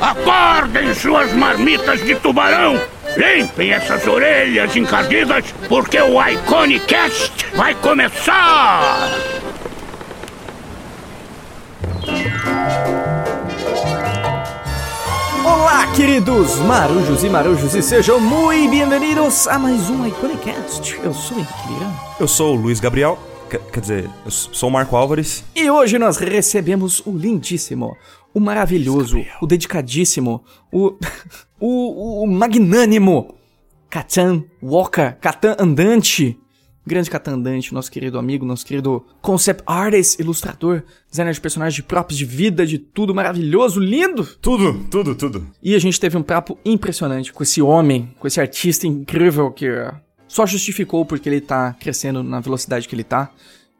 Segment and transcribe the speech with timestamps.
[0.00, 2.80] Acordem suas marmitas de tubarão!
[3.16, 9.10] Limpem essas orelhas encardidas, porque o Iconicast vai começar!
[15.44, 21.00] Olá, queridos marujos e marujos, e sejam muito bem-vindos a mais um Iconicast.
[21.02, 21.90] Eu sou o Henrique Lira.
[22.20, 23.18] Eu sou o Luiz Gabriel,
[23.50, 25.44] quer, quer dizer, eu sou o Marco Álvares.
[25.52, 27.96] E hoje nós recebemos o lindíssimo,
[28.34, 30.98] o maravilhoso, o dedicadíssimo, o,
[31.60, 33.36] o, o magnânimo
[33.88, 36.36] Catan Walker, Catan Andante.
[36.86, 41.82] Grande Catan Andante, nosso querido amigo, nosso querido concept artist, ilustrador, designer de personagens, de
[41.82, 44.26] próprios, de vida, de tudo maravilhoso, lindo.
[44.42, 45.46] Tudo, tudo, tudo.
[45.62, 49.66] E a gente teve um papo impressionante com esse homem, com esse artista incrível que
[50.28, 53.30] só justificou porque ele tá crescendo na velocidade que ele tá.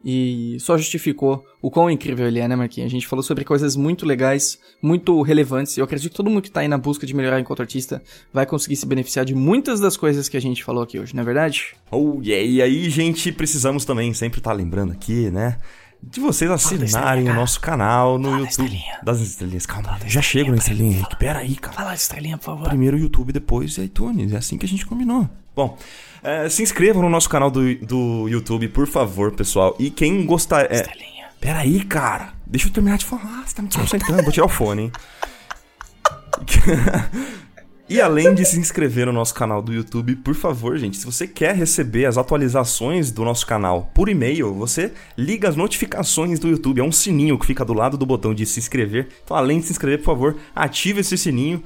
[0.07, 2.85] E só justificou o quão incrível ele é, né, Marquinhos?
[2.85, 5.75] A gente falou sobre coisas muito legais, muito relevantes.
[5.75, 8.03] E eu acredito que todo mundo que tá aí na busca de melhorar enquanto artista
[8.31, 11.23] vai conseguir se beneficiar de muitas das coisas que a gente falou aqui hoje, não
[11.23, 11.75] é verdade?
[11.89, 12.45] Oh, yeah.
[12.45, 15.57] E aí, gente, precisamos também sempre estar tá lembrando aqui, né?
[16.03, 18.49] De vocês assinarem o nosso canal no Fala YouTube.
[18.51, 18.99] estrelinha.
[19.01, 19.97] Das estrelinhas, calma.
[19.97, 21.15] Fala já chego na estrelinha, estrelinha, Henrique.
[21.15, 21.75] Pera aí, cara.
[21.75, 22.67] Fala, estrelinha, por favor.
[22.67, 24.31] Primeiro o YouTube, depois iTunes.
[24.31, 25.27] É assim que a gente combinou.
[25.55, 25.77] Bom,
[26.25, 29.75] é, se inscrevam no nosso canal do, do YouTube, por favor, pessoal.
[29.79, 30.71] E quem gostar.
[30.71, 30.81] É...
[30.81, 31.25] Estrelinha.
[31.39, 32.33] Pera aí, cara.
[32.45, 33.43] Deixa eu terminar de falar.
[33.45, 34.23] Você tá me desconcentrando.
[34.23, 34.91] Vou tirar o fone, hein?
[37.87, 41.27] E além de se inscrever no nosso canal do YouTube, por favor, gente, se você
[41.27, 46.81] quer receber as atualizações do nosso canal por e-mail, você liga as notificações do YouTube.
[46.81, 49.09] É um sininho que fica do lado do botão de se inscrever.
[49.23, 51.61] Então, além de se inscrever, por favor, ative esse sininho.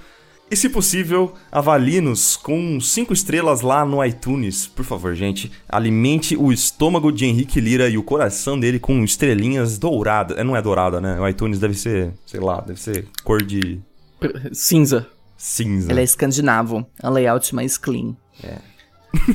[0.51, 4.65] E se possível, avalie-nos com 5 estrelas lá no iTunes.
[4.65, 9.77] Por favor, gente, alimente o estômago de Henrique Lira e o coração dele com estrelinhas
[9.77, 10.37] douradas.
[10.37, 11.19] É, não é dourada, né?
[11.19, 13.79] O iTunes deve ser, sei lá, deve ser cor de
[14.51, 15.07] Cinza.
[15.37, 15.91] cinza.
[15.91, 16.85] Ele é escandinavo.
[17.01, 18.15] É um layout mais clean.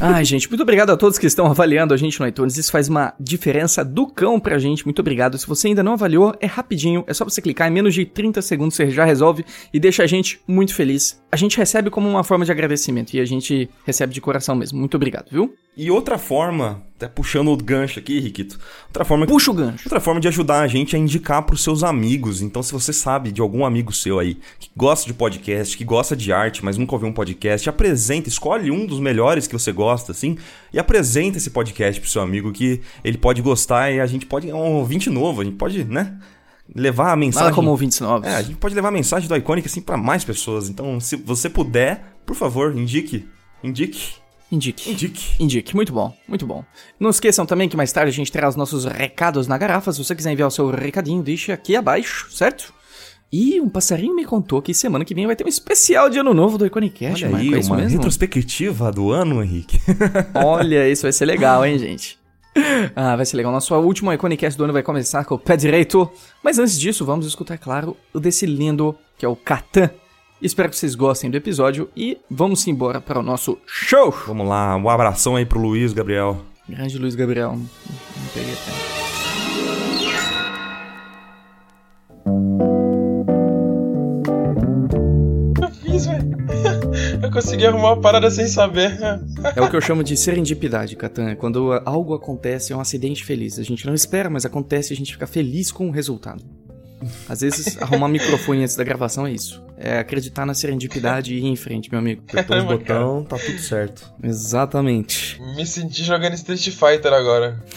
[0.00, 2.56] Ai, gente, muito obrigado a todos que estão avaliando a gente no iTunes.
[2.56, 4.84] Isso faz uma diferença do cão pra gente.
[4.84, 5.36] Muito obrigado.
[5.38, 7.04] Se você ainda não avaliou, é rapidinho.
[7.06, 10.06] É só você clicar em menos de 30 segundos, você já resolve e deixa a
[10.06, 11.22] gente muito feliz.
[11.30, 14.78] A gente recebe como uma forma de agradecimento e a gente recebe de coração mesmo.
[14.78, 15.54] Muito obrigado, viu?
[15.76, 18.58] E outra forma, até puxando o gancho aqui, Riquito.
[18.86, 19.82] Outra forma Puxa o gancho.
[19.84, 22.40] Outra forma de ajudar a gente é indicar pros seus amigos.
[22.40, 26.14] Então, se você sabe de algum amigo seu aí que gosta de podcast, que gosta
[26.14, 30.12] de arte, mas nunca ouviu um podcast, apresenta, escolhe um dos melhores que você gosta,
[30.12, 30.38] assim,
[30.72, 34.48] e apresenta esse podcast pro seu amigo que ele pode gostar e a gente pode.
[34.48, 36.16] É um ouvinte novo, a gente pode, né?
[36.74, 37.46] Levar a mensagem.
[37.46, 38.26] Nada como ouvintes novos.
[38.26, 40.68] É, a gente pode levar a mensagem do Iconic assim pra mais pessoas.
[40.68, 43.28] Então, se você puder, por favor, indique.
[43.62, 44.23] Indique.
[44.54, 44.90] Indique.
[44.90, 45.42] Indique.
[45.42, 46.64] Indique, muito bom, muito bom.
[46.98, 49.92] Não esqueçam também que mais tarde a gente terá os nossos recados na garrafa.
[49.92, 52.72] Se você quiser enviar o seu recadinho, deixa aqui abaixo, certo?
[53.32, 56.32] E um passarinho me contou que semana que vem vai ter um especial de ano
[56.32, 57.98] novo do Iconicast, Olha aí, é isso uma mesmo?
[57.98, 59.80] retrospectiva do ano, Henrique.
[60.34, 62.16] Olha, isso vai ser legal, hein, gente?
[62.94, 63.50] Ah, vai ser legal.
[63.50, 66.08] Nosso último Iconicast do ano vai começar com o pé direito.
[66.44, 69.90] Mas antes disso, vamos escutar, claro, o desse lindo, que é o Catan.
[70.42, 74.10] Espero que vocês gostem do episódio e vamos embora para o nosso show!
[74.26, 76.44] Vamos lá, um abração aí pro Luiz, Gabriel.
[76.68, 77.52] Grande Luiz Gabriel.
[77.52, 79.84] Não não peguei até.
[85.62, 86.34] Eu fiz, velho.
[87.22, 88.98] Eu consegui arrumar uma parada sem saber.
[89.54, 91.30] É o que eu chamo de serendipidade, Catan.
[91.30, 93.58] É quando algo acontece, é um acidente feliz.
[93.58, 96.42] A gente não espera, mas acontece e a gente fica feliz com o resultado.
[97.28, 99.62] Às vezes, arrumar microfone antes da gravação é isso.
[99.76, 102.22] É acreditar na serendipidade e ir em frente, meu amigo.
[102.28, 104.12] Apertou os Caramba, botão, tá tudo certo.
[104.22, 105.40] Exatamente.
[105.56, 107.60] Me senti jogando Street Fighter agora.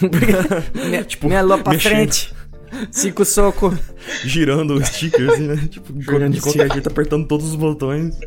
[0.90, 1.92] Me, tipo, minha lua pra mexendo.
[1.92, 2.34] frente.
[2.90, 3.76] Cinco soco.
[4.24, 5.56] Girando o sticker, assim, né?
[5.70, 8.18] Tipo, Girando de qualquer jeito, apertando todos os botões.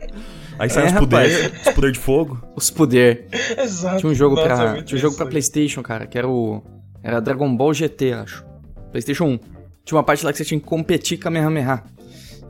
[0.59, 2.43] Aí sai É, os poderes, os poder de fogo.
[2.55, 3.27] Os poder.
[3.57, 3.97] Exato.
[3.99, 4.71] Tinha um jogo Nossa, pra.
[4.73, 5.25] muito Tinha um jogo pra.
[5.27, 6.61] Playstation, cara, que era o.
[7.03, 8.43] Era Dragon Ball GT, acho.
[8.91, 9.39] Playstation 1.
[9.85, 11.83] Tinha uma parte lá que você tinha que competir com a Kamehameha.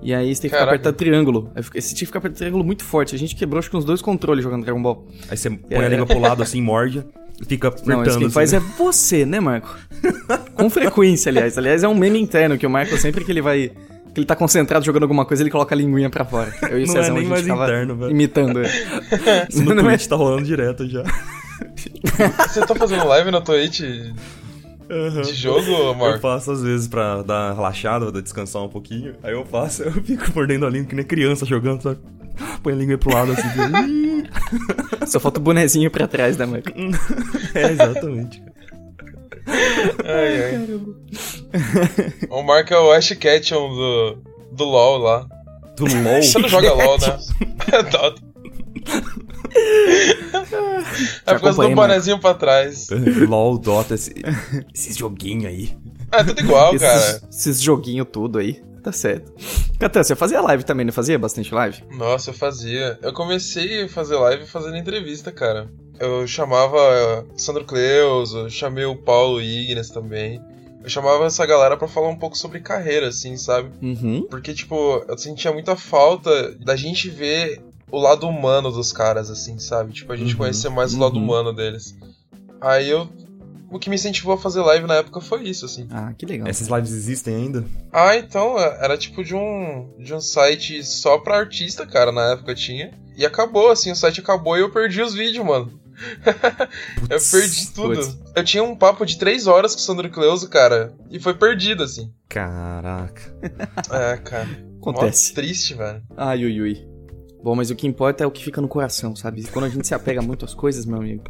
[0.03, 0.75] E aí você tem que ficar Caraca.
[0.75, 1.51] apertando triângulo.
[1.55, 3.15] Aí fica- Você tinha que ficar apertando triângulo muito forte.
[3.15, 5.07] A gente quebrou acho que uns dois controles jogando Dragon Ball.
[5.29, 7.05] Aí você põe a língua pro lado assim, morde,
[7.39, 7.93] e fica apertando.
[7.95, 9.77] Não, isso quem assim, faz é você, né, Marco?
[10.55, 11.55] Com frequência, aliás.
[11.57, 13.71] Aliás, é um meme interno que o Marco sempre que ele vai.
[14.13, 16.51] Que ele tá concentrado jogando alguma coisa, ele coloca a linguinha pra fora.
[16.69, 18.11] Eu e o Não Cezão, é nem a gente mais ficava interno, velho.
[18.11, 18.69] imitando ele.
[19.49, 21.03] Isso no é- Twitch tá rolando direto já.
[22.49, 23.81] Você tá fazendo live na Twitch
[24.91, 25.21] Aham.
[25.21, 26.19] de jogo, Eu Marco?
[26.19, 29.15] faço às vezes pra dar relaxada, pra descansar um pouquinho.
[29.23, 31.99] Aí eu faço, eu fico mordendo a língua que nem criança jogando, sabe?
[32.63, 33.47] Põe a língua pro lado assim.
[35.07, 36.69] Só falta o bonezinho pra trás, né, Marco?
[37.55, 38.43] é, exatamente.
[40.05, 40.67] Ai, ai.
[42.29, 44.17] O Marco é o Ash Ketchum do,
[44.51, 45.25] do LoL lá.
[45.75, 46.21] Do LOL.
[46.21, 47.17] Você não joga LOL, né?
[47.91, 48.21] Dota.
[51.25, 52.87] Aí fica acompanhei, do bonezinho pra trás.
[53.27, 54.13] LOL, Dota, esse,
[54.73, 55.77] esse joguinho aí.
[56.11, 56.97] É tudo igual, cara.
[56.97, 58.61] Esses, esses joguinhos tudo aí.
[58.83, 59.31] Tá certo.
[59.79, 61.83] Catan, você fazia live também, não fazia bastante live?
[61.91, 62.97] Nossa, eu fazia.
[63.01, 65.69] Eu comecei a fazer live fazendo entrevista, cara.
[65.99, 70.41] Eu chamava Sandro Cleus, eu chamei o Paulo Ignes também.
[70.83, 73.69] Eu chamava essa galera pra falar um pouco sobre carreira, assim, sabe?
[73.83, 74.25] Uhum.
[74.27, 77.61] Porque, tipo, eu sentia muita falta da gente ver
[77.91, 79.93] o lado humano dos caras, assim, sabe?
[79.93, 81.23] Tipo, a gente Uhum, conhecer mais o lado uhum.
[81.23, 81.95] humano deles.
[82.59, 83.07] Aí eu.
[83.71, 85.87] O que me incentivou a fazer live na época foi isso, assim.
[85.89, 86.45] Ah, que legal.
[86.47, 87.63] Essas lives existem ainda?
[87.91, 92.53] Ah, então, era tipo de um, de um site só pra artista, cara, na época
[92.53, 92.91] tinha.
[93.15, 95.79] E acabou, assim, o site acabou e eu perdi os vídeos, mano.
[97.09, 97.95] eu Putz, perdi tudo.
[97.95, 98.17] putz.
[98.35, 101.83] Eu tinha um papo de três horas com o Sandro Cleuso, cara, e foi perdido,
[101.83, 102.11] assim.
[102.27, 103.21] Caraca.
[103.89, 104.49] É, cara.
[104.81, 105.29] Acontece.
[105.29, 106.01] Mó triste, velho.
[106.17, 106.90] Ai, ui, ui.
[107.43, 109.43] Bom, mas o que importa é o que fica no coração, sabe?
[109.47, 111.23] Quando a gente se apega muito às coisas, meu amigo.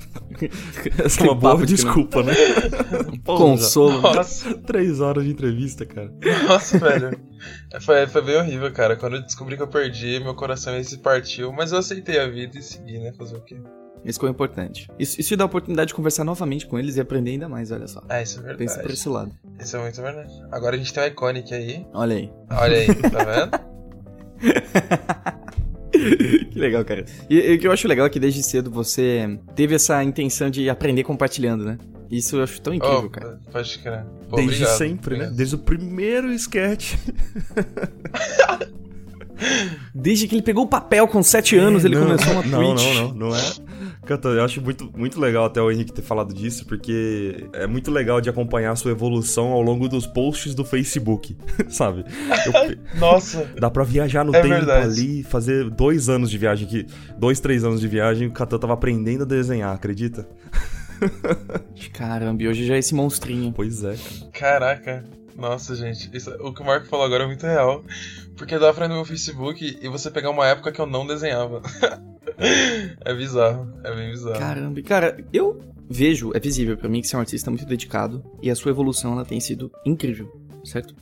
[1.04, 2.34] Essa é uma boa desculpa, né?
[3.26, 4.02] Consolo.
[4.02, 6.14] Nossa, Três horas de entrevista, cara.
[6.48, 7.18] nossa, velho.
[7.80, 8.98] Foi, foi bem horrível, cara.
[8.98, 11.52] Quando eu descobri que eu perdi, meu coração se partiu.
[11.54, 13.14] Mas eu aceitei a vida e segui, né?
[13.14, 13.58] Fazer o quê?
[14.04, 14.90] Isso foi importante.
[15.00, 17.88] Isso, isso dá a oportunidade de conversar novamente com eles e aprender ainda mais, olha
[17.88, 18.02] só.
[18.10, 18.94] Ah, isso é Pensa por verdade.
[18.94, 19.32] esse lado.
[19.60, 20.34] Isso é muito verdade.
[20.52, 21.86] Agora a gente tem o Iconic aí.
[21.94, 22.32] Olha aí.
[22.50, 23.72] Olha aí, tá vendo?
[26.52, 27.06] que legal, cara.
[27.30, 30.50] E, e o que eu acho legal é que desde cedo você teve essa intenção
[30.50, 31.78] de aprender compartilhando, né?
[32.10, 33.40] Isso eu acho tão incrível, Oh, cara.
[33.52, 34.04] Pode crer.
[34.30, 35.32] Pô, Desde obrigado, sempre, né?
[35.34, 36.96] Desde o primeiro sketch.
[39.96, 42.86] Desde que ele pegou o papel com 7 anos, ele Não, começou uma não, Twitch.
[42.86, 43.42] Não, não, não é.
[44.06, 47.92] Canta, eu acho muito, muito legal até o Henrique ter falado disso, porque é muito
[47.92, 51.38] legal de acompanhar a sua evolução ao longo dos posts do Facebook,
[51.70, 52.04] sabe?
[52.46, 54.86] Eu- Nossa, dá pra viajar no É tempo verdade.
[54.86, 56.88] ali, fazer dois anos de viagem aqui.
[57.18, 60.28] Dois, três anos de viagem, o Catan tava aprendendo a desenhar, acredita?
[61.94, 63.52] Caramba, e hoje já é esse monstrinho.
[63.52, 64.32] Pois é, cara.
[64.32, 65.04] caraca.
[65.38, 66.10] Nossa, gente.
[66.16, 67.84] Isso- o que o Marco falou agora é muito real.
[68.38, 71.06] Porque dá pra ir no meu Facebook e você pegar uma época que eu não
[71.08, 71.62] desenhava.
[73.04, 73.74] é bizarro.
[73.84, 74.40] É bem bizarro.
[74.40, 77.66] Caramba, e cara, eu vejo, é visível pra mim que você é um artista muito
[77.66, 80.32] dedicado e a sua evolução ela tem sido incrível,
[80.64, 80.96] certo?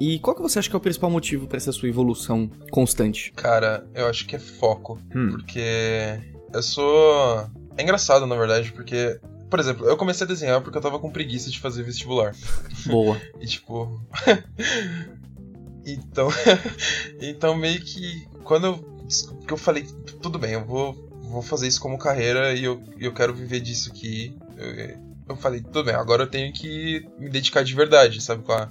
[0.00, 3.32] E qual que você acha que é o principal motivo pra essa sua evolução constante?
[3.34, 4.98] Cara, eu acho que é foco.
[5.14, 5.30] Hum.
[5.30, 6.20] Porque
[6.52, 7.50] eu sou.
[7.76, 9.18] É engraçado, na verdade, porque.
[9.48, 12.34] Por exemplo, eu comecei a desenhar porque eu tava com preguiça de fazer vestibular.
[12.86, 13.20] Boa.
[13.40, 14.00] E tipo.
[15.86, 16.28] então.
[17.20, 18.26] então meio que.
[18.44, 18.95] Quando eu.
[19.46, 19.84] Que eu falei,
[20.20, 20.92] tudo bem, eu vou,
[21.22, 24.36] vou fazer isso como carreira e eu, eu quero viver disso aqui.
[24.56, 24.96] Eu,
[25.28, 28.68] eu falei, tudo bem, agora eu tenho que me dedicar de verdade, sabe é?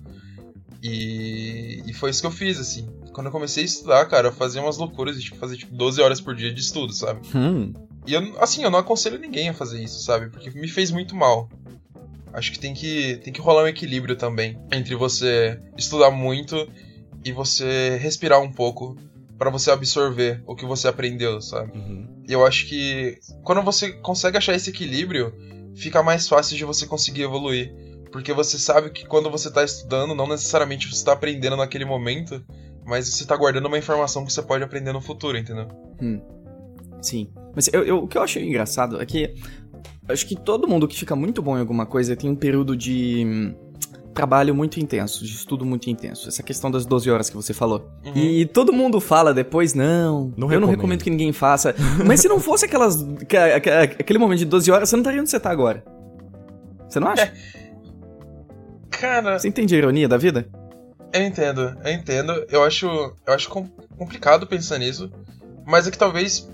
[0.82, 2.88] E, e foi isso que eu fiz, assim.
[3.12, 6.02] Quando eu comecei a estudar, cara, eu fazia umas loucuras de tipo, fazer tipo 12
[6.02, 7.22] horas por dia de estudo, sabe?
[7.36, 7.74] Hum,
[8.06, 10.30] E eu, assim, eu não aconselho ninguém a fazer isso, sabe?
[10.30, 11.50] Porque me fez muito mal.
[12.34, 16.70] Acho que tem que, tem que rolar um equilíbrio também entre você estudar muito
[17.24, 18.96] e você respirar um pouco
[19.38, 21.78] pra você absorver o que você aprendeu, sabe?
[21.78, 22.24] Uhum.
[22.28, 25.34] E eu acho que quando você consegue achar esse equilíbrio,
[25.76, 27.74] fica mais fácil de você conseguir evoluir.
[28.12, 32.42] Porque você sabe que quando você tá estudando, não necessariamente você tá aprendendo naquele momento,
[32.86, 35.68] mas você tá guardando uma informação que você pode aprender no futuro, entendeu?
[37.02, 37.30] sim.
[37.54, 39.34] Mas eu, eu- o que eu acho engraçado é que
[40.08, 43.24] acho que todo mundo que fica muito bom em alguma coisa tem um período de
[43.26, 43.56] hum,
[44.16, 46.28] trabalho muito intenso, de estudo muito intenso.
[46.28, 47.88] Essa questão das 12 horas que você falou.
[48.06, 48.14] Uhum.
[48.16, 50.70] E todo mundo fala depois, não, Não eu não recomendo.
[50.72, 51.76] recomendo que ninguém faça.
[52.06, 53.06] Mas se não fosse aquelas,
[54.00, 55.84] aquele momento de 12 horas, você não estaria onde você tá agora.
[56.90, 57.32] Você não acha?
[58.90, 60.48] Cara, Você entende a ironia da vida?
[61.14, 62.46] Eu entendo, eu entendo.
[62.50, 63.68] Eu acho, eu acho com-
[63.98, 65.12] complicado pensar nisso.
[65.66, 66.50] Mas é que talvez,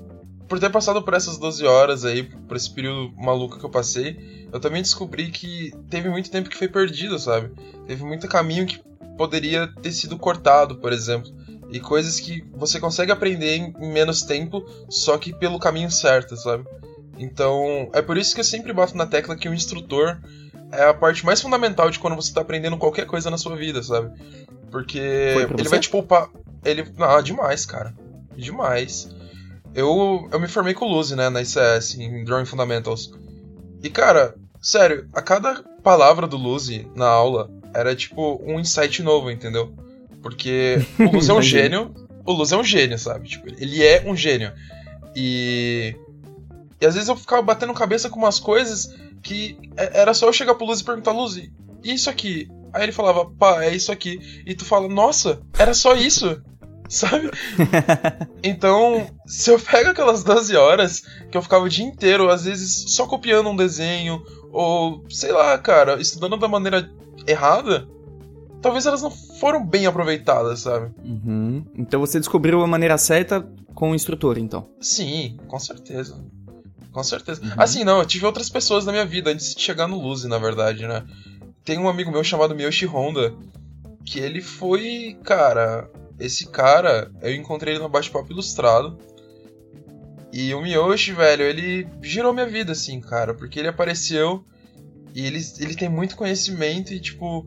[0.51, 4.45] por ter passado por essas 12 horas aí, por esse período maluco que eu passei,
[4.51, 7.53] eu também descobri que teve muito tempo que foi perdido, sabe?
[7.87, 8.83] Teve muito caminho que
[9.17, 11.31] poderia ter sido cortado, por exemplo.
[11.71, 16.65] E coisas que você consegue aprender em menos tempo, só que pelo caminho certo, sabe?
[17.17, 20.19] Então, é por isso que eu sempre bato na tecla que o instrutor
[20.69, 23.81] é a parte mais fundamental de quando você tá aprendendo qualquer coisa na sua vida,
[23.81, 24.11] sabe?
[24.69, 25.69] Porque ele você?
[25.69, 26.29] vai te poupar.
[26.65, 26.85] Ele.
[26.99, 27.93] Ah, demais, cara.
[28.35, 29.20] Demais.
[29.73, 33.11] Eu, eu me formei com o Luzi, né, na ICS, em Drawing Fundamentals.
[33.83, 39.31] E, cara, sério, a cada palavra do Luzi na aula era tipo um insight novo,
[39.31, 39.73] entendeu?
[40.21, 41.93] Porque o Luz é um gênio.
[42.25, 43.29] O Luz é um gênio, sabe?
[43.29, 44.51] Tipo, ele é um gênio.
[45.15, 45.95] E.
[46.79, 50.33] E às vezes eu ficava batendo cabeça com umas coisas que é- era só eu
[50.33, 51.51] chegar pro Luz e perguntar, Luz, e
[51.83, 52.49] isso aqui?
[52.73, 54.43] Aí ele falava, pá, é isso aqui.
[54.45, 56.41] E tu fala, nossa, era só isso?
[56.93, 57.31] sabe?
[58.43, 62.93] então, se eu pego aquelas 12 horas que eu ficava o dia inteiro, às vezes
[62.93, 64.21] só copiando um desenho,
[64.51, 66.91] ou sei lá, cara, estudando da maneira
[67.25, 67.87] errada,
[68.61, 70.91] talvez elas não foram bem aproveitadas, sabe?
[71.01, 71.63] Uhum.
[71.75, 74.67] Então você descobriu a maneira certa com o instrutor, então.
[74.81, 76.21] Sim, com certeza.
[76.91, 77.41] Com certeza.
[77.41, 77.51] Uhum.
[77.55, 80.37] Assim, não, eu tive outras pessoas na minha vida antes de chegar no Luzi, na
[80.37, 81.05] verdade, né?
[81.63, 83.33] Tem um amigo meu chamado Miyoshi Honda,
[84.03, 85.89] que ele foi, cara,
[86.25, 88.97] esse cara, eu encontrei ele no bate-papo ilustrado.
[90.31, 94.45] E o Miyoshi, velho, ele girou minha vida, assim, cara, porque ele apareceu
[95.13, 97.45] e ele, ele tem muito conhecimento e, tipo,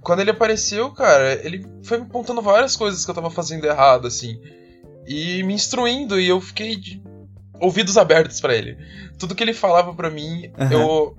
[0.00, 4.06] quando ele apareceu, cara, ele foi me apontando várias coisas que eu tava fazendo errado,
[4.06, 4.40] assim.
[5.06, 7.02] E me instruindo, e eu fiquei de
[7.60, 8.78] ouvidos abertos para ele.
[9.18, 10.72] Tudo que ele falava para mim, uhum.
[10.72, 11.16] eu,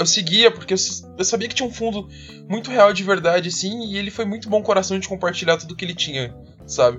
[0.00, 0.78] eu, seguia, porque eu,
[1.18, 2.08] eu, sabia que tinha um fundo
[2.48, 5.84] muito real de verdade, assim, e ele foi muito bom coração de compartilhar tudo que
[5.84, 6.34] ele tinha,
[6.66, 6.98] sabe?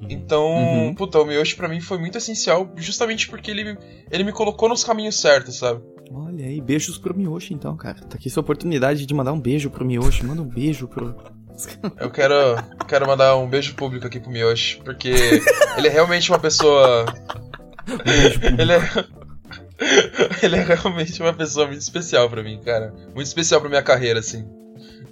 [0.00, 0.06] Uhum.
[0.08, 0.94] Então, uhum.
[0.94, 3.76] puta, o Miyoshi pra mim foi muito essencial, justamente porque ele,
[4.10, 5.82] ele me colocou nos caminhos certos, sabe?
[6.10, 8.00] Olha aí, beijos pro Miyoshi então, cara.
[8.00, 10.24] Tá aqui sua oportunidade de mandar um beijo pro Miyoshi.
[10.24, 11.14] Manda um beijo pro.
[12.00, 12.34] Eu quero,
[12.86, 15.12] quero mandar um beijo público aqui pro Miyoshi, porque
[15.76, 17.04] ele é realmente uma pessoa.
[18.58, 19.17] ele é.
[20.42, 22.92] Ele é realmente uma pessoa muito especial para mim, cara.
[23.14, 24.44] Muito especial pra minha carreira, assim.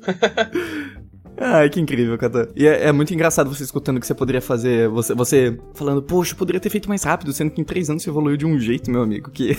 [1.39, 2.49] Ai, que incrível, Katan.
[2.57, 4.89] E é, é, muito engraçado você escutando o que você poderia fazer.
[4.89, 8.03] Você, você falando, poxa, eu poderia ter feito mais rápido, sendo que em três anos
[8.03, 9.31] você evoluiu de um jeito, meu amigo.
[9.31, 9.53] Que.
[9.53, 9.57] É.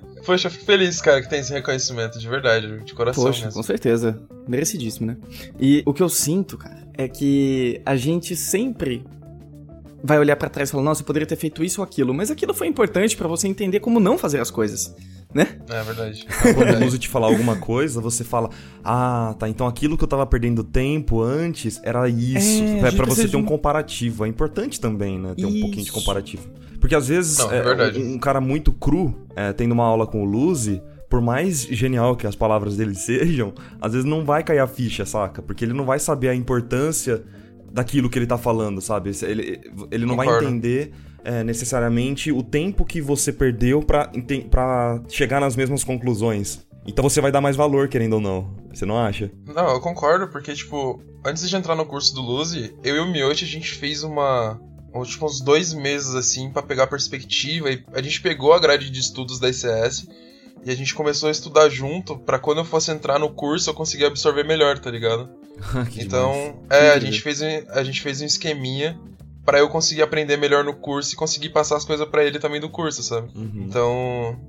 [0.24, 3.54] Poxa, eu fico feliz, cara, que tem esse reconhecimento, de verdade, de coração Poxa, mesmo.
[3.54, 4.20] com certeza.
[4.46, 5.16] Merecidíssimo, né?
[5.58, 9.02] E o que eu sinto, cara, é que a gente sempre
[10.02, 12.30] vai olhar para trás e falar, nossa, eu poderia ter feito isso ou aquilo, mas
[12.30, 14.94] aquilo foi importante para você entender como não fazer as coisas,
[15.32, 15.58] né?
[15.68, 16.26] É verdade.
[16.54, 18.50] Quando uso te falar alguma coisa, você fala,
[18.84, 22.62] ah, tá, então aquilo que eu tava perdendo tempo antes era isso.
[22.62, 24.24] É, é para você ter um comparativo.
[24.24, 25.56] É importante também, né, ter isso.
[25.56, 26.48] um pouquinho de comparativo.
[26.80, 30.06] Porque às vezes Não, é é, um, um, cara muito cru, é, tendo uma aula
[30.06, 34.42] com o Luzi, por mais genial que as palavras dele sejam, às vezes não vai
[34.42, 35.42] cair a ficha, saca?
[35.42, 37.22] Porque ele não vai saber a importância
[37.72, 39.10] daquilo que ele tá falando, sabe?
[39.22, 39.60] Ele,
[39.90, 40.44] ele não Concordo.
[40.44, 40.92] vai entender
[41.24, 46.66] é, necessariamente o tempo que você perdeu para chegar nas mesmas conclusões.
[46.86, 48.54] Então você vai dar mais valor, querendo ou não.
[48.72, 49.30] Você não acha?
[49.46, 53.06] Não, eu concordo, porque, tipo, antes de entrar no curso do Luzi, eu e o
[53.06, 54.58] Miyoshi, a gente fez uma,
[55.04, 57.70] tipo, uns dois meses, assim, para pegar perspectiva.
[57.70, 60.08] E a gente pegou a grade de estudos da ICS
[60.64, 63.74] e a gente começou a estudar junto para quando eu fosse entrar no curso eu
[63.74, 65.28] conseguir absorver melhor, tá ligado?
[65.98, 68.98] então, é, a gente, fez, a gente fez um esqueminha
[69.44, 72.60] para eu conseguir aprender melhor no curso e conseguir passar as coisas para ele também
[72.60, 73.30] do curso, sabe?
[73.34, 73.64] Uhum.
[73.66, 74.40] Então,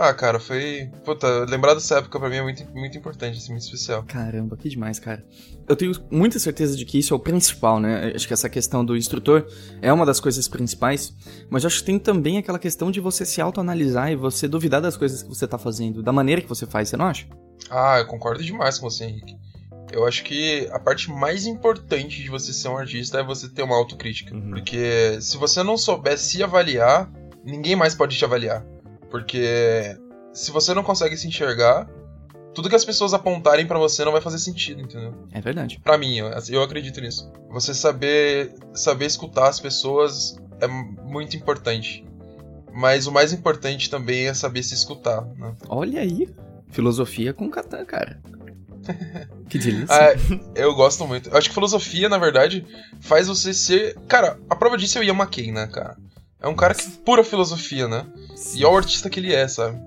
[0.00, 0.90] ah, cara, foi.
[1.04, 4.02] Puta, lembrar dessa época pra mim é muito, muito importante, assim, muito especial.
[4.04, 5.22] Caramba, que demais, cara.
[5.68, 8.10] Eu tenho muita certeza de que isso é o principal, né?
[8.14, 9.46] Acho que essa questão do instrutor
[9.82, 11.14] é uma das coisas principais,
[11.50, 14.96] mas acho que tem também aquela questão de você se autoanalisar e você duvidar das
[14.96, 17.26] coisas que você tá fazendo, da maneira que você faz, você não acha?
[17.70, 19.36] Ah, eu concordo demais com você, Henrique.
[19.92, 23.62] Eu acho que a parte mais importante de você ser um artista é você ter
[23.62, 24.34] uma autocrítica.
[24.34, 24.52] Uhum.
[24.52, 27.10] Porque se você não souber se avaliar,
[27.44, 28.64] ninguém mais pode te avaliar.
[29.10, 29.96] Porque
[30.32, 31.88] se você não consegue se enxergar,
[32.54, 35.14] tudo que as pessoas apontarem para você não vai fazer sentido, entendeu?
[35.32, 35.80] É verdade.
[35.82, 37.30] Para mim, eu, eu acredito nisso.
[37.50, 42.04] Você saber saber escutar as pessoas é muito importante.
[42.72, 45.54] Mas o mais importante também é saber se escutar, né?
[45.68, 46.28] Olha aí,
[46.68, 48.20] filosofia com Catan, cara.
[49.48, 49.94] que delícia.
[49.94, 50.14] Ah,
[50.54, 51.30] eu gosto muito.
[51.30, 52.64] Eu acho que filosofia, na verdade,
[53.00, 53.98] faz você ser.
[54.06, 55.96] Cara, a prova disso é o Ian McKay, né, cara?
[56.40, 58.06] É um cara que pura filosofia, né?
[58.34, 58.60] Sim.
[58.60, 59.78] E é o artista que ele é, sabe?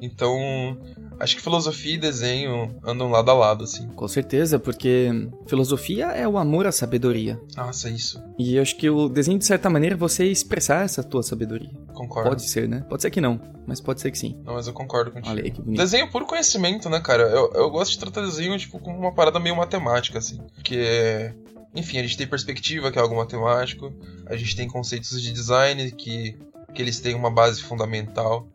[0.00, 0.76] Então,
[1.18, 3.86] acho que filosofia e desenho andam lado a lado, assim.
[3.88, 5.08] Com certeza, porque
[5.46, 7.40] filosofia é o amor à sabedoria.
[7.56, 8.22] Nossa, isso.
[8.36, 11.70] E acho que o desenho, de certa maneira, é você expressar essa tua sabedoria.
[11.94, 12.30] Concordo.
[12.30, 12.84] Pode ser, né?
[12.88, 14.36] Pode ser que não, mas pode ser que sim.
[14.44, 15.30] Não, mas eu concordo contigo.
[15.32, 15.78] Olha aí, que bonito.
[15.78, 17.22] Desenho é puro conhecimento, né, cara?
[17.22, 20.40] Eu, eu gosto de tratar desenho, tipo, como uma parada meio matemática, assim.
[20.56, 21.32] Porque
[21.74, 23.92] enfim, a gente tem perspectiva, que é algo matemático,
[24.26, 26.36] a gente tem conceitos de design que,
[26.74, 28.46] que eles têm uma base fundamental.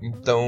[0.00, 0.40] Então,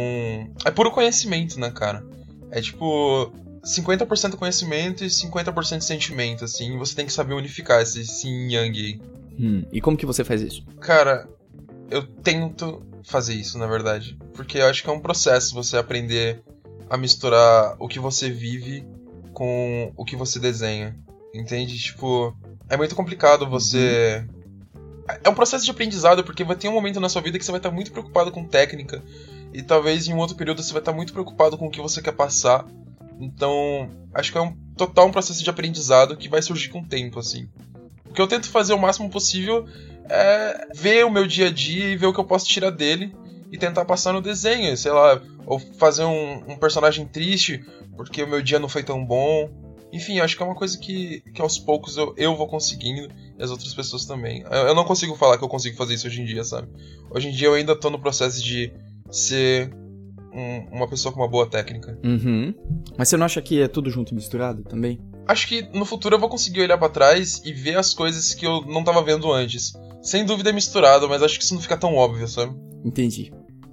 [0.64, 2.04] é puro conhecimento, né, cara?
[2.50, 3.32] É tipo
[3.64, 8.78] 50% conhecimento e 50% sentimento, assim, e você tem que saber unificar esse yin yang
[8.78, 9.00] aí.
[9.38, 10.64] Hum, e como que você faz isso?
[10.80, 11.28] Cara,
[11.90, 14.16] eu tento fazer isso, na verdade.
[14.34, 16.42] Porque eu acho que é um processo você aprender
[16.88, 18.84] a misturar o que você vive
[19.32, 20.96] com o que você desenha.
[21.34, 21.78] Entende?
[21.78, 22.36] Tipo,
[22.68, 24.26] é muito complicado você.
[24.74, 25.16] Uhum.
[25.22, 27.52] É um processo de aprendizado, porque vai ter um momento na sua vida que você
[27.52, 29.02] vai estar muito preocupado com técnica,
[29.52, 32.02] e talvez em um outro período você vai estar muito preocupado com o que você
[32.02, 32.66] quer passar.
[33.20, 36.86] Então, acho que é um total um processo de aprendizado que vai surgir com o
[36.86, 37.48] tempo, assim.
[38.08, 39.66] O que eu tento fazer o máximo possível
[40.08, 43.14] é ver o meu dia a dia e ver o que eu posso tirar dele
[43.50, 47.64] e tentar passar no desenho, sei lá, ou fazer um, um personagem triste
[47.96, 49.50] porque o meu dia não foi tão bom.
[49.96, 53.42] Enfim, acho que é uma coisa que, que aos poucos eu, eu vou conseguindo e
[53.42, 54.42] as outras pessoas também.
[54.42, 56.68] Eu, eu não consigo falar que eu consigo fazer isso hoje em dia, sabe?
[57.10, 58.70] Hoje em dia eu ainda tô no processo de
[59.10, 59.74] ser
[60.34, 61.98] um, uma pessoa com uma boa técnica.
[62.04, 62.54] Uhum.
[62.98, 65.00] Mas você não acha que é tudo junto e misturado também?
[65.26, 68.46] Acho que no futuro eu vou conseguir olhar para trás e ver as coisas que
[68.46, 69.72] eu não tava vendo antes.
[70.02, 72.54] Sem dúvida é misturado, mas acho que isso não fica tão óbvio, sabe?
[72.84, 73.32] Entendi.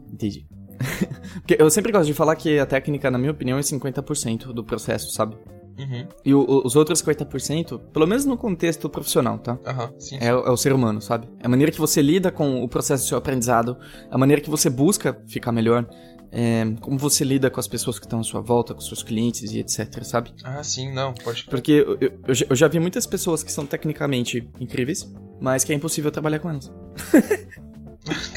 [0.09, 0.47] Entendi.
[1.45, 4.63] Porque eu sempre gosto de falar que a técnica, na minha opinião, é 50% do
[4.63, 5.35] processo, sabe?
[5.77, 6.07] Uhum.
[6.23, 9.57] E o, os outros 50%, pelo menos no contexto profissional, tá?
[9.65, 10.17] Aham, sim.
[10.21, 11.27] É, o- é o ser humano, sabe?
[11.39, 13.77] É a maneira que você lida com o processo do seu aprendizado,
[14.11, 15.87] a maneira que você busca ficar melhor,
[16.31, 19.51] é, como você lida com as pessoas que estão à sua volta, com seus clientes
[19.51, 20.31] e etc, sabe?
[20.43, 21.45] Ah, sim, não, pode.
[21.45, 22.11] Porque eu, eu-
[22.49, 25.11] eu já- vi muitas pessoas que são tecnicamente incríveis,
[25.41, 26.71] mas que é impossível trabalhar com elas.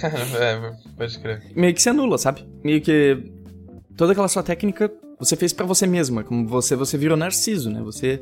[0.03, 1.43] é, pode crer.
[1.55, 2.47] Meio que se anula, sabe?
[2.65, 3.33] Meio que
[3.97, 7.81] toda aquela sua técnica você fez pra você mesma, como você você virou narciso, né?
[7.83, 8.21] Você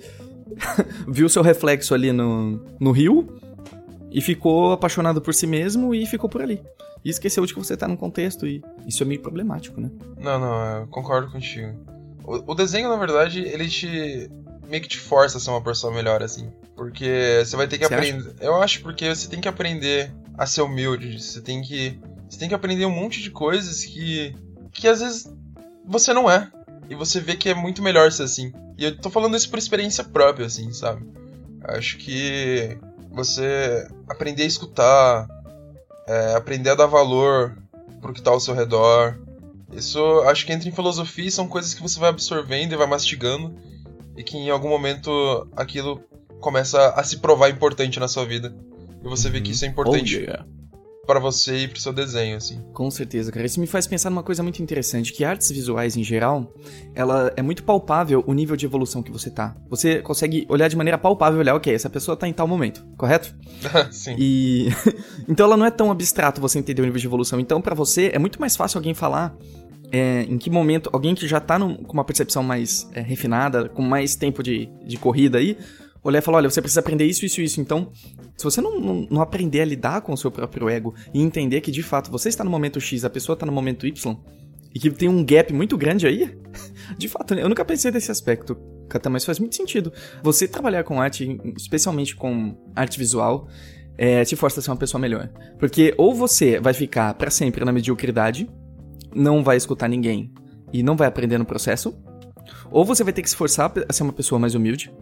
[1.08, 3.40] viu seu reflexo ali no, no rio
[4.10, 6.62] e ficou apaixonado por si mesmo e ficou por ali.
[7.04, 9.90] E esqueceu de que você tá num contexto e isso é meio problemático, né?
[10.18, 11.74] Não, não, eu concordo contigo.
[12.24, 14.30] O, o desenho, na verdade, ele te.
[14.68, 16.50] meio que te força a ser uma pessoa melhor, assim.
[16.74, 18.34] Porque você vai ter que aprender.
[18.40, 21.20] Eu acho porque você tem que aprender a ser humilde.
[21.20, 22.00] Você tem que.
[22.28, 24.34] Você tem que aprender um monte de coisas que.
[24.72, 25.30] que às vezes
[25.86, 26.50] você não é.
[26.88, 28.52] E você vê que é muito melhor ser assim.
[28.76, 31.06] E eu tô falando isso por experiência própria, assim, sabe?
[31.62, 32.76] Acho que
[33.10, 35.28] você aprender a escutar,
[36.06, 37.56] é, aprender a dar valor
[38.00, 39.18] pro que tá ao seu redor.
[39.72, 42.86] Isso acho que entra em filosofia e são coisas que você vai absorvendo e vai
[42.86, 43.54] mastigando.
[44.16, 46.00] E que em algum momento aquilo
[46.40, 48.54] começa a se provar importante na sua vida.
[49.02, 50.46] E você vê que isso é importante Oh, yeah.
[51.06, 52.60] Pra você e pro seu desenho, assim.
[52.72, 53.46] Com certeza, cara.
[53.46, 56.52] Isso me faz pensar numa coisa muito interessante, que artes visuais em geral,
[56.94, 59.56] ela é muito palpável o nível de evolução que você tá.
[59.68, 63.34] Você consegue olhar de maneira palpável, olhar, ok, essa pessoa tá em tal momento, correto?
[63.90, 64.16] Sim.
[64.18, 64.68] E
[65.28, 67.38] então ela não é tão abstrato você entender o nível de evolução.
[67.40, 69.34] Então pra você é muito mais fácil alguém falar
[69.92, 73.68] é, em que momento alguém que já tá num- com uma percepção mais é, refinada,
[73.68, 75.56] com mais tempo de, de corrida aí,
[76.04, 77.60] olhar e falar, olha, você precisa aprender isso, isso, isso.
[77.60, 77.90] Então,
[78.36, 81.60] se você não, não, não aprender a lidar com o seu próprio ego e entender
[81.62, 84.16] que de fato você está no momento X, a pessoa está no momento Y,
[84.74, 86.36] e que tem um gap muito grande aí,
[86.98, 88.56] de fato, eu nunca pensei desse aspecto,
[88.88, 89.92] Catan, mas faz muito sentido.
[90.22, 93.48] Você trabalhar com arte, especialmente com arte visual,
[93.96, 95.30] é, te força a ser uma pessoa melhor.
[95.58, 98.50] Porque ou você vai ficar pra sempre na mediocridade,
[99.14, 100.32] não vai escutar ninguém
[100.72, 101.96] e não vai aprender no processo,
[102.70, 104.92] ou você vai ter que se forçar a ser uma pessoa mais humilde,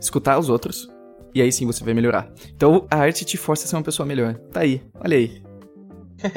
[0.00, 0.88] escutar os outros,
[1.34, 2.30] e aí sim você vai melhorar.
[2.54, 4.34] Então a arte te força a ser uma pessoa melhor.
[4.52, 5.42] Tá aí, olha aí.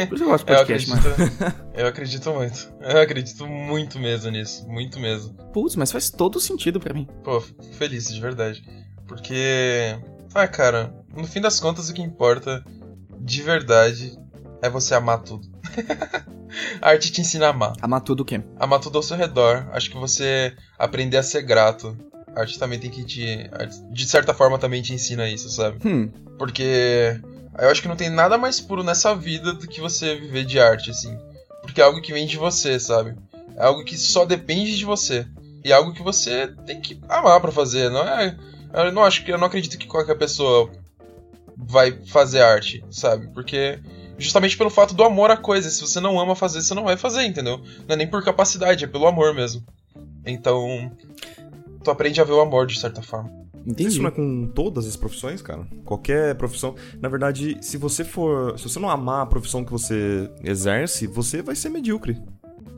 [0.08, 1.56] Por isso eu gosto de Eu podcast, acredito, mano.
[1.74, 2.74] eu acredito muito.
[2.82, 4.67] Eu acredito muito mesmo nisso.
[4.67, 5.34] Muito mesmo.
[5.54, 7.08] Putz, mas faz todo sentido pra mim.
[7.24, 7.41] Pô,
[7.74, 8.63] feliz, de verdade.
[9.08, 9.98] Porque.
[10.34, 12.63] Ah, cara, no fim das contas o que importa
[13.19, 14.17] de verdade
[14.62, 15.48] é você amar tudo.
[16.82, 17.74] a arte te ensina a amar.
[17.82, 18.41] Amar tudo o quê?
[18.58, 19.67] Amar tudo ao seu redor.
[19.72, 21.98] Acho que você aprender a ser grato.
[22.36, 23.50] A arte também tem que te.
[23.92, 25.80] De certa forma também te ensina isso, sabe?
[25.88, 27.20] Hum, Porque
[27.58, 30.60] eu acho que não tem nada mais puro nessa vida do que você viver de
[30.60, 31.18] arte, assim.
[31.62, 33.15] Porque é algo que vem de você, sabe?
[33.56, 35.26] É algo que só depende de você.
[35.63, 38.38] E é algo que você tem que amar pra fazer, não é?
[38.74, 40.70] Eu não acho que eu não acredito que qualquer pessoa
[41.58, 43.28] vai fazer arte, sabe?
[43.34, 43.80] Porque
[44.18, 46.96] justamente pelo fato do amor à coisa, se você não ama fazer, você não vai
[46.96, 47.58] fazer, entendeu?
[47.88, 49.63] Não é nem por capacidade, é pelo amor mesmo.
[50.26, 50.92] Então,
[51.84, 53.30] tu aprende a ver o amor de certa forma.
[53.65, 53.89] entendi.
[53.89, 55.68] Isso não é com todas as profissões, cara?
[55.86, 56.76] Qualquer profissão.
[57.02, 58.58] Na verdade, se você for.
[58.58, 62.18] Se você não amar a profissão que você exerce, você vai ser medíocre.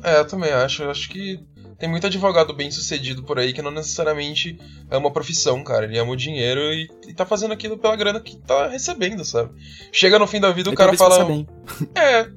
[0.03, 0.83] É, eu também acho.
[0.83, 1.39] Eu acho que
[1.81, 4.59] tem muito advogado bem sucedido por aí que não necessariamente
[4.89, 5.85] ama a profissão, cara.
[5.85, 9.49] Ele ama o dinheiro e, e tá fazendo aquilo pela grana que tá recebendo, sabe?
[9.91, 11.25] Chega no fim da vida, o cara fala.
[11.25, 11.47] bem.
[11.95, 12.29] É,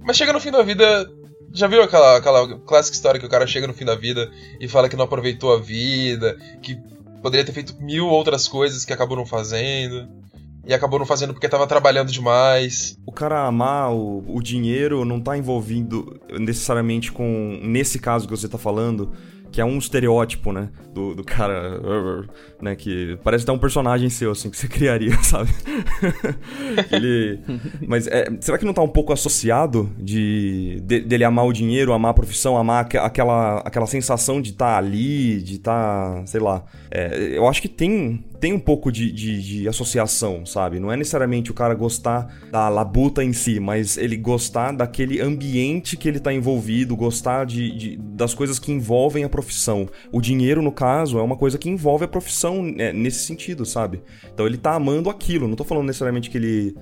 [0.00, 1.10] mas chega no fim da vida.
[1.52, 4.30] Já viu aquela, aquela clássica história que o cara chega no fim da vida
[4.60, 6.78] e fala que não aproveitou a vida, que
[7.22, 10.08] poderia ter feito mil outras coisas que acabou não fazendo,
[10.66, 12.98] e acabou não fazendo porque tava trabalhando demais.
[13.06, 17.58] O cara amar o, o dinheiro não tá envolvido necessariamente com.
[17.62, 19.12] Nesse caso que você tá falando,
[19.56, 20.68] que é um estereótipo, né?
[20.92, 21.80] Do, do cara,
[22.60, 22.76] né?
[22.76, 25.48] Que parece até um personagem seu, assim, que você criaria, sabe?
[26.92, 27.40] ele...
[27.88, 31.94] Mas é, será que não tá um pouco associado de, de, dele amar o dinheiro,
[31.94, 36.40] amar a profissão, amar aquela, aquela sensação de estar tá ali, de estar, tá, sei
[36.40, 36.62] lá.
[36.90, 40.78] É, eu acho que tem, tem um pouco de, de, de, associação, sabe?
[40.78, 45.96] Não é necessariamente o cara gostar da labuta em si, mas ele gostar daquele ambiente
[45.96, 49.45] que ele tá envolvido, gostar de, de das coisas que envolvem a profissão.
[50.12, 54.02] O dinheiro, no caso, é uma coisa que envolve a profissão é, nesse sentido, sabe?
[54.32, 55.48] Então ele tá amando aquilo.
[55.48, 56.76] Não tô falando necessariamente que ele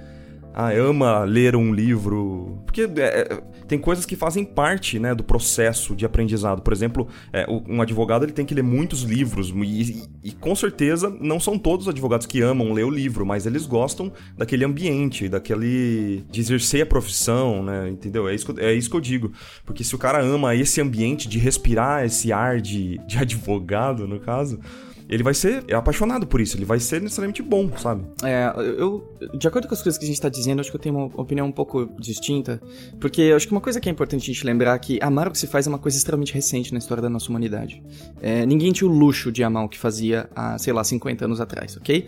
[0.55, 2.63] ah, ama ler um livro.
[2.65, 6.63] Porque é, é, tem coisas que fazem parte né, do processo de aprendizado.
[6.63, 9.51] Por exemplo, é, um advogado ele tem que ler muitos livros.
[9.51, 13.27] E, e, e, com certeza não são todos os advogados que amam ler o livro,
[13.27, 16.25] mas eles gostam daquele ambiente, daquele.
[16.31, 17.89] de exercer a profissão, né?
[17.89, 18.29] Entendeu?
[18.29, 19.33] É isso, que, é isso que eu digo.
[19.67, 24.21] Porque se o cara ama esse ambiente de respirar esse ar de, de advogado, no
[24.21, 24.61] caso
[25.09, 28.05] ele vai ser apaixonado por isso, ele vai ser necessariamente bom, sabe?
[28.23, 29.05] É, eu,
[29.39, 31.07] de acordo com as coisas que a gente tá dizendo, acho que eu tenho uma
[31.21, 32.61] opinião um pouco distinta,
[32.99, 35.29] porque eu acho que uma coisa que é importante a gente lembrar é que amar
[35.29, 37.83] o que se faz é uma coisa extremamente recente na história da nossa humanidade.
[38.21, 41.41] É, ninguém tinha o luxo de amar o que fazia há, sei lá, 50 anos
[41.41, 42.07] atrás, ok?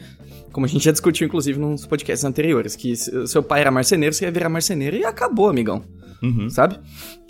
[0.51, 4.25] Como a gente já discutiu, inclusive, nos podcasts anteriores, que seu pai era marceneiro, você
[4.25, 5.85] ia virar marceneiro e acabou, amigão.
[6.23, 6.49] Uhum.
[6.49, 6.79] Sabe?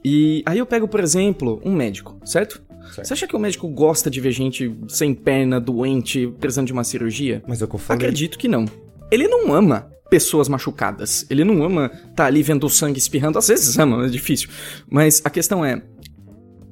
[0.04, 2.62] E aí eu pego, por exemplo, um médico, certo?
[2.92, 3.06] Certo.
[3.06, 6.84] Você acha que o médico gosta de ver gente sem perna, doente, precisando de uma
[6.84, 7.42] cirurgia?
[7.46, 8.06] Mas é eu falei.
[8.06, 8.66] Acredito que não.
[9.10, 11.26] Ele não ama pessoas machucadas.
[11.28, 13.38] Ele não ama tá ali vendo o sangue espirrando.
[13.38, 14.48] Às vezes ama, é difícil.
[14.88, 15.82] Mas a questão é,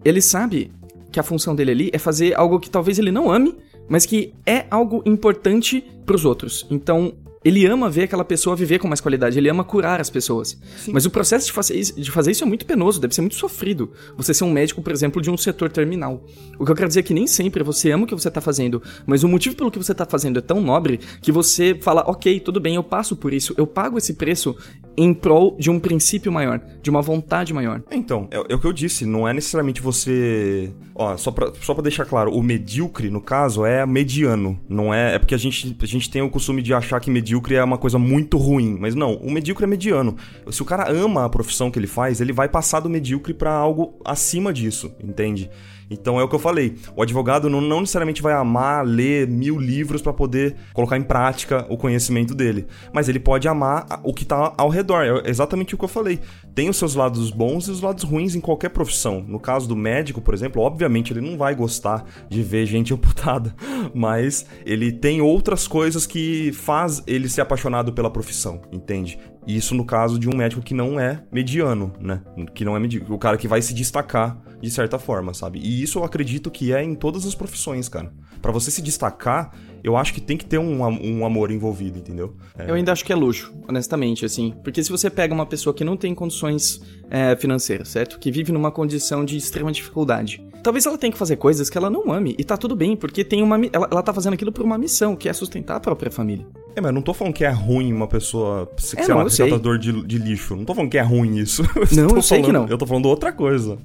[0.04, 0.72] ele sabe
[1.10, 3.56] que a função dele ali é fazer algo que talvez ele não ame,
[3.88, 6.66] mas que é algo importante para os outros.
[6.70, 7.14] Então,
[7.44, 10.58] ele ama ver aquela pessoa viver com mais qualidade, ele ama curar as pessoas.
[10.78, 10.92] Sim.
[10.92, 13.36] Mas o processo de fazer, isso, de fazer isso é muito penoso, deve ser muito
[13.36, 13.92] sofrido.
[14.16, 16.24] Você ser um médico, por exemplo, de um setor terminal.
[16.58, 18.40] O que eu quero dizer é que nem sempre você ama o que você tá
[18.40, 22.02] fazendo, mas o motivo pelo que você tá fazendo é tão nobre que você fala,
[22.06, 24.56] ok, tudo bem, eu passo por isso, eu pago esse preço
[24.96, 27.82] em prol de um princípio maior, de uma vontade maior.
[27.90, 30.72] Então, é, é o que eu disse, não é necessariamente você.
[30.94, 34.58] Ó, só pra, só pra deixar claro, o medíocre, no caso, é mediano.
[34.68, 35.14] Não é.
[35.14, 37.78] É porque a gente, a gente tem o costume de achar que medíocre é uma
[37.78, 38.76] coisa muito ruim.
[38.78, 40.16] Mas não, o medíocre é mediano.
[40.50, 43.52] Se o cara ama a profissão que ele faz, ele vai passar do medíocre para
[43.52, 45.50] algo acima disso, entende?
[45.90, 46.76] Então é o que eu falei.
[46.96, 51.66] O advogado não, não necessariamente vai amar ler mil livros para poder colocar em prática
[51.68, 52.66] o conhecimento dele.
[52.92, 55.04] Mas ele pode amar o que tá ao redor.
[55.04, 56.20] É exatamente o que eu falei.
[56.54, 59.24] Tem os seus lados bons e os lados ruins em qualquer profissão.
[59.26, 63.54] No caso do médico, por exemplo, obviamente ele não vai gostar de ver gente amputada.
[63.94, 69.18] Mas ele tem outras coisas que faz ele ser apaixonado pela profissão, entende?
[69.46, 72.22] Isso no caso de um médico que não é mediano, né?
[72.54, 73.12] Que não é medíocre.
[73.12, 75.58] O cara que vai se destacar de certa forma, sabe?
[75.58, 78.12] E isso eu acredito que é em todas as profissões, cara.
[78.40, 82.34] Para você se destacar, eu acho que tem que ter um, um amor envolvido, entendeu?
[82.58, 82.70] É...
[82.70, 84.54] Eu ainda acho que é luxo, honestamente, assim.
[84.64, 88.18] Porque se você pega uma pessoa que não tem condições é, financeiras, certo?
[88.18, 90.42] Que vive numa condição de extrema dificuldade.
[90.62, 92.34] Talvez ela tenha que fazer coisas que ela não ame.
[92.38, 93.56] E tá tudo bem, porque tem uma.
[93.70, 96.46] Ela, ela tá fazendo aquilo por uma missão, que é sustentar a própria família.
[96.74, 99.78] É, mas eu não tô falando que é ruim uma pessoa ser é, um resgatador
[99.78, 100.56] de, de, lixo.
[100.56, 101.62] Não tô falando que é ruim isso.
[101.94, 102.68] Eu não, eu sei falando, que não.
[102.68, 103.78] Eu tô falando outra coisa.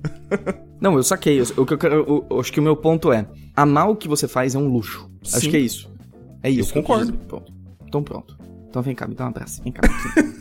[0.79, 1.41] não, eu saquei.
[1.41, 3.27] O que eu, quero, eu, acho que o meu ponto é:
[3.61, 5.09] amar o que você faz é um luxo.
[5.23, 5.37] Sim.
[5.37, 5.91] Acho que é isso.
[6.43, 6.69] É isso.
[6.71, 7.13] Eu concordo.
[7.13, 7.53] Pronto.
[7.87, 8.37] Então pronto.
[8.69, 9.61] Então vem cá, me dá um abraço.
[9.63, 9.81] Vem cá.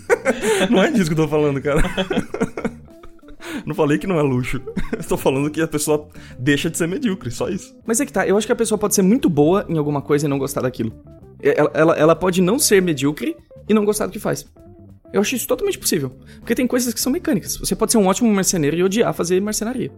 [0.70, 1.82] não é disso que eu tô falando, cara.
[3.64, 4.60] Não falei que não é luxo.
[4.98, 7.74] Estou falando que a pessoa deixa de ser medíocre, só isso.
[7.86, 10.00] Mas é que tá, eu acho que a pessoa pode ser muito boa em alguma
[10.02, 10.92] coisa e não gostar daquilo.
[11.40, 13.36] Ela, ela, ela pode não ser medíocre
[13.68, 14.46] e não gostar do que faz.
[15.12, 16.10] Eu acho isso totalmente possível.
[16.38, 17.56] Porque tem coisas que são mecânicas.
[17.56, 19.90] Você pode ser um ótimo marceneiro e odiar fazer marcenaria.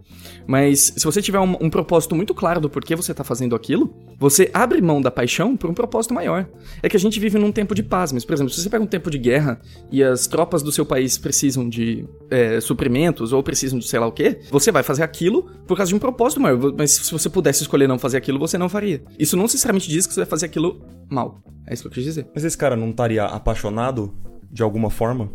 [0.47, 3.93] Mas se você tiver um, um, propósito muito claro do porquê você tá fazendo aquilo,
[4.17, 6.47] você abre mão da paixão por um propósito maior.
[6.81, 8.83] É que a gente vive num tempo de paz, mas, por exemplo, se você pega
[8.83, 9.59] um tempo de guerra
[9.91, 14.07] e as tropas do seu país precisam de é, suprimentos ou precisam de sei lá
[14.07, 16.73] o quê, você vai fazer aquilo por causa de um propósito maior.
[16.77, 19.03] Mas se você pudesse escolher não fazer aquilo, você não faria.
[19.19, 21.43] Isso não necessariamente diz que você vai fazer aquilo mal.
[21.67, 22.27] É isso que eu quis dizer.
[22.33, 24.13] Mas esse cara não estaria apaixonado
[24.51, 25.31] de alguma forma?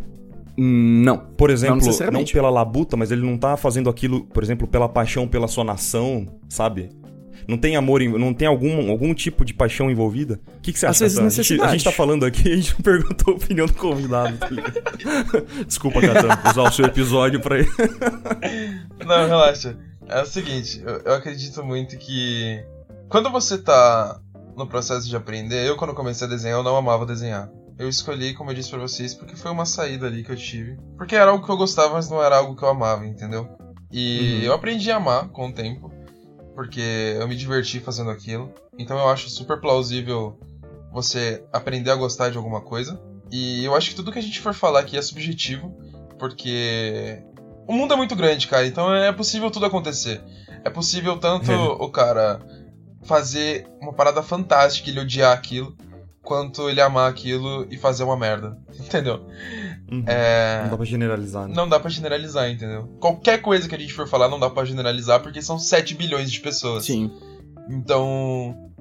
[0.57, 1.19] Não.
[1.37, 4.89] Por exemplo, não, não, pela labuta, mas ele não tá fazendo aquilo, por exemplo, pela
[4.89, 6.91] paixão pela sua nação, sabe?
[7.47, 10.41] Não tem amor, não tem algum, algum tipo de paixão envolvida?
[10.57, 11.05] O que, que você acha?
[11.05, 13.67] Às vezes a, gente, a gente tá falando aqui a gente não perguntou a opinião
[13.67, 14.37] do convidado.
[14.39, 14.49] Tá
[15.65, 17.71] Desculpa, Catan, usar o seu episódio pra ele.
[19.05, 19.77] não, relaxa.
[20.09, 22.65] É o seguinte, eu, eu acredito muito que
[23.09, 24.21] quando você tá
[24.57, 27.49] no processo de aprender, eu quando comecei a desenhar, eu não amava desenhar.
[27.79, 30.79] Eu escolhi, como eu disse pra vocês, porque foi uma saída ali que eu tive.
[30.97, 33.49] Porque era algo que eu gostava, mas não era algo que eu amava, entendeu?
[33.93, 34.43] E uhum.
[34.45, 35.93] eu aprendi a amar com o tempo.
[36.55, 36.81] porque
[37.21, 38.51] eu me diverti fazendo aquilo.
[38.79, 40.41] Então eu acho super plausível
[40.91, 42.99] você aprender a gostar de alguma coisa.
[43.31, 45.77] E eu acho que tudo que a gente for falar aqui é subjetivo,
[46.19, 47.23] porque
[47.69, 50.23] o mundo é muito grande, cara, então é possível tudo acontecer.
[50.65, 51.57] É possível tanto é.
[51.57, 52.41] o cara
[53.05, 55.77] fazer uma parada fantástica e ele odiar aquilo,
[56.27, 58.59] quanto ele amar aquilo e fazer uma merda.
[58.79, 59.25] Entendeu?
[59.91, 60.03] Uhum.
[60.07, 60.63] É...
[60.65, 61.55] Não dá pra generalizar, né?
[61.55, 62.89] Não dá pra generalizar, entendeu?
[62.99, 66.33] Qualquer coisa que a gente for falar não dá pra generalizar porque são 7 bilhões
[66.33, 66.85] de pessoas.
[66.85, 67.13] Sim.
[67.71, 68.73] Então.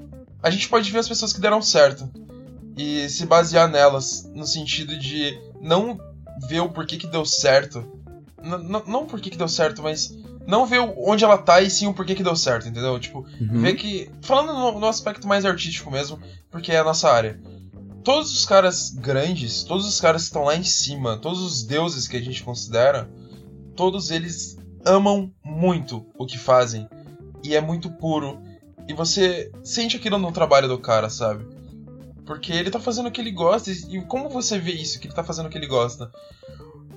[0.41, 2.09] A gente pode ver as pessoas que deram certo
[2.75, 5.99] e se basear nelas, no sentido de não
[6.49, 7.85] ver o porquê que deu certo.
[8.43, 10.11] N não porquê que deu certo, mas
[10.47, 12.99] não ver onde ela tá e sim o porquê que deu certo, entendeu?
[12.99, 13.61] Tipo, uhum.
[13.61, 14.11] ver que.
[14.21, 16.19] Falando no, no, aspecto mais artístico mesmo,
[16.51, 17.39] porque é a nossa área.
[18.03, 22.07] Todos os caras grandes, todos os caras que estão lá em cima, todos os deuses
[22.07, 23.09] que a gente considera,
[23.75, 26.87] todos eles amam muito o que fazem.
[27.43, 28.39] E é muito puro.
[28.87, 31.45] E você sente aquilo no trabalho do cara, sabe?
[32.25, 33.71] Porque ele tá fazendo o que ele gosta.
[33.71, 36.11] E como você vê isso, que ele tá fazendo o que ele gosta?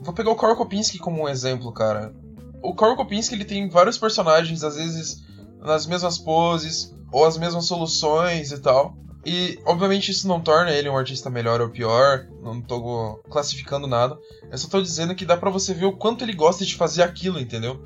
[0.02, 2.14] Vou pegar o Karl Kopinski como um exemplo, cara
[2.62, 5.23] o Karl Kopinski ele tem vários personagens, às vezes
[5.61, 8.97] nas mesmas poses, ou as mesmas soluções e tal.
[9.27, 14.16] E, obviamente, isso não torna ele um artista melhor ou pior, não tô classificando nada.
[14.51, 17.03] Eu só tô dizendo que dá pra você ver o quanto ele gosta de fazer
[17.03, 17.79] aquilo, entendeu?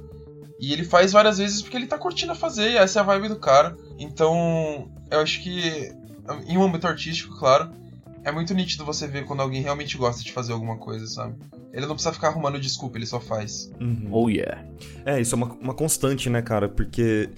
[0.60, 3.04] E ele faz várias vezes porque ele tá curtindo a fazer, e essa é a
[3.04, 3.76] vibe do cara.
[3.98, 5.92] Então, eu acho que,
[6.46, 7.72] em um âmbito artístico, claro,
[8.24, 11.36] é muito nítido você ver quando alguém realmente gosta de fazer alguma coisa, sabe?
[11.72, 13.70] Ele não precisa ficar arrumando desculpa, ele só faz.
[13.80, 14.08] Uhum.
[14.10, 14.64] Oh yeah.
[15.04, 16.68] É, isso é uma, uma constante, né, cara?
[16.68, 17.30] Porque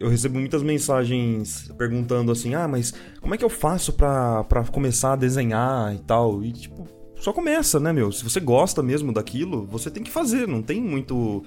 [0.00, 4.64] eu recebo muitas mensagens perguntando assim: ah, mas como é que eu faço pra, pra
[4.64, 6.42] começar a desenhar e tal?
[6.42, 8.12] E tipo, só começa, né, meu?
[8.12, 11.42] Se você gosta mesmo daquilo, você tem que fazer, não tem muito.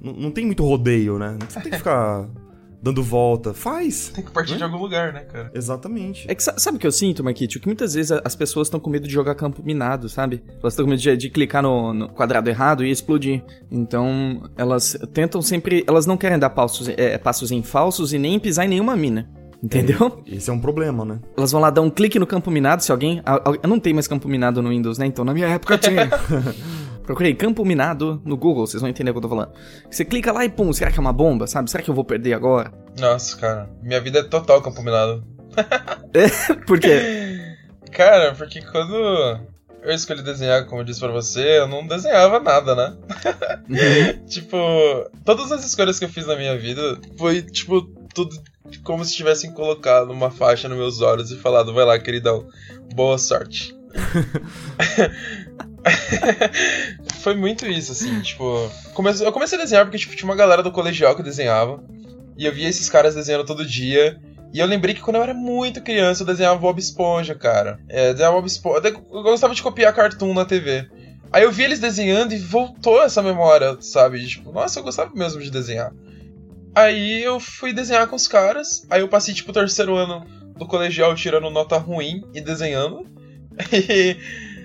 [0.00, 1.38] Não, não tem muito rodeio, né?
[1.48, 2.28] Você tem que ficar
[2.86, 3.52] dando volta.
[3.52, 4.12] Faz.
[4.14, 4.58] Tem que partir né?
[4.58, 5.50] de algum lugar, né, cara?
[5.52, 6.24] Exatamente.
[6.30, 7.58] É que sabe o que eu sinto, Makito?
[7.58, 10.42] Que muitas vezes as pessoas estão com medo de jogar campo minado, sabe?
[10.60, 13.42] Elas estão com medo de, de clicar no, no, quadrado errado e explodir.
[13.70, 15.84] Então, elas tentam sempre.
[15.86, 19.28] Elas não querem dar passos, é, passos em falsos e nem pisar em nenhuma mina.
[19.62, 20.22] Entendeu?
[20.26, 21.18] É, esse é um problema, né?
[21.36, 23.20] Elas vão lá dar um clique no campo minado, se alguém.
[23.62, 25.06] Eu não tem mais campo minado no Windows, né?
[25.06, 26.08] Então na minha época tinha.
[27.06, 29.52] Procurei campo minado no Google, vocês vão entender o que eu tô falando.
[29.88, 31.70] Você clica lá e pum, será que é uma bomba, sabe?
[31.70, 32.72] Será que eu vou perder agora?
[32.98, 35.24] Nossa, cara, minha vida é total campo minado.
[36.12, 36.54] é?
[36.66, 37.56] Por quê?
[37.92, 38.94] Cara, porque quando
[39.82, 42.96] eu escolhi desenhar, como eu disse pra você, eu não desenhava nada, né?
[43.70, 44.26] Uhum.
[44.26, 44.58] tipo,
[45.24, 48.36] todas as escolhas que eu fiz na minha vida foi, tipo, tudo
[48.82, 52.46] como se tivessem colocado uma faixa nos meus olhos e falado, vai lá, queridão,
[52.94, 53.74] boa sorte.
[57.20, 58.70] Foi muito isso, assim, tipo.
[59.24, 61.82] eu comecei a desenhar porque tipo, tinha uma galera do colegial que desenhava.
[62.36, 64.20] E eu via esses caras desenhando todo dia.
[64.52, 67.78] E eu lembrei que quando eu era muito criança eu desenhava Bob Esponja, cara.
[67.88, 68.88] É, desenhava Bob Esponja.
[68.88, 70.88] Eu gostava de copiar cartoon na TV.
[71.32, 74.24] Aí eu vi eles desenhando e voltou essa memória, sabe?
[74.26, 75.92] Tipo, nossa, eu gostava mesmo de desenhar.
[76.74, 78.86] Aí eu fui desenhar com os caras.
[78.90, 80.24] Aí eu passei, tipo, o terceiro ano
[80.56, 83.06] do colegial tirando nota ruim e desenhando.
[83.72, 84.16] E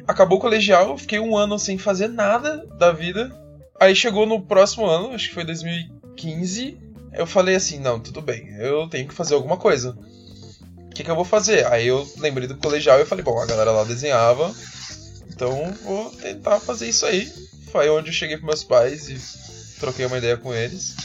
[0.07, 3.31] acabou o colegial, fiquei um ano sem fazer nada da vida.
[3.79, 6.77] Aí chegou no próximo ano, acho que foi 2015,
[7.13, 9.97] eu falei assim, não, tudo bem, eu tenho que fazer alguma coisa.
[10.77, 11.65] O que, que eu vou fazer?
[11.67, 14.53] Aí eu lembrei do colegial e falei, bom, a galera lá desenhava,
[15.29, 17.31] então vou tentar fazer isso aí.
[17.71, 20.95] Foi onde eu cheguei com meus pais e troquei uma ideia com eles.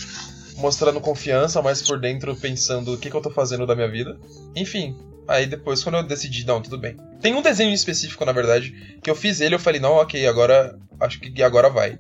[0.57, 4.19] Mostrando confiança, mas por dentro pensando o que, que eu tô fazendo da minha vida.
[4.55, 4.97] Enfim,
[5.29, 6.97] Aí depois, quando eu decidi, não, tudo bem.
[7.21, 10.79] Tem um desenho específico, na verdade, que eu fiz ele, eu falei, não, ok, agora.
[11.01, 11.99] Acho que agora vai.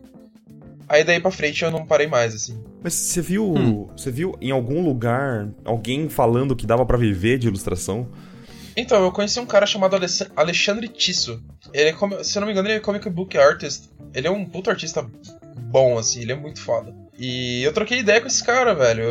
[0.88, 2.62] Aí daí pra frente eu não parei mais, assim.
[2.82, 3.52] Mas você viu.
[3.52, 3.88] Hum.
[3.96, 8.08] Você viu em algum lugar alguém falando que dava para viver de ilustração?
[8.76, 9.96] Então, eu conheci um cara chamado
[10.36, 11.42] Alexandre Tisso.
[11.72, 13.88] Ele é, se eu não me engano, ele é comic book artist.
[14.14, 15.04] Ele é um puto artista
[15.56, 16.94] bom, assim, ele é muito foda.
[17.18, 19.04] E eu troquei ideia com esse cara, velho.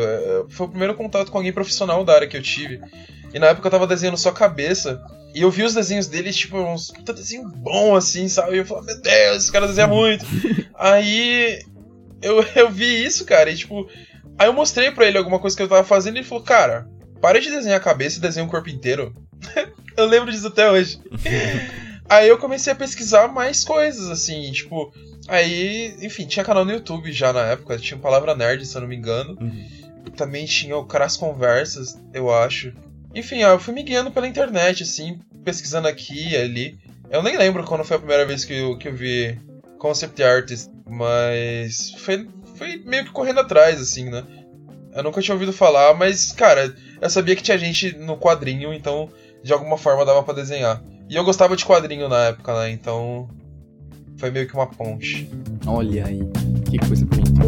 [0.48, 2.80] Foi o primeiro contato com alguém profissional da área que eu tive.
[3.36, 5.04] E na época eu tava desenhando só cabeça.
[5.34, 8.54] E eu vi os desenhos dele, tipo, uns puta desenho bom, assim, sabe?
[8.54, 10.24] E eu falei, meu Deus, esse cara desenha muito.
[10.74, 11.62] aí
[12.22, 13.86] eu, eu vi isso, cara, e tipo.
[14.38, 16.88] Aí eu mostrei pra ele alguma coisa que eu tava fazendo e ele falou, cara,
[17.20, 19.14] para de desenhar a cabeça e desenha o corpo inteiro.
[19.98, 20.98] eu lembro disso até hoje.
[22.08, 24.94] aí eu comecei a pesquisar mais coisas, assim, tipo.
[25.28, 28.88] Aí, enfim, tinha canal no YouTube já na época, tinha Palavra Nerd, se eu não
[28.88, 29.36] me engano.
[29.38, 29.66] Uhum.
[30.16, 32.72] Também tinha o Caras Conversas, eu acho.
[33.16, 36.78] Enfim, ó, eu fui me guiando pela internet, assim, pesquisando aqui e ali.
[37.10, 39.40] Eu nem lembro quando foi a primeira vez que eu, que eu vi
[39.78, 44.22] concept artist, mas foi, foi meio que correndo atrás, assim, né?
[44.92, 49.08] Eu nunca tinha ouvido falar, mas, cara, eu sabia que tinha gente no quadrinho, então
[49.42, 50.82] de alguma forma dava para desenhar.
[51.08, 52.70] E eu gostava de quadrinho na época, né?
[52.70, 53.30] Então
[54.18, 55.30] foi meio que uma ponte.
[55.66, 56.20] Olha aí,
[56.70, 57.40] que coisa bonita.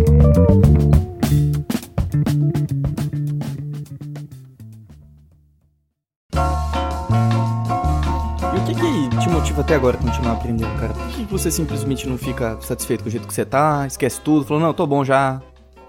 [9.48, 10.92] Motiva até agora continuar aprendendo, cara?
[10.92, 14.44] Por que você simplesmente não fica satisfeito com o jeito que você tá, esquece tudo,
[14.44, 15.40] falou, não, tô bom já,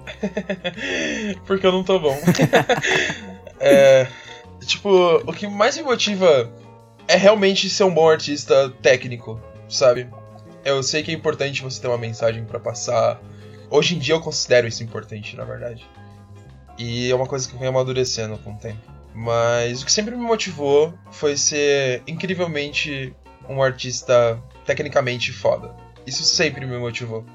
[1.46, 2.18] Porque eu não tô bom.
[3.60, 4.08] é,
[4.66, 6.52] tipo, o que mais me motiva
[7.08, 10.08] é realmente ser um bom artista técnico, sabe?
[10.64, 13.22] Eu sei que é importante você ter uma mensagem para passar.
[13.70, 15.86] Hoje em dia eu considero isso importante, na verdade.
[16.78, 18.80] E é uma coisa que vem amadurecendo com o tempo.
[19.14, 23.14] Mas o que sempre me motivou foi ser incrivelmente
[23.50, 25.76] um artista tecnicamente foda.
[26.06, 27.26] Isso sempre me motivou.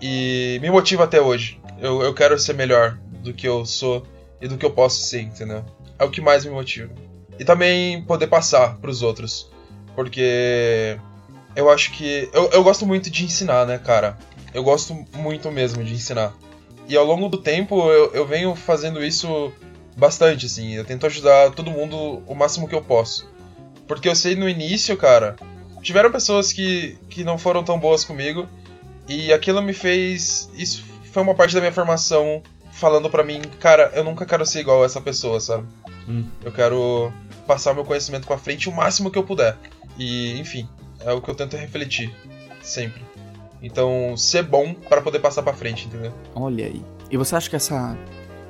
[0.00, 1.60] E me motiva até hoje.
[1.78, 4.06] Eu, eu quero ser melhor do que eu sou
[4.40, 5.64] e do que eu posso ser, entendeu?
[5.98, 6.92] É o que mais me motiva.
[7.38, 9.50] E também poder passar pros outros.
[9.94, 10.98] Porque
[11.54, 12.28] eu acho que.
[12.32, 14.18] Eu, eu gosto muito de ensinar, né, cara?
[14.54, 16.34] Eu gosto muito mesmo de ensinar.
[16.88, 19.52] E ao longo do tempo eu, eu venho fazendo isso
[19.96, 20.74] bastante, assim.
[20.74, 23.28] Eu tento ajudar todo mundo o máximo que eu posso.
[23.90, 25.34] Porque eu sei no início, cara,
[25.82, 28.46] tiveram pessoas que, que não foram tão boas comigo.
[29.08, 30.48] E aquilo me fez.
[30.54, 34.60] Isso foi uma parte da minha formação falando para mim, cara, eu nunca quero ser
[34.60, 35.66] igual a essa pessoa, sabe?
[36.08, 36.24] Hum.
[36.44, 37.12] Eu quero
[37.48, 39.56] passar meu conhecimento para frente o máximo que eu puder.
[39.98, 40.68] E, enfim,
[41.00, 42.14] é o que eu tento refletir
[42.62, 43.02] sempre.
[43.60, 46.12] Então, ser bom para poder passar para frente, entendeu?
[46.36, 46.80] Olha aí.
[47.10, 47.98] E você acha que essa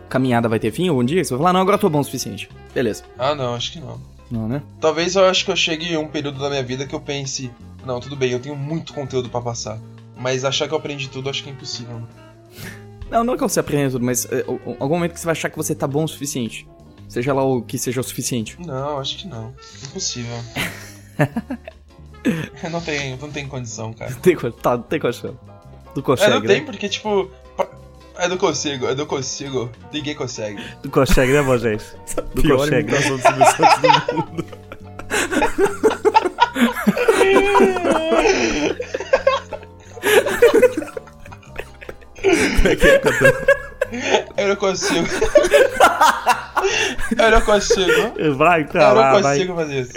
[0.06, 1.24] caminhada vai ter fim algum dia?
[1.24, 2.46] Você vai falar, não, agora eu tô bom o suficiente.
[2.74, 3.04] Beleza.
[3.16, 4.19] Ah, não, acho que não.
[4.30, 4.62] Não, né?
[4.80, 7.50] Talvez eu acho que eu chegue um período da minha vida que eu pense,
[7.84, 9.78] não, tudo bem, eu tenho muito conteúdo para passar.
[10.16, 11.98] Mas achar que eu aprendi tudo, acho que é impossível.
[11.98, 12.06] né?
[13.10, 14.44] Não, não é que você aprenda tudo, mas é,
[14.78, 16.64] algum momento que você vai achar que você tá bom o suficiente.
[17.08, 18.56] Seja lá o que seja o suficiente.
[18.64, 19.52] Não, acho que não.
[19.82, 20.36] Impossível.
[22.70, 24.14] não tem, não tem condição, cara.
[24.16, 25.36] Tem, co- tá, não tem condição.
[25.92, 26.66] Tu É, consegue, não tem, né?
[26.66, 27.28] porque, tipo.
[28.20, 29.70] É do consigo, é do consigo.
[29.92, 30.62] Ninguém consegue.
[30.82, 31.96] Tu consegue, né, Moisés?
[32.34, 32.90] Tu Pior consegue.
[32.92, 34.44] imitação do Silvio Santos do mundo.
[42.22, 43.00] Como é que é?
[44.36, 45.06] Eu não consigo.
[47.18, 48.36] eu não consigo.
[48.36, 49.36] Vai, Eu pra lá, não vai.
[49.38, 49.92] consigo fazer isso.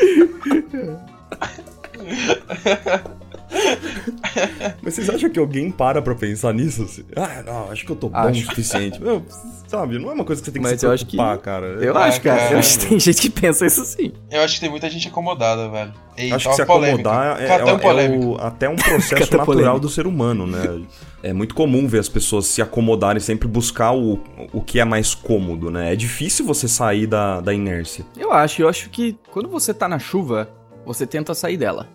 [4.82, 6.84] Mas vocês acham que alguém para pra pensar nisso?
[6.84, 7.04] assim?
[7.15, 8.41] Ah, não, acho que eu tô bom Acho.
[8.41, 9.02] o suficiente.
[9.02, 9.23] Meu,
[9.67, 11.38] sabe, não é uma coisa que você tem que Mas se eu acho que- preocupar,
[11.39, 11.65] cara.
[11.84, 12.39] Eu Ah, acho, cara.
[12.39, 12.52] cara.
[12.54, 14.12] Eu acho que tem gente que pensa isso sim.
[14.30, 15.93] Eu acho que tem muita gente acomodada, velho.
[16.15, 18.26] Eita, Acho que se acomodar é, é- é polêmico.
[18.34, 19.80] o- até um processo Catão natural polêmico.
[19.80, 20.82] do ser humano, né?
[21.23, 24.19] É muito comum ver as pessoas se acomodarem, sempre buscar o,
[24.52, 25.93] o que é mais cômodo, né?
[25.93, 28.06] É difícil você sair da, da inércia.
[28.17, 30.49] Eu acho, eu acho que quando você tá na chuva,
[30.86, 31.88] você tenta sair dela.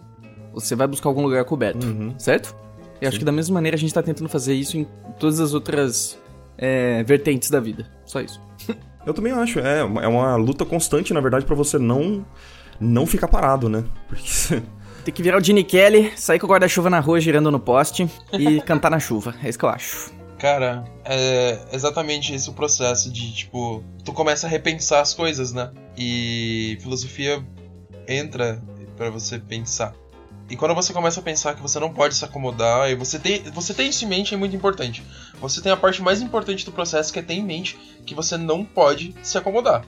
[0.52, 2.14] Você vai buscar algum lugar coberto, Uhum.
[2.18, 2.54] certo?
[3.00, 4.86] Eu acho que da mesma maneira a gente tá tentando fazer isso em
[5.20, 6.18] todas as outras
[6.56, 7.86] é, vertentes da vida.
[8.04, 8.40] Só isso.
[9.06, 12.26] Eu também acho, é, uma- é uma luta constante, na verdade, pra você não
[12.80, 13.84] não ficar parado, né?
[14.08, 14.24] Porque
[15.04, 18.08] Tem que virar o Gene Kelly, sair com o guarda-chuva na rua girando no poste
[18.32, 19.34] e cantar na chuva.
[19.42, 20.10] É isso que eu acho.
[20.38, 25.70] Cara, é exatamente esse o processo de, tipo, tu começa a repensar as coisas, né?
[25.96, 27.42] E filosofia
[28.06, 28.60] entra
[28.96, 29.94] pra você pensar.
[30.50, 33.42] E quando você começa a pensar que você não pode se acomodar, e você tem,
[33.52, 35.02] você tem isso em mente é muito importante.
[35.40, 38.36] Você tem a parte mais importante do processo que é ter em mente que você
[38.36, 39.84] não pode se acomodar.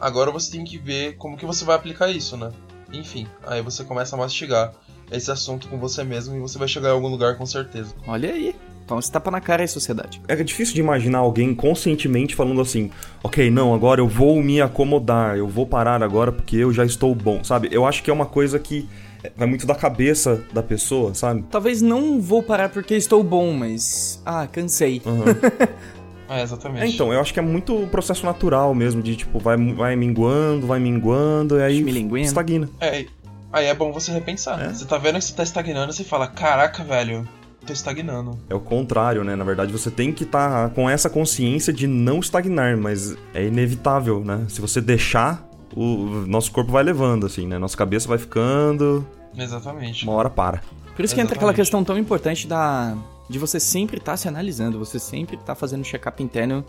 [0.00, 2.50] Agora você tem que ver como que você vai aplicar isso, né?
[2.92, 4.72] Enfim, aí você começa a mastigar
[5.12, 7.94] esse assunto com você mesmo e você vai chegar em algum lugar com certeza.
[8.06, 8.54] Olha aí.
[8.84, 10.20] Então você tapa na cara aí, sociedade.
[10.26, 12.90] é difícil de imaginar alguém conscientemente falando assim:
[13.22, 17.14] ok, não, agora eu vou me acomodar, eu vou parar agora porque eu já estou
[17.14, 17.68] bom, sabe?
[17.70, 18.88] Eu acho que é uma coisa que
[19.36, 21.44] vai muito da cabeça da pessoa, sabe?
[21.50, 24.20] Talvez não vou parar porque estou bom, mas.
[24.24, 25.02] Ah, cansei.
[25.04, 25.24] Uhum.
[26.30, 26.84] É, exatamente.
[26.84, 29.96] É, então, eu acho que é muito o processo natural mesmo, de tipo, vai, vai
[29.96, 32.24] minguando, vai minguando, e aí Esmilinguindo.
[32.24, 32.68] estagna.
[32.80, 33.04] É,
[33.52, 34.62] aí é bom você repensar.
[34.62, 34.72] É.
[34.72, 37.28] Você tá vendo que você tá estagnando, você fala, caraca, velho,
[37.66, 38.38] tô estagnando.
[38.48, 39.34] É o contrário, né?
[39.34, 44.24] Na verdade, você tem que estar com essa consciência de não estagnar, mas é inevitável,
[44.24, 44.46] né?
[44.48, 45.44] Se você deixar,
[45.76, 47.58] o nosso corpo vai levando, assim, né?
[47.58, 49.06] Nossa cabeça vai ficando,
[49.36, 50.04] Exatamente.
[50.04, 50.62] uma hora para.
[50.96, 51.56] Por isso que entra aquela Exatamente.
[51.56, 52.96] questão tão importante da
[53.28, 56.64] de você sempre estar se analisando, você sempre estar fazendo check-up interno,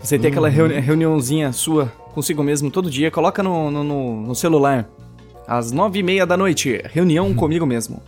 [0.00, 4.34] você ter aquela reuni- reuniãozinha sua consigo mesmo todo dia, coloca no, no, no- no
[4.34, 4.88] celular,
[5.46, 8.02] às nove e meia da noite, reunião comigo mesmo.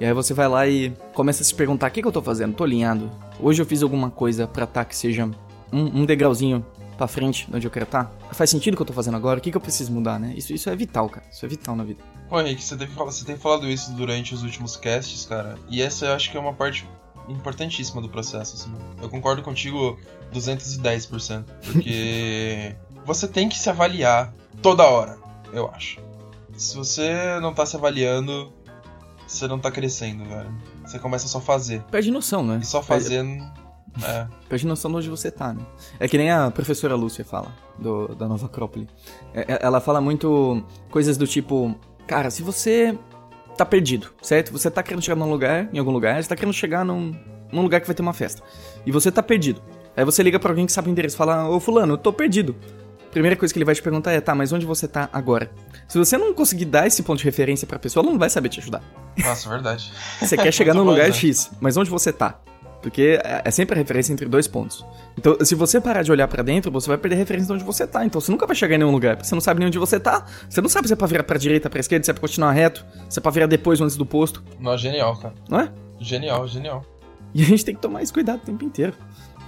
[0.00, 2.22] E aí você vai lá e começa a se perguntar, o que, que eu tô
[2.22, 2.54] fazendo?
[2.54, 3.10] Tô alinhado?
[3.40, 5.28] Hoje eu fiz alguma coisa pra tá que seja
[5.72, 6.64] um, um degrauzinho
[7.00, 8.12] pra frente de onde eu quero estar?
[8.32, 9.38] Faz sentido o que eu tô fazendo agora?
[9.38, 10.34] O que, que eu preciso mudar, né?
[10.36, 11.24] Isso, isso é vital, cara.
[11.32, 12.02] Isso é vital na vida.
[12.28, 15.58] Pô, Henrique, você, teve, você tem falado isso durante os últimos casts, cara.
[15.70, 16.86] E essa eu acho que é uma parte
[17.26, 18.74] importantíssima do processo, assim.
[19.00, 19.98] Eu concordo contigo
[20.30, 21.44] 210%.
[21.72, 22.76] Porque
[23.06, 25.16] você tem que se avaliar toda hora,
[25.54, 25.98] eu acho.
[26.54, 28.52] Se você não tá se avaliando,
[29.26, 30.54] você não tá crescendo, velho.
[30.84, 31.82] Você começa só a fazer.
[31.84, 32.58] Perde noção, né?
[32.62, 33.42] E só fazendo.
[34.02, 34.26] É.
[34.48, 35.60] Perde noção de onde você tá, né?
[35.98, 38.88] É que nem a professora Lúcia fala, do, da Nova Acrópole.
[39.34, 41.74] É, é, ela fala muito coisas do tipo:
[42.06, 42.96] Cara, se você
[43.56, 44.52] tá perdido, certo?
[44.52, 47.14] Você tá querendo chegar num lugar, em algum lugar, você tá querendo chegar num,
[47.52, 48.42] num lugar que vai ter uma festa.
[48.86, 49.60] E você tá perdido.
[49.96, 52.12] Aí você liga pra alguém que sabe o endereço e fala: Ô Fulano, eu tô
[52.12, 52.56] perdido.
[53.10, 55.50] Primeira coisa que ele vai te perguntar é: Tá, mas onde você tá agora?
[55.88, 58.48] Se você não conseguir dar esse ponto de referência pra pessoa, ela não vai saber
[58.48, 58.82] te ajudar.
[59.18, 59.92] Nossa, verdade.
[60.20, 61.12] Você quer chegar num lugar né?
[61.12, 62.40] X, mas onde você tá?
[62.82, 64.84] Porque é é sempre a referência entre dois pontos.
[65.18, 67.86] Então, se você parar de olhar pra dentro, você vai perder referência de onde você
[67.86, 68.04] tá.
[68.04, 70.00] Então, você nunca vai chegar em nenhum lugar, porque você não sabe nem onde você
[70.00, 70.24] tá.
[70.48, 72.52] Você não sabe se é pra virar pra direita, pra esquerda, se é pra continuar
[72.52, 75.34] reto, se é pra virar depois ou antes do posto, Não, genial, cara.
[75.48, 75.72] não é?
[75.98, 76.84] Genial, genial.
[77.32, 78.92] E a gente tem que tomar esse cuidado o tempo inteiro.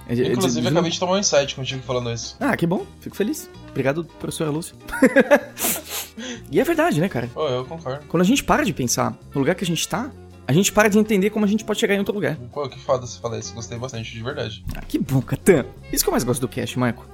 [0.09, 2.35] Inclusive, de- acabei de tomar um insight contigo falando isso.
[2.39, 2.85] Ah, que bom.
[3.01, 3.49] Fico feliz.
[3.71, 4.73] Obrigado, professora Lúcia.
[6.51, 7.29] e é verdade, né, cara?
[7.33, 8.05] Pô, eu concordo.
[8.07, 10.09] Quando a gente para de pensar no lugar que a gente tá,
[10.45, 12.37] a gente para de entender como a gente pode chegar em outro lugar.
[12.51, 13.53] Pô, que foda você falar isso.
[13.53, 14.63] Gostei bastante, de verdade.
[14.75, 15.65] Ah, que bom, Catan.
[15.91, 17.07] Isso que eu mais gosto do cast, Marco.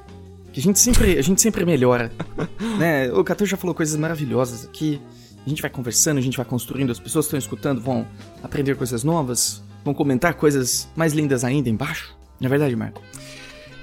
[0.51, 2.11] Que a gente sempre, a gente sempre melhora.
[2.79, 3.11] né?
[3.11, 4.99] O Catan já falou coisas maravilhosas aqui.
[5.45, 8.05] A gente vai conversando, a gente vai construindo, as pessoas que estão escutando vão
[8.43, 12.15] aprender coisas novas, vão comentar coisas mais lindas ainda embaixo.
[12.39, 13.01] Não é verdade, Marco?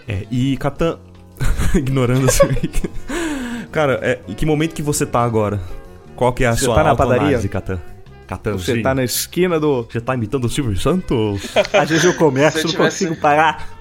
[0.08, 0.98] É, e Catan.
[1.74, 2.46] Ignorando assim.
[3.70, 5.60] Cara, é, em que momento que você tá agora?
[6.16, 7.38] Qual que é a Você sua tá na padaria?
[7.48, 7.80] Catan?
[8.26, 8.82] Catanzinho.
[8.94, 9.82] na esquina do.
[9.84, 11.42] Você tá imitando o Silvio Santos?
[11.72, 13.68] Às vezes eu começo, eu tivesse- parar.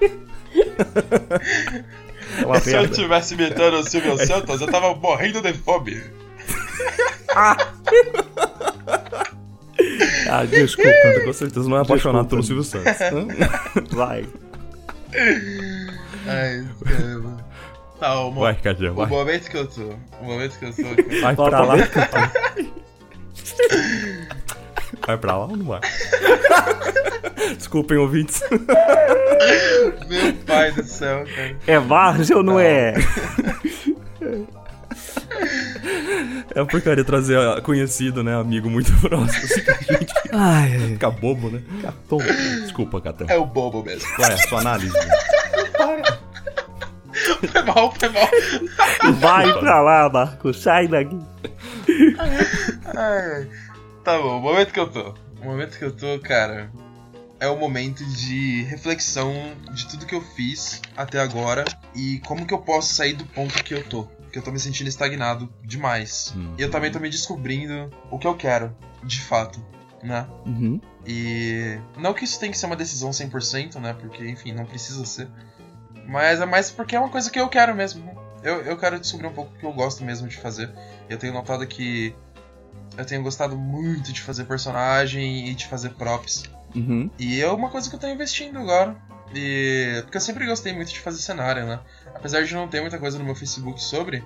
[2.38, 6.02] É uma Se eu tivesse imitando o Silvio Santos, eu tava morrendo de fome.
[7.34, 7.56] Ah,
[10.50, 10.90] desculpa.
[11.24, 12.92] Com certeza não é apaixonado pelo Silvio Santos.
[13.90, 14.26] Vai.
[16.26, 17.36] Ai, caramba.
[18.00, 19.06] Tá, o, mo- Vai, Cadian, o vai.
[19.06, 19.94] momento que eu tô.
[20.20, 20.82] O momento que eu tô.
[20.82, 21.20] cara.
[21.22, 21.76] Vai pra lá.
[25.06, 25.80] Vai pra lá ou não vai?
[27.56, 28.42] Desculpem, ouvintes.
[30.08, 31.56] Meu pai do céu, cara.
[31.66, 32.94] É Várzea ou não é?
[36.54, 38.34] É uma porcaria trazer conhecido, né?
[38.34, 39.44] Amigo muito próximo.
[39.44, 41.60] Assim, que a gente Ai, fica bobo, né?
[42.08, 42.18] bom.
[42.62, 43.26] Desculpa, Catan.
[43.28, 44.08] É o bobo mesmo.
[44.16, 44.96] Qual é a sua análise?
[47.52, 49.14] Foi mal, foi mal.
[49.14, 50.52] Vai pra lá, Marco.
[50.54, 51.18] Sai daqui.
[52.18, 52.46] Ai,
[52.96, 53.50] ai.
[54.04, 55.14] Tá bom, o momento que eu tô.
[55.40, 56.70] O momento que eu tô, cara,
[57.38, 59.32] é o momento de reflexão
[59.72, 61.64] de tudo que eu fiz até agora
[61.94, 64.04] e como que eu posso sair do ponto que eu tô.
[64.04, 66.34] Porque eu tô me sentindo estagnado demais.
[66.36, 66.54] Hum.
[66.58, 69.64] E eu também tô me descobrindo o que eu quero, de fato,
[70.02, 70.26] né?
[70.44, 70.80] Uhum.
[71.06, 73.94] E não que isso tem que ser uma decisão 100%, né?
[73.98, 75.28] Porque, enfim, não precisa ser.
[76.06, 78.16] Mas é mais porque é uma coisa que eu quero mesmo.
[78.42, 80.70] Eu, eu quero descobrir um pouco o que eu gosto mesmo de fazer.
[81.08, 82.14] Eu tenho notado que
[82.96, 86.44] eu tenho gostado muito de fazer personagem e de fazer props.
[86.74, 87.10] Uhum.
[87.18, 88.96] E é uma coisa que eu tô investindo agora.
[89.34, 90.00] E.
[90.02, 91.80] Porque eu sempre gostei muito de fazer cenário, né?
[92.14, 94.22] Apesar de não ter muita coisa no meu Facebook sobre,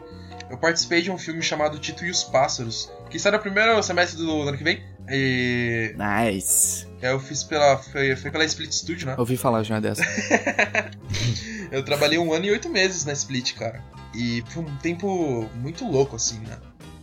[0.51, 4.18] eu participei de um filme chamado Tito e os Pássaros, que sai no primeiro semestre
[4.18, 4.85] do ano que vem.
[5.09, 5.95] E.
[5.97, 6.87] Nice.
[7.01, 7.78] Eu fiz pela.
[7.78, 9.14] Foi, foi pela Split Studio, né?
[9.16, 10.03] Ouvi falar já dessa.
[11.71, 13.83] Eu trabalhei um ano e oito meses na Split, cara.
[14.14, 16.59] E foi um tempo muito louco, assim, né?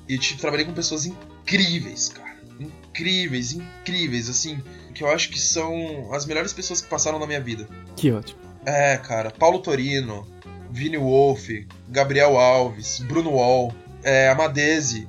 [0.08, 2.36] E eu tipo, trabalhei com pessoas incríveis, cara.
[2.60, 4.62] Incríveis, incríveis, assim.
[4.94, 7.68] Que eu acho que são as melhores pessoas que passaram na minha vida.
[7.96, 8.40] Que ótimo.
[8.66, 9.32] É, cara.
[9.32, 10.28] Paulo Torino,
[10.70, 11.48] Vini Wolf,
[11.88, 15.08] Gabriel Alves, Bruno Wall, é, Amadeze.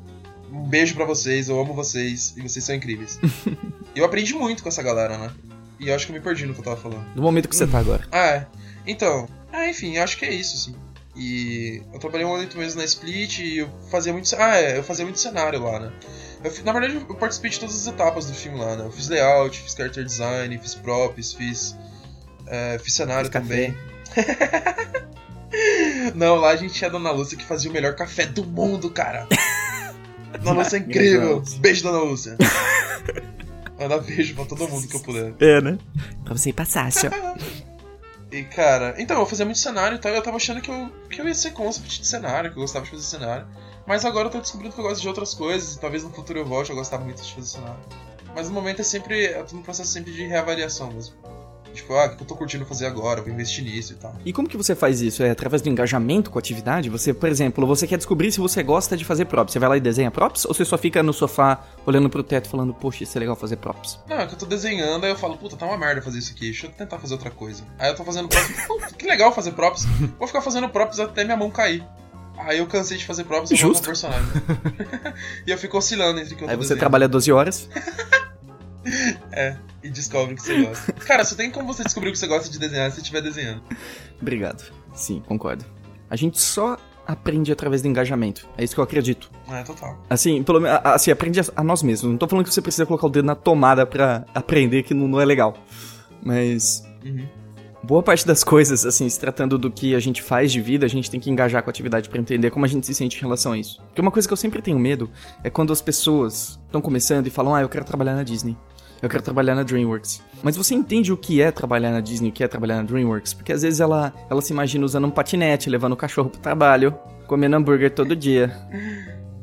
[0.52, 3.18] Um beijo pra vocês, eu amo vocês e vocês são incríveis.
[3.94, 5.30] eu aprendi muito com essa galera, né?
[5.78, 7.04] E eu acho que eu me perdi no que eu tava falando.
[7.14, 8.06] No momento que você tá agora.
[8.10, 8.46] Ah, é.
[8.86, 10.74] Então, ah, enfim, acho que é isso, assim.
[11.16, 14.32] E eu trabalhei um ano e oito meses na Split e eu fazia muito.
[14.36, 15.92] Ah, é, eu fazia muito cenário lá, né?
[16.44, 18.84] Eu na verdade, eu participei de todas as etapas do filme lá, né?
[18.84, 21.76] Eu fiz layout, fiz character design, fiz props, fiz.
[22.46, 23.76] é, fiz cenário Fiz também.
[26.14, 28.88] Não, lá a gente tinha a Dona Lúcia que fazia o melhor café do mundo,
[28.90, 29.26] cara.
[30.40, 31.42] Dona Lúcia é incrível.
[31.58, 32.36] Beijo, Dona Lúcia.
[33.78, 35.34] Manda beijo pra todo mundo que eu puder.
[35.40, 35.78] É, né?
[36.26, 37.10] Você ir Sácia.
[38.30, 41.20] E cara, então, eu fazia muito cenário e tal, eu tava achando que eu, que
[41.20, 43.46] eu ia ser concept de cenário, que eu gostava de fazer cenário.
[43.86, 46.38] Mas agora eu tô descobrindo que eu gosto de outras coisas, e talvez no futuro
[46.38, 47.80] eu volte a gostar muito de fazer cenário.
[48.34, 49.24] Mas no momento é sempre.
[49.24, 51.16] Eu tô num processo sempre de reavaliação mesmo.
[51.74, 53.20] Tipo, ah, o que eu tô curtindo fazer agora?
[53.20, 54.14] Eu vou investir nisso e tal.
[54.24, 55.22] E como que você faz isso?
[55.22, 56.88] É através do engajamento com a atividade?
[56.90, 59.52] Você, por exemplo, você quer descobrir se você gosta de fazer props.
[59.52, 60.44] Você vai lá e desenha props?
[60.44, 63.56] Ou você só fica no sofá olhando pro teto falando, poxa, isso é legal fazer
[63.56, 63.98] props?
[64.08, 66.32] Não, é que eu tô desenhando, aí eu falo, puta, tá uma merda fazer isso
[66.32, 67.62] aqui, deixa eu tentar fazer outra coisa.
[67.78, 69.84] Aí eu tô fazendo props, que legal fazer props.
[70.18, 71.86] Vou ficar fazendo props até minha mão cair.
[72.38, 73.84] Aí eu cansei de fazer props e Justo.
[73.86, 74.26] personagem.
[75.46, 76.80] e eu fico oscilando entre que eu tô Aí você desenhando.
[76.80, 77.68] trabalha 12 horas.
[79.32, 80.92] É, e descobre que você gosta.
[80.92, 83.20] Cara, só tem como você descobrir o que você gosta de desenhar se você estiver
[83.22, 83.62] desenhando.
[84.20, 84.64] Obrigado.
[84.94, 85.64] Sim, concordo.
[86.10, 86.76] A gente só
[87.06, 88.46] aprende através do engajamento.
[88.56, 89.30] É isso que eu acredito.
[89.50, 89.98] É, total.
[90.10, 92.10] Assim, pelo menos, assim, aprende a, a nós mesmos.
[92.10, 95.08] Não tô falando que você precisa colocar o dedo na tomada pra aprender que não,
[95.08, 95.56] não é legal.
[96.22, 97.26] Mas Uhum.
[97.82, 100.88] boa parte das coisas, assim, se tratando do que a gente faz de vida, a
[100.88, 103.20] gente tem que engajar com a atividade pra entender como a gente se sente em
[103.20, 103.80] relação a isso.
[103.86, 105.08] Porque uma coisa que eu sempre tenho medo
[105.42, 108.56] é quando as pessoas estão começando e falam, ah, eu quero trabalhar na Disney.
[109.00, 110.20] Eu quero trabalhar na DreamWorks.
[110.42, 113.32] Mas você entende o que é trabalhar na Disney, o que é trabalhar na DreamWorks?
[113.32, 116.94] Porque às vezes ela, ela se imagina usando um patinete, levando o cachorro pro trabalho,
[117.26, 118.52] comendo hambúrguer todo dia.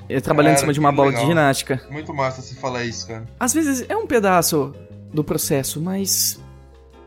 [0.09, 1.23] E trabalhando em Cara, cima de uma bola legal.
[1.23, 1.81] de ginástica.
[1.89, 3.25] Muito massa você falar isso, cara.
[3.39, 4.73] Às vezes é um pedaço
[5.13, 6.39] do processo, mas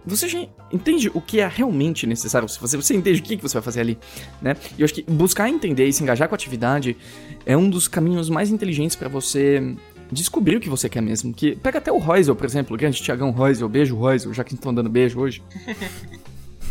[0.05, 2.49] você já entende o que é realmente necessário.
[2.49, 3.99] Se você, você entende o que que você vai fazer ali,
[4.41, 4.57] né?
[4.77, 6.97] E eu acho que buscar entender e se engajar com a atividade
[7.45, 9.77] é um dos caminhos mais inteligentes pra você
[10.11, 11.33] descobrir o que você quer mesmo.
[11.33, 14.55] Que pega até o Roisel, por exemplo, o grande Tiagão Roisel, beijo Roisel, já que
[14.55, 15.43] estão dando beijo hoje.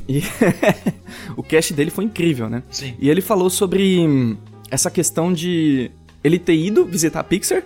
[0.09, 0.23] E
[1.35, 2.63] o cast dele foi incrível, né?
[2.71, 2.95] Sim.
[2.97, 4.37] E ele falou sobre hum,
[4.71, 5.91] essa questão de
[6.23, 7.63] ele ter ido visitar a Pixar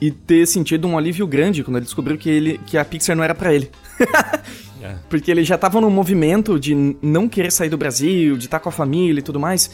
[0.00, 3.24] e ter sentido um alívio grande quando ele descobriu que, ele, que a Pixar não
[3.24, 3.70] era pra ele.
[4.82, 4.96] É.
[5.08, 8.68] Porque ele já tava num movimento de não querer sair do Brasil, de estar com
[8.68, 9.70] a família e tudo mais.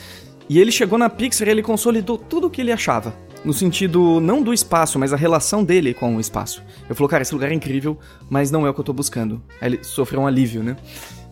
[0.49, 3.13] E ele chegou na Pixar e ele consolidou tudo o que ele achava.
[3.45, 6.63] No sentido, não do espaço, mas a relação dele com o espaço.
[6.89, 9.43] Eu falou, cara, esse lugar é incrível, mas não é o que eu tô buscando.
[9.61, 10.77] Aí ele sofreu um alívio, né?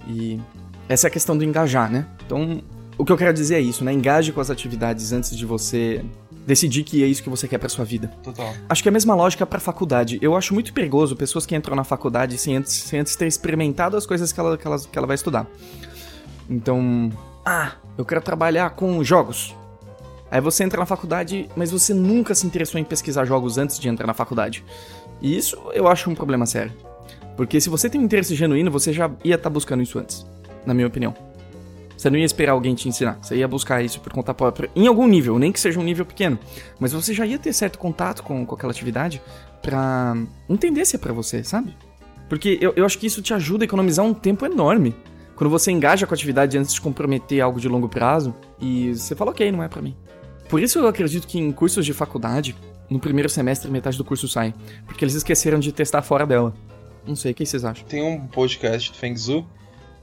[0.08, 0.40] E
[0.88, 2.06] essa é a questão do engajar, né?
[2.24, 2.62] Então,
[2.96, 3.92] o que eu quero dizer é isso, né?
[3.92, 6.02] Engaje com as atividades antes de você
[6.46, 8.10] decidir que é isso que você quer pra sua vida.
[8.22, 8.54] Total.
[8.70, 10.18] Acho que é a mesma lógica pra faculdade.
[10.22, 13.98] Eu acho muito perigoso pessoas que entram na faculdade sem antes, sem antes ter experimentado
[13.98, 15.46] as coisas que ela, que, ela, que ela vai estudar.
[16.48, 17.12] Então,
[17.44, 19.54] ah, eu quero trabalhar com jogos.
[20.30, 23.88] Aí você entra na faculdade, mas você nunca se interessou em pesquisar jogos antes de
[23.88, 24.64] entrar na faculdade.
[25.20, 26.72] E isso eu acho um problema sério.
[27.36, 30.26] Porque se você tem um interesse genuíno, você já ia estar buscando isso antes,
[30.66, 31.14] na minha opinião.
[31.96, 34.86] Você não ia esperar alguém te ensinar, você ia buscar isso por conta própria, em
[34.86, 36.38] algum nível, nem que seja um nível pequeno.
[36.78, 39.20] Mas você já ia ter certo contato com, com aquela atividade
[39.60, 40.16] pra
[40.48, 41.76] entender se é pra você, sabe?
[42.28, 44.94] Porque eu, eu acho que isso te ajuda a economizar um tempo enorme.
[45.34, 49.16] Quando você engaja com a atividade antes de comprometer algo de longo prazo e você
[49.16, 49.96] fala, ok, não é pra mim.
[50.48, 52.56] Por isso eu acredito que em cursos de faculdade,
[52.88, 54.54] no primeiro semestre metade do curso sai.
[54.86, 56.54] Porque eles esqueceram de testar fora dela.
[57.06, 57.86] Não sei, o que vocês acham?
[57.86, 59.46] Tem um podcast do Feng Zhu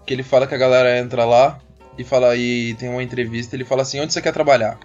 [0.05, 1.59] que ele fala que a galera entra lá
[1.97, 4.77] e fala e tem uma entrevista, ele fala assim, onde você quer trabalhar?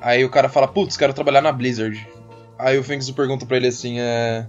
[0.00, 2.06] Aí o cara fala, putz, quero trabalhar na Blizzard.
[2.58, 4.46] Aí o Feng Zhu pergunta pra ele assim, é...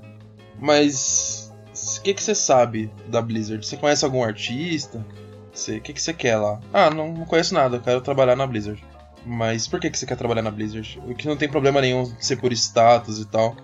[0.59, 1.53] Mas...
[1.97, 3.65] O que, que você sabe da Blizzard?
[3.65, 5.05] Você conhece algum artista?
[5.53, 6.59] Você- O que, que você quer lá?
[6.73, 8.83] Ah, não, não conheço nada, quero trabalhar na Blizzard.
[9.27, 11.01] Mas por que, que você quer trabalhar na Blizzard?
[11.05, 13.57] O que não tem problema nenhum ser por status e tal.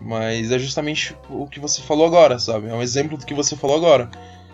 [0.00, 2.68] Mas é justamente o que você falou agora, sabe?
[2.68, 4.10] É um exemplo do que você falou agora.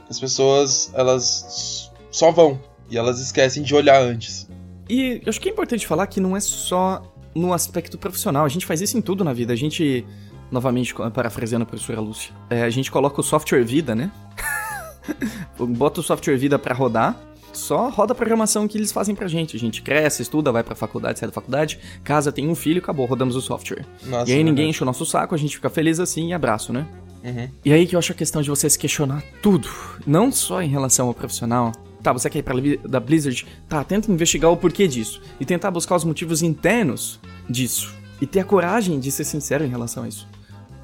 [0.08, 2.60] As pessoas, elas só vão.
[2.90, 4.48] E elas esquecem de olhar antes.
[4.88, 7.02] E eu acho que é importante falar que não é só
[7.34, 8.44] no aspecto profissional.
[8.44, 9.54] A gente faz isso em tudo na vida.
[9.54, 10.04] A gente,
[10.50, 14.10] novamente, parafraseando a professora Lúcia, é, a gente coloca o software vida, né?
[15.58, 17.18] Bota o software vida pra rodar.
[17.60, 19.56] Só roda a programação que eles fazem pra gente.
[19.56, 23.04] A gente cresce, estuda, vai pra faculdade, sai da faculdade, casa, tem um filho, acabou,
[23.06, 23.84] rodamos o software.
[24.06, 24.68] Nossa, e aí ninguém verdade.
[24.70, 26.86] enche o nosso saco, a gente fica feliz assim e abraço, né?
[27.22, 27.48] Uhum.
[27.64, 29.68] E aí que eu acho a questão de você se questionar tudo,
[30.06, 31.72] não só em relação ao profissional.
[32.02, 32.54] Tá, você quer ir pra
[32.88, 33.46] da Blizzard?
[33.68, 35.20] Tá, tenta investigar o porquê disso.
[35.38, 37.94] E tentar buscar os motivos internos disso.
[38.22, 40.26] E ter a coragem de ser sincero em relação a isso.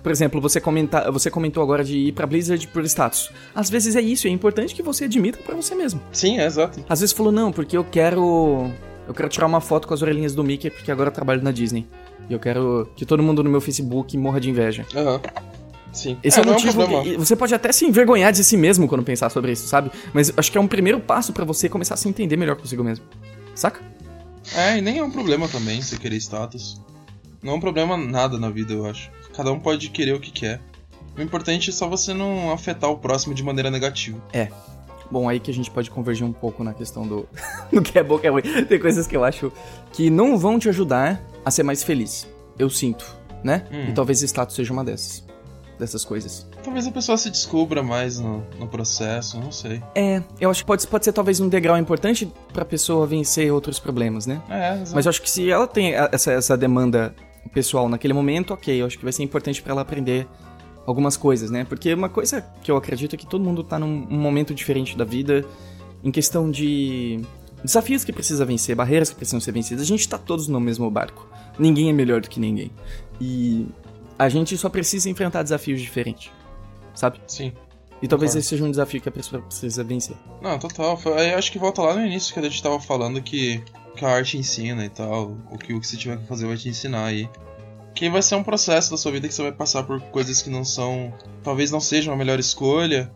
[0.07, 3.29] Por exemplo, você, comenta, você comentou agora de ir pra Blizzard por status.
[3.53, 6.01] Às vezes é isso, é importante que você admita pra você mesmo.
[6.13, 6.79] Sim, é exato.
[6.89, 8.71] Às vezes falou, não, porque eu quero.
[9.09, 11.51] Eu quero tirar uma foto com as orelhinhas do Mickey, porque agora eu trabalho na
[11.51, 11.89] Disney.
[12.31, 14.87] E eu quero que todo mundo no meu Facebook morra de inveja.
[14.95, 15.21] Aham.
[15.93, 16.17] Sim.
[16.23, 16.71] Esse é, o não motivo.
[16.71, 17.03] um problema.
[17.03, 19.91] que- você pode até se envergonhar de si mesmo quando pensar sobre isso, sabe?
[20.15, 22.85] Mas acho que é um primeiro passo pra você começar a se entender melhor consigo
[22.85, 23.05] mesmo.
[23.57, 23.81] Saca?
[24.55, 26.81] É, e nem é um problema também você querer status.
[27.43, 29.11] Não é um problema nada na vida, eu acho.
[29.37, 30.61] Cada um pode querer o que quer.
[31.17, 34.19] O importante é só você não afetar o próximo de maneira negativa.
[35.11, 37.29] Bom, aí que a gente pode convergir um pouco na questão do,
[37.71, 38.43] do que é bom, que é ruim.
[38.67, 39.53] Tem coisas que eu acho
[39.93, 42.27] que não vão te ajudar a ser mais feliz.
[42.59, 43.05] Eu sinto,
[43.45, 43.67] né?
[43.71, 43.91] Hum.
[43.91, 45.25] E talvez status seja uma dessas.
[45.79, 46.47] dessas coisas.
[46.65, 49.83] Talvez a pessoa se descubra mais no, no processo, não sei.
[49.95, 53.79] É, eu acho que pode, pode ser talvez um degrau importante pra pessoa vencer outros
[53.79, 54.43] problemas, né?
[54.49, 54.93] É, exato.
[54.95, 57.15] Mas eu acho que se ela tem essa, essa demanda
[57.49, 60.27] pessoal naquele momento, ok, eu acho que vai ser importante pra ela aprender
[60.87, 61.65] algumas coisas, né?
[61.65, 64.97] Porque uma coisa que eu acredito é que todo mundo tá num um momento diferente
[64.97, 65.45] da vida,
[66.03, 67.21] em questão de
[67.65, 69.83] desafios que precisa vencer, barreiras que precisam ser vencidas.
[69.83, 71.27] A gente tá todos no mesmo barco.
[71.59, 72.71] Ninguém é melhor do que ninguém.
[73.21, 73.67] E
[74.19, 76.31] a gente só precisa enfrentar desafios diferentes,
[76.95, 77.21] sabe?
[77.27, 77.53] Sim.
[78.03, 78.39] E talvez Concordo.
[78.39, 80.17] esse seja um desafio que a pessoa precisa vencer.
[80.43, 80.99] Não, total.
[81.17, 83.63] Aí eu acho que volta lá no início que a gente tava falando que,
[83.97, 85.37] que a arte ensina e tal.
[85.51, 87.29] O que, o que você tiver que fazer vai te ensinar aí.
[87.95, 90.51] Que vai ser um processo da sua vida que você vai passar por coisas que
[90.51, 91.13] não são.
[91.43, 93.11] Talvez não sejam a melhor escolha.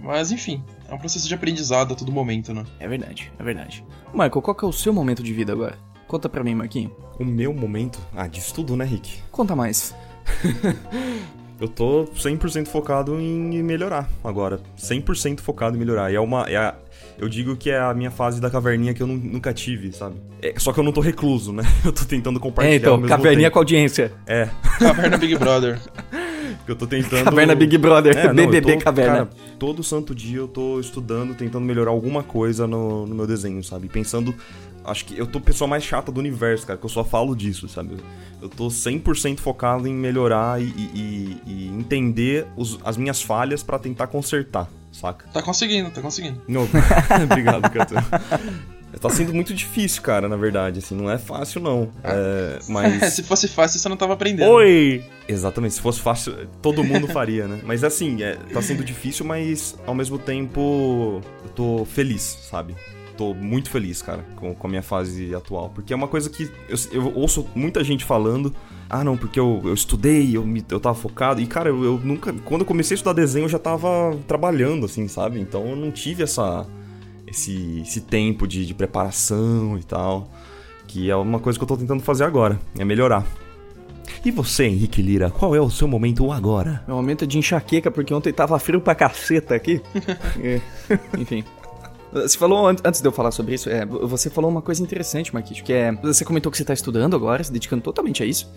[0.00, 2.64] Mas enfim, é um processo de aprendizado a todo momento, né?
[2.80, 3.84] É verdade, é verdade.
[4.12, 5.78] Michael, qual que é o seu momento de vida agora?
[6.06, 6.94] Conta pra mim, Marquinho.
[7.18, 7.98] O meu momento.
[8.14, 9.22] Ah, disso tudo, né, Rick?
[9.30, 9.94] Conta mais.
[11.60, 14.60] Eu tô 100% focado em melhorar agora.
[14.78, 16.10] 100% focado em melhorar.
[16.12, 16.48] E é uma.
[16.48, 16.74] É a-
[17.16, 20.16] eu digo que é a minha fase da caverninha que eu nu- nunca tive, sabe?
[20.42, 21.62] É, só que eu não tô recluso, né?
[21.84, 22.74] Eu tô tentando compartilhar.
[22.74, 23.52] É, então, ao mesmo caverninha tempo.
[23.54, 24.12] com audiência.
[24.26, 24.48] É,
[24.80, 25.78] Caverna Big Brother.
[26.66, 27.24] que eu tô tentando.
[27.24, 29.12] Caverna Big Brother, É, não, BBB tô, Caverna.
[29.26, 33.62] Cara, todo santo dia eu tô estudando, tentando melhorar alguma coisa no, no meu desenho,
[33.62, 33.88] sabe?
[33.88, 34.34] Pensando.
[34.84, 37.34] Acho que eu tô a pessoa mais chata do universo, cara, que eu só falo
[37.34, 37.96] disso, sabe?
[38.42, 43.78] Eu tô 100% focado em melhorar e, e- e- entender os- as minhas falhas pra
[43.78, 45.26] tentar consertar, saca?
[45.32, 46.42] Tá conseguindo, tá conseguindo.
[46.46, 46.68] Não,
[47.24, 47.94] obrigado, Catu.
[49.00, 51.90] Tá sendo muito difícil, cara, na verdade, assim, não é fácil não.
[52.04, 54.48] É, mas Se fosse fácil, você não tava aprendendo.
[54.48, 55.02] Oi!
[55.26, 57.58] Exatamente, se fosse fácil, todo mundo faria, né?
[57.64, 62.76] Mas assim, é, tá sendo difícil, mas ao mesmo tempo eu tô feliz, sabe?
[63.16, 65.70] Tô muito feliz, cara, com, com a minha fase atual.
[65.70, 68.54] Porque é uma coisa que eu, eu ouço muita gente falando.
[68.90, 71.40] Ah, não, porque eu, eu estudei, eu, me, eu tava focado.
[71.40, 72.32] E, cara, eu, eu nunca.
[72.44, 75.40] Quando eu comecei a estudar desenho, eu já tava trabalhando, assim, sabe?
[75.40, 76.66] Então eu não tive essa.
[77.26, 80.28] Esse, esse tempo de, de preparação e tal.
[80.86, 82.60] Que é uma coisa que eu tô tentando fazer agora.
[82.78, 83.26] É melhorar.
[84.24, 86.82] E você, Henrique Lira, qual é o seu momento agora?
[86.86, 89.80] Meu momento é de enxaqueca, porque ontem tava frio pra caceta aqui.
[90.42, 90.60] É,
[91.18, 91.44] Enfim.
[92.14, 95.34] Você falou, an- antes de eu falar sobre isso, é, você falou uma coisa interessante,
[95.34, 98.48] Marquinhos, que é, você comentou que você tá estudando agora, se dedicando totalmente a isso,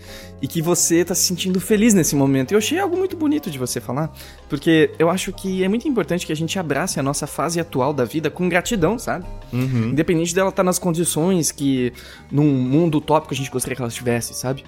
[0.42, 2.52] e que você tá se sentindo feliz nesse momento.
[2.52, 4.14] Eu achei algo muito bonito de você falar,
[4.48, 7.94] porque eu acho que é muito importante que a gente abrace a nossa fase atual
[7.94, 9.26] da vida com gratidão, sabe?
[9.52, 9.90] Uhum.
[9.90, 11.92] Independente dela estar nas condições que
[12.32, 14.64] num mundo utópico a gente gostaria que ela estivesse, sabe?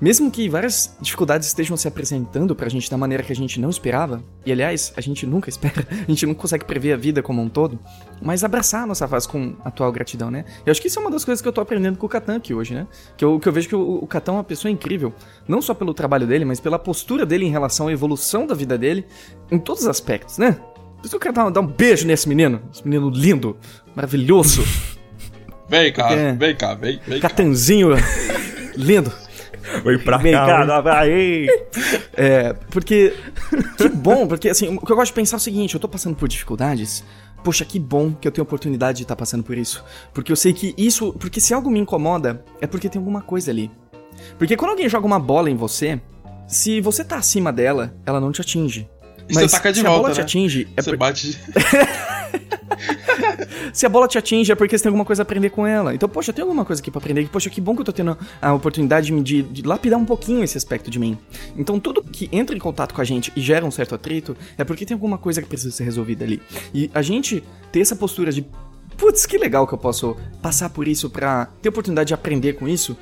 [0.00, 3.70] Mesmo que várias dificuldades estejam se apresentando pra gente da maneira que a gente não
[3.70, 7.40] esperava, e aliás, a gente nunca espera, a gente não consegue prever a vida como
[7.40, 7.78] um todo,
[8.20, 10.44] mas abraçar a nossa fase com atual gratidão, né?
[10.66, 12.36] Eu acho que isso é uma das coisas que eu tô aprendendo com o Catan
[12.36, 12.86] aqui hoje, né?
[13.16, 15.12] Que eu, que eu vejo que o, o Catan é uma pessoa incrível,
[15.48, 18.76] não só pelo trabalho dele, mas pela postura dele em relação à evolução da vida
[18.76, 19.06] dele,
[19.50, 20.52] em todos os aspectos, né?
[20.52, 23.56] Por isso que eu quero dar, dar um beijo nesse menino, esse menino lindo,
[23.94, 24.64] maravilhoso.
[25.68, 26.32] Vem cá, É.
[26.32, 27.28] vem cá, vem, vem cá.
[27.28, 27.90] Catanzinho
[28.76, 29.12] lindo.
[29.84, 30.66] Oi pra Vem cá.
[30.66, 31.46] cá, aí.
[32.14, 33.14] É, porque.
[33.76, 35.88] Que bom, porque assim, o que eu gosto de pensar é o seguinte: eu tô
[35.88, 37.04] passando por dificuldades.
[37.42, 39.84] Poxa, que bom que eu tenho a oportunidade de estar passando por isso.
[40.14, 41.12] Porque eu sei que isso.
[41.14, 43.70] Porque se algo me incomoda, é porque tem alguma coisa ali.
[44.38, 46.00] Porque quando alguém joga uma bola em você,
[46.46, 48.88] se você tá acima dela, ela não te atinge.
[49.28, 50.24] E você Mas taca de se a volta, bola te né?
[50.24, 51.38] atinge, é Você por- bate
[53.72, 55.94] se a bola te atinge é porque você tem alguma coisa a aprender com ela.
[55.94, 57.28] Então, poxa, tem alguma coisa aqui pra aprender.
[57.28, 60.56] Poxa, que bom que eu tô tendo a oportunidade de, de, lapidar um pouquinho esse
[60.56, 61.18] aspecto de mim.
[61.56, 64.64] Então, tudo que entra em contato com a gente e gera um certo atrito é
[64.64, 66.40] porque tem alguma coisa que precisa ser resolvida ali.
[66.72, 68.46] E a gente ter essa postura de,
[68.96, 72.54] putz, que legal que eu posso passar por isso pra ter a oportunidade de aprender
[72.54, 72.96] com isso.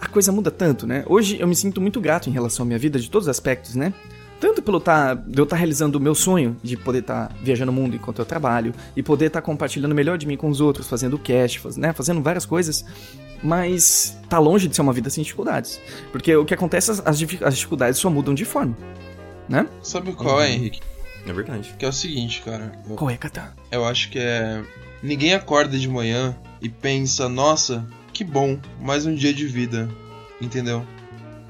[0.00, 1.04] A coisa muda tanto, né?
[1.06, 3.76] Hoje eu me sinto muito grato em relação à minha vida de todos os aspectos,
[3.76, 3.92] né?
[4.42, 7.74] Tanto pelo tá, de eu estar realizando o meu sonho de poder estar viajando o
[7.74, 10.88] mundo enquanto eu trabalho e poder estar compartilhando o melhor de mim com os outros,
[10.88, 12.84] fazendo cast, faz, né, fazendo várias coisas,
[13.40, 15.80] mas tá longe de ser uma vida sem dificuldades.
[16.10, 18.76] Porque o que acontece, as, as difi- as dificuldades só mudam de forma,
[19.48, 19.64] né?
[19.80, 20.42] Sabe qual Uhum.
[20.42, 20.80] é, Henrique?
[21.24, 21.72] É verdade.
[21.78, 22.72] Que é o seguinte, cara.
[22.90, 23.52] Eu, Qual é, Katan?
[23.70, 24.60] eu acho que é.
[25.00, 29.88] Ninguém acorda de manhã e pensa, nossa, que bom, mais um dia de vida.
[30.40, 30.84] Entendeu?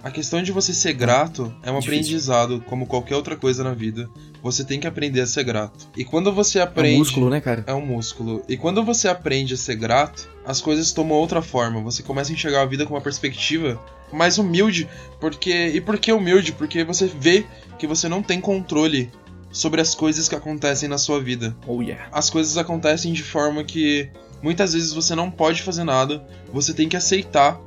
[0.03, 2.01] A questão de você ser grato é um Difícil.
[2.01, 4.11] aprendizado, como qualquer outra coisa na vida.
[4.43, 5.89] Você tem que aprender a ser grato.
[5.97, 6.97] E quando você É aprende.
[6.97, 7.63] um músculo, né, cara?
[7.69, 8.43] É um músculo.
[8.49, 11.81] E quando você aprende a ser grato, as coisas tomam outra forma.
[11.83, 13.81] Você começa a enxergar a vida com uma perspectiva
[14.13, 14.89] mais humilde.
[15.21, 15.69] Porque.
[15.69, 16.51] E por que humilde?
[16.53, 17.47] Porque você vê
[17.79, 19.09] que você não tem controle
[19.53, 21.57] sobre as coisas que acontecem na sua vida.
[21.67, 22.09] Oh yeah.
[22.11, 24.11] As coisas acontecem de forma que
[24.43, 27.61] muitas vezes você não pode fazer nada, você tem que aceitar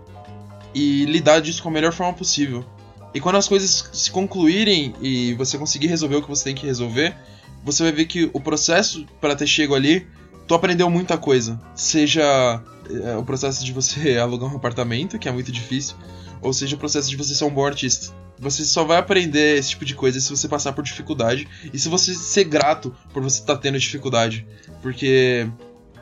[0.75, 2.65] e lidar disso com a melhor forma possível.
[3.13, 6.65] E quando as coisas se concluírem e você conseguir resolver o que você tem que
[6.65, 7.15] resolver,
[7.63, 10.05] você vai ver que o processo para ter chego ali,
[10.45, 11.57] tu aprendeu muita coisa.
[11.73, 15.95] Seja é, o processo de você alugar um apartamento, que é muito difícil,
[16.41, 18.13] ou seja o processo de você ser um bom artista.
[18.37, 21.87] Você só vai aprender esse tipo de coisa se você passar por dificuldade e se
[21.87, 24.45] você ser grato por você estar tá tendo dificuldade.
[24.81, 25.47] Porque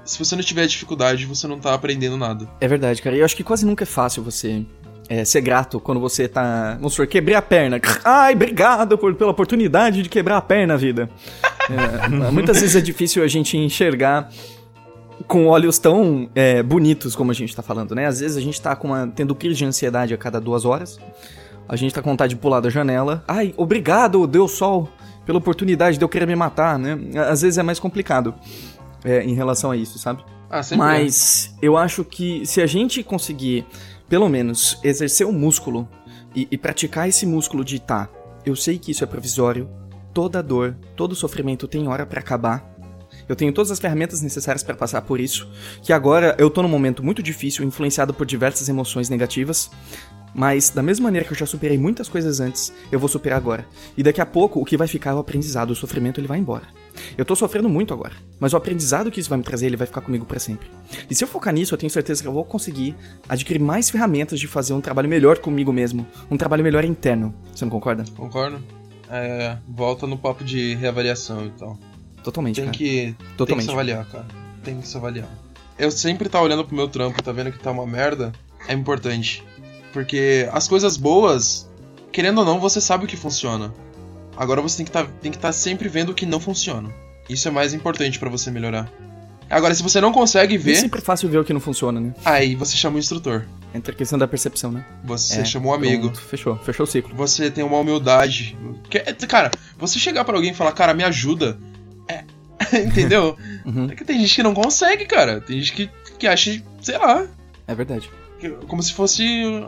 [0.05, 2.47] se você não tiver dificuldade, você não tá aprendendo nada.
[2.59, 3.15] É verdade, cara.
[3.15, 4.65] E eu acho que quase nunca é fácil você
[5.09, 6.75] é, ser grato quando você tá.
[6.75, 7.79] Vamos supor, quebrei a perna.
[8.03, 11.09] Ai, obrigado por, pela oportunidade de quebrar a perna, vida.
[11.69, 14.29] É, muitas vezes é difícil a gente enxergar
[15.27, 18.05] com olhos tão é, bonitos como a gente tá falando, né?
[18.05, 20.99] Às vezes a gente tá com uma, tendo crise de ansiedade a cada duas horas.
[21.67, 23.23] A gente tá com vontade de pular da janela.
[23.25, 24.89] Ai, obrigado, Deus Sol,
[25.25, 26.99] pela oportunidade de eu querer me matar, né?
[27.29, 28.35] Às vezes é mais complicado
[29.03, 30.23] é, em relação a isso, sabe?
[30.49, 31.65] Ah, Mas é.
[31.65, 33.65] eu acho que se a gente conseguir
[34.13, 35.89] pelo menos, exercer o músculo
[36.35, 38.07] e, e praticar esse músculo de tá,
[38.45, 39.67] eu sei que isso é provisório,
[40.13, 42.71] toda dor, todo sofrimento tem hora para acabar.
[43.27, 45.49] Eu tenho todas as ferramentas necessárias para passar por isso,
[45.81, 49.71] que agora eu tô num momento muito difícil, influenciado por diversas emoções negativas,
[50.31, 53.65] mas da mesma maneira que eu já superei muitas coisas antes, eu vou superar agora.
[53.97, 56.37] E daqui a pouco o que vai ficar é o aprendizado, o sofrimento ele vai
[56.37, 56.67] embora.
[57.17, 59.87] Eu tô sofrendo muito agora, mas o aprendizado que isso vai me trazer, ele vai
[59.87, 60.67] ficar comigo para sempre.
[61.09, 62.95] E se eu focar nisso, eu tenho certeza que eu vou conseguir
[63.27, 67.33] adquirir mais ferramentas de fazer um trabalho melhor comigo mesmo, um trabalho melhor interno.
[67.53, 68.03] Você não concorda?
[68.15, 68.59] Concordo.
[69.09, 71.77] É, volta no papo de reavaliação, então.
[72.23, 72.77] Totalmente, tem cara.
[72.77, 73.47] Que, Totalmente.
[73.47, 74.25] Tem que se avaliar, cara.
[74.63, 75.29] Tem que se avaliar.
[75.77, 78.31] Eu sempre tá olhando pro meu trampo, tá vendo que tá uma merda,
[78.67, 79.43] é importante.
[79.91, 81.69] Porque as coisas boas,
[82.11, 83.73] querendo ou não, você sabe o que funciona.
[84.35, 86.89] Agora você tem que tá, estar tá sempre vendo o que não funciona.
[87.29, 88.91] Isso é mais importante para você melhorar.
[89.49, 90.71] Agora, se você não consegue ver.
[90.71, 92.13] É sempre fácil ver o que não funciona, né?
[92.25, 93.45] Aí você chama o instrutor.
[93.73, 94.85] Entra a questão da percepção, né?
[95.03, 96.09] Você é, chama um amigo.
[96.09, 97.15] Pronto, fechou, fechou o ciclo.
[97.15, 98.57] Você tem uma humildade.
[99.27, 101.57] Cara, você chegar para alguém e falar, cara, me ajuda.
[102.07, 102.23] É.
[102.81, 103.37] Entendeu?
[103.65, 103.89] uhum.
[103.91, 105.39] É que tem gente que não consegue, cara.
[105.39, 107.27] Tem gente que, que acha, sei lá.
[107.67, 108.09] É verdade.
[108.67, 109.23] Como se fosse.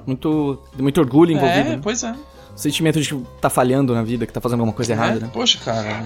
[0.05, 1.69] Muito, muito orgulho envolvido.
[1.69, 1.79] É, né?
[1.81, 2.13] pois é
[2.55, 5.29] sentimento de que tá falhando na vida, que tá fazendo alguma coisa é, errada, né?
[5.31, 6.05] Poxa, cara.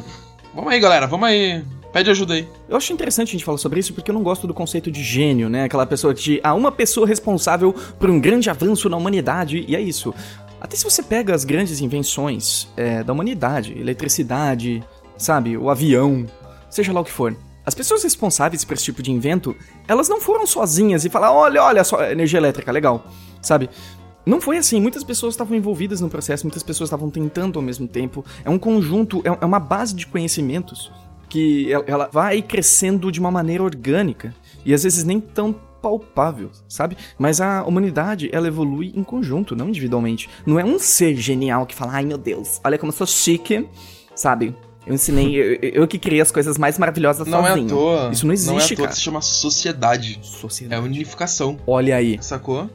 [0.54, 1.64] Vamos aí, galera, vamos aí.
[1.92, 2.48] Pede ajuda aí.
[2.68, 5.04] Eu acho interessante a gente falar sobre isso porque eu não gosto do conceito de
[5.04, 5.64] gênio, né?
[5.64, 9.82] Aquela pessoa que há uma pessoa responsável por um grande avanço na humanidade, e é
[9.82, 10.14] isso.
[10.62, 14.84] Até se você pega as grandes invenções é, da humanidade, eletricidade,
[15.18, 16.26] sabe, o avião,
[16.70, 17.36] seja lá o que for.
[17.66, 19.56] As pessoas responsáveis por esse tipo de invento,
[19.88, 23.06] elas não foram sozinhas e falaram, olha, olha só, energia elétrica, legal,
[23.42, 23.70] sabe?
[24.26, 27.88] Não foi assim, muitas pessoas estavam envolvidas no processo, muitas pessoas estavam tentando ao mesmo
[27.88, 28.24] tempo.
[28.44, 30.92] É um conjunto, é, é uma base de conhecimentos
[31.28, 34.34] que ela vai crescendo de uma maneira orgânica
[34.66, 36.98] e às vezes nem tão palpável, sabe?
[37.18, 40.30] Mas a humanidade, ela evolui em conjunto, não individualmente.
[40.46, 43.68] Não é um ser genial que fala, ai meu Deus, olha como eu sou chique,
[44.16, 44.56] sabe?
[44.86, 47.68] Eu ensinei, eu, eu, que criei as coisas mais maravilhosas não sozinho.
[47.68, 48.12] Não é à toa.
[48.12, 48.92] Isso não existe, não é à toa cara.
[48.92, 50.20] se chama sociedade.
[50.24, 50.82] Sociedade.
[50.82, 51.60] É unificação.
[51.68, 52.18] Olha aí.
[52.22, 52.70] Sacou?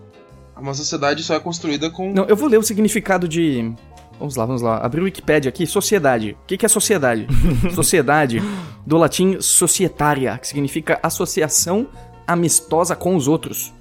[0.57, 2.13] Uma sociedade só é construída com.
[2.13, 3.73] Não, eu vou ler o significado de.
[4.19, 4.79] Vamos lá, vamos lá.
[4.79, 5.67] Abrir o Wikipedia aqui.
[5.67, 6.37] Sociedade.
[6.43, 7.27] O que, que é sociedade?
[7.75, 8.41] sociedade,
[8.87, 11.89] do latim societaria, que significa associação
[12.27, 13.73] amistosa com os outros.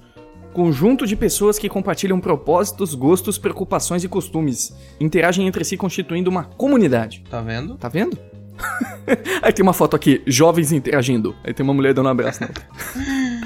[0.52, 4.72] Conjunto de pessoas que compartilham propósitos, gostos, preocupações e costumes.
[5.00, 7.24] Interagem entre si constituindo uma comunidade.
[7.28, 7.76] Tá vendo?
[7.76, 8.16] Tá vendo?
[9.42, 11.34] Aí tem uma foto aqui, jovens interagindo.
[11.42, 12.40] Aí tem uma mulher dando um abraço.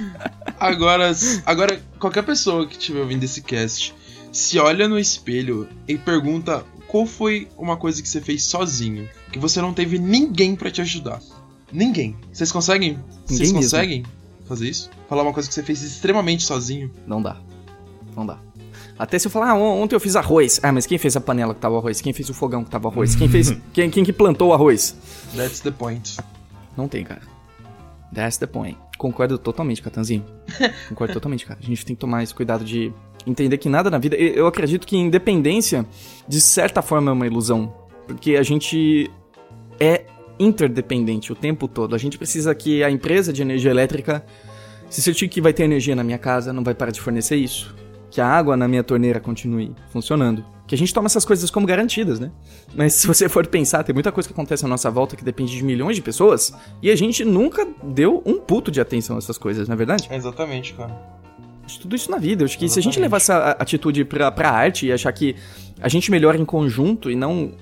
[0.61, 1.13] Agora,
[1.47, 3.95] agora, qualquer pessoa que estiver ouvindo esse cast,
[4.33, 9.39] se olha no espelho e pergunta qual foi uma coisa que você fez sozinho, que
[9.39, 11.21] você não teve ninguém para te ajudar.
[11.73, 12.17] Ninguém.
[12.33, 12.99] Vocês conseguem?
[13.27, 14.05] Vocês conseguem
[14.47, 14.91] fazer isso?
[15.09, 16.91] Falar uma coisa que você fez extremamente sozinho?
[17.07, 17.37] Não dá.
[18.17, 18.39] Não dá.
[18.99, 20.59] Até se eu falar, ah, ontem eu fiz arroz.
[20.63, 22.01] Ah, mas quem fez a panela que tava arroz?
[22.01, 23.15] Quem fez o fogão que tava arroz?
[23.15, 23.55] Quem fez.
[23.73, 24.97] quem, quem que plantou o arroz?
[25.37, 26.17] That's the point.
[26.77, 27.38] Não tem, cara.
[28.15, 28.77] That's the point.
[28.97, 30.25] Concordo totalmente, Catanzinho.
[30.89, 31.61] Concordo totalmente, cara.
[31.63, 32.93] A gente tem que tomar esse cuidado de
[33.27, 34.17] entender que nada na vida.
[34.17, 35.87] Eu acredito que independência,
[36.27, 37.73] de certa forma, é uma ilusão.
[38.07, 39.11] Porque a gente
[39.79, 40.05] é
[40.39, 41.95] interdependente o tempo todo.
[41.95, 44.25] A gente precisa que a empresa de energia elétrica
[44.89, 47.75] se certifique que vai ter energia na minha casa, não vai parar de fornecer isso.
[48.11, 51.67] Que a água na minha torneira continue funcionando que a gente toma essas coisas como
[51.67, 52.31] garantidas, né?
[52.77, 55.57] Mas se você for pensar, tem muita coisa que acontece à nossa volta que depende
[55.57, 56.53] de milhões de pessoas
[56.83, 60.07] e a gente nunca deu um puto de atenção a essas coisas, não é verdade?
[60.13, 60.95] exatamente, cara.
[61.81, 62.43] Tudo isso na vida.
[62.43, 62.83] Eu acho que Exatamente.
[62.83, 65.37] se a gente levar essa atitude pra, pra arte e achar que
[65.81, 67.53] a gente melhora em conjunto e não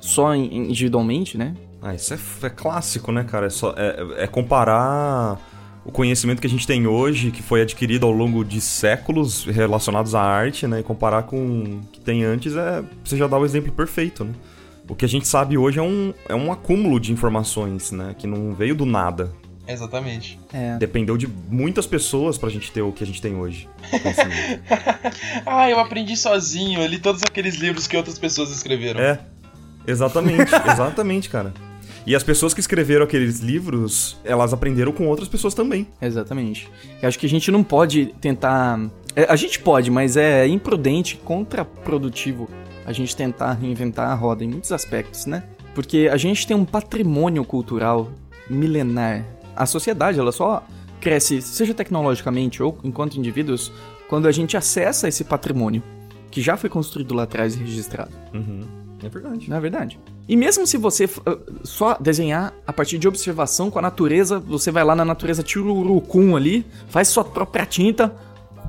[0.00, 1.54] só individualmente, né?
[1.80, 3.46] Ah, isso é, é clássico, né, cara?
[3.46, 5.38] É, só, é, é comparar
[5.84, 10.14] o conhecimento que a gente tem hoje, que foi adquirido ao longo de séculos relacionados
[10.14, 10.80] à arte, né?
[10.80, 14.32] E comparar com o que tem antes, é, você já dá o exemplo perfeito, né?
[14.88, 18.14] O que a gente sabe hoje é um, é um acúmulo de informações, né?
[18.16, 19.32] Que não veio do nada.
[19.66, 20.38] Exatamente.
[20.52, 20.76] É.
[20.76, 23.68] Dependeu de muitas pessoas pra gente ter o que a gente tem hoje.
[25.46, 29.00] ah, eu aprendi sozinho, eu li todos aqueles livros que outras pessoas escreveram.
[29.00, 29.20] É,
[29.86, 31.54] exatamente, exatamente, cara.
[32.06, 35.86] E as pessoas que escreveram aqueles livros, elas aprenderam com outras pessoas também.
[36.00, 36.68] Exatamente.
[37.00, 38.80] Eu acho que a gente não pode tentar.
[39.14, 42.48] é, A gente pode, mas é imprudente, contraprodutivo
[42.84, 45.44] a gente tentar reinventar a roda em muitos aspectos, né?
[45.74, 48.10] Porque a gente tem um patrimônio cultural
[48.50, 49.24] milenar.
[49.54, 50.66] A sociedade, ela só
[51.00, 53.72] cresce, seja tecnologicamente ou enquanto indivíduos,
[54.08, 55.82] quando a gente acessa esse patrimônio
[56.30, 58.10] que já foi construído lá atrás e registrado.
[58.34, 58.81] Uhum.
[59.02, 59.50] É verdade.
[59.50, 59.98] Não é verdade?
[60.28, 64.70] E mesmo se você uh, só desenhar a partir de observação com a natureza, você
[64.70, 68.14] vai lá na natureza, tira o urucum ali, faz sua própria tinta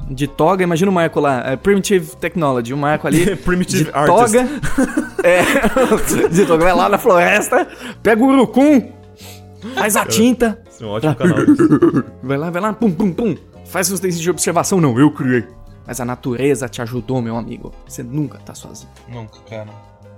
[0.10, 0.64] de toga.
[0.64, 4.34] Imagina o Marco lá, é, Primitive Technology, o Marco ali Primitive de Artist.
[4.34, 4.50] toga.
[5.24, 5.44] é,
[6.30, 7.68] de toga, vai lá na floresta,
[8.02, 8.92] pega o urucum,
[9.76, 11.38] faz a tinta, Esse é um ótimo canal.
[12.24, 14.82] vai lá, vai lá, pum, pum, pum, faz seus testes de observação.
[14.82, 15.46] Não, eu criei.
[15.86, 17.74] Mas a natureza te ajudou, meu amigo.
[17.86, 18.90] Você nunca tá sozinho.
[19.10, 19.68] Nunca, cara.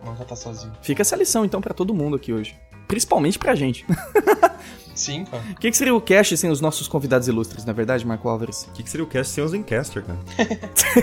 [0.05, 0.71] Nunca tá sozinho.
[0.81, 2.55] Fica essa lição então pra todo mundo aqui hoje.
[2.87, 3.85] Principalmente pra gente.
[4.93, 5.43] Sim, cara.
[5.51, 8.29] O que, que seria o cast sem os nossos convidados ilustres, na é verdade, Marco
[8.29, 8.63] Álvares?
[8.69, 10.19] O que, que seria o cast sem os Encaster, cara?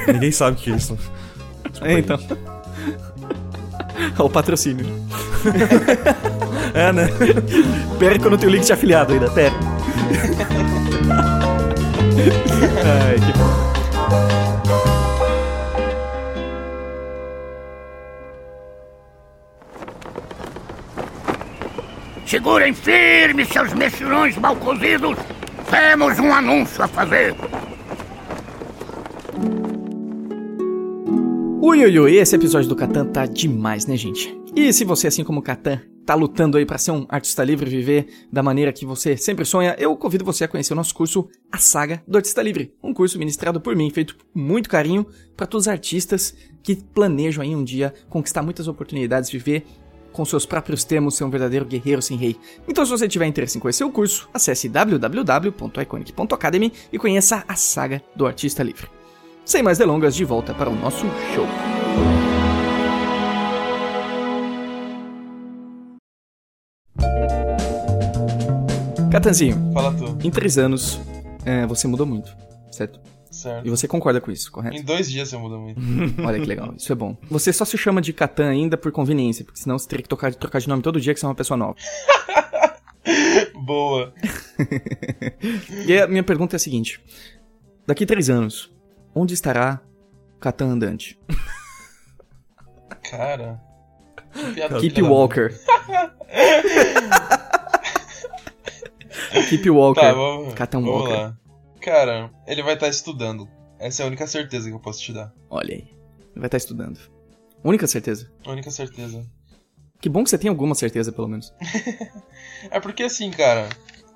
[0.14, 0.96] Ninguém sabe o que é isso.
[1.82, 2.18] É, então.
[4.18, 4.86] o patrocínio.
[6.72, 7.08] É, né?
[7.98, 9.54] Pera que eu não tenho link de afiliado ainda, pera.
[12.84, 14.51] Ai, que bom.
[22.32, 25.18] Segurem firme, seus mexilhões mal cozidos.
[25.70, 27.34] Temos um anúncio a fazer.
[31.60, 34.34] Ui, ui, ui, esse episódio do Catan tá demais, né, gente?
[34.56, 37.68] E se você, assim como o Catan, tá lutando aí pra ser um artista livre
[37.68, 40.94] e viver da maneira que você sempre sonha, eu convido você a conhecer o nosso
[40.94, 42.72] curso A Saga do Artista Livre.
[42.82, 45.06] Um curso ministrado por mim, feito com muito carinho
[45.36, 49.66] para todos os artistas que planejam aí um dia conquistar muitas oportunidades, viver
[50.12, 52.36] com seus próprios termos, ser um verdadeiro guerreiro sem rei.
[52.68, 58.02] Então, se você tiver interesse em conhecer o curso, acesse www.iconic.academy e conheça a Saga
[58.14, 58.88] do Artista Livre.
[59.44, 61.04] Sem mais delongas, de volta para o nosso
[61.34, 61.46] show.
[69.10, 70.26] Catanzinho, Fala tu.
[70.26, 70.98] em três anos,
[71.44, 72.34] é, você mudou muito,
[72.70, 72.98] certo?
[73.32, 73.66] Certo.
[73.66, 74.76] E você concorda com isso, correto?
[74.76, 75.80] Em dois dias você muda muito.
[76.22, 77.16] Olha que legal, isso é bom.
[77.30, 80.34] Você só se chama de Catan ainda por conveniência, porque senão você teria que tocar,
[80.34, 81.74] trocar de nome todo dia que você é uma pessoa nova.
[83.64, 84.12] Boa.
[85.86, 87.00] E a minha pergunta é a seguinte:
[87.86, 88.72] daqui três anos,
[89.14, 89.80] onde estará
[90.38, 91.18] Catan andante?
[93.10, 93.60] Cara.
[94.80, 95.52] Keep Walker.
[99.48, 100.00] Keep Walker.
[100.00, 101.12] Tá, vamos, Catan vamos Walker.
[101.14, 101.36] lá.
[101.82, 103.48] Cara, ele vai estar estudando.
[103.78, 105.32] Essa é a única certeza que eu posso te dar.
[105.50, 105.80] Olha aí.
[105.80, 106.98] Ele vai estar estudando.
[107.64, 108.32] Única certeza.
[108.46, 109.28] Única certeza.
[110.00, 111.52] Que bom que você tem alguma certeza, pelo menos.
[112.70, 113.68] É porque assim, cara,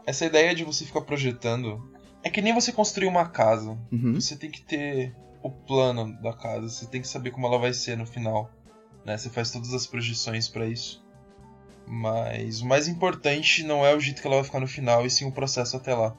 [0.07, 1.83] essa ideia de você ficar projetando
[2.23, 3.77] é que nem você construir uma casa.
[3.91, 4.15] Uhum.
[4.15, 5.13] Você tem que ter
[5.43, 8.49] o plano da casa, você tem que saber como ela vai ser no final.
[9.05, 9.19] Né?
[9.19, 11.05] Você faz todas as projeções pra isso.
[11.89, 15.11] Mas o mais importante não é o jeito que ela vai ficar no final, e
[15.11, 16.17] sim o processo até lá.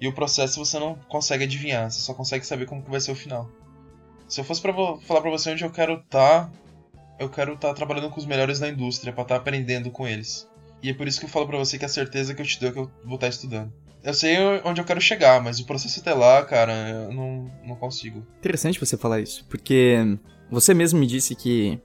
[0.00, 3.12] E o processo você não consegue adivinhar, você só consegue saber como que vai ser
[3.12, 3.50] o final.
[4.26, 6.50] Se eu fosse pra falar pra você onde eu quero estar,
[7.18, 10.48] eu quero estar trabalhando com os melhores da indústria, pra estar aprendendo com eles.
[10.82, 12.58] E é por isso que eu falo pra você que a certeza que eu te
[12.58, 13.72] dou é que eu vou estar estudando.
[14.02, 17.76] Eu sei onde eu quero chegar, mas o processo até lá, cara, eu não, não
[17.76, 18.26] consigo.
[18.38, 19.98] Interessante você falar isso, porque
[20.50, 21.78] você mesmo me disse que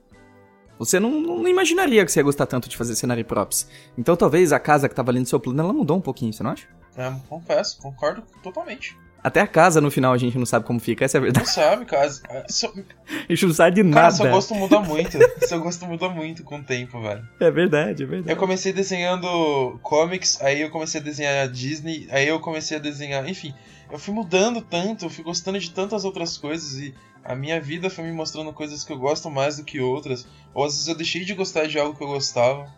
[0.78, 3.68] você não, não imaginaria que você ia gostar tanto de fazer cenário props.
[3.98, 6.42] Então talvez a casa que tava ali no seu plano, ela mudou um pouquinho, você
[6.42, 6.66] não acha?
[6.96, 8.96] É, confesso, concordo totalmente.
[9.22, 11.24] Até a casa no final a gente não sabe como fica, essa é a Não
[11.24, 11.50] verdade.
[11.50, 12.14] sabe, cara.
[12.48, 14.10] Só- A gente não sabe de Cara, nada.
[14.14, 15.18] seu gosto muda muito.
[15.48, 17.26] seu gosto muda muito com o tempo, velho.
[17.40, 18.30] É verdade, é verdade.
[18.30, 23.28] Eu comecei desenhando comics, aí eu comecei a desenhar Disney, aí eu comecei a desenhar.
[23.28, 23.52] Enfim,
[23.90, 26.94] eu fui mudando tanto, eu fui gostando de tantas outras coisas e
[27.24, 30.24] a minha vida foi me mostrando coisas que eu gosto mais do que outras.
[30.54, 32.72] Ou às vezes eu deixei de gostar de algo que eu gostava.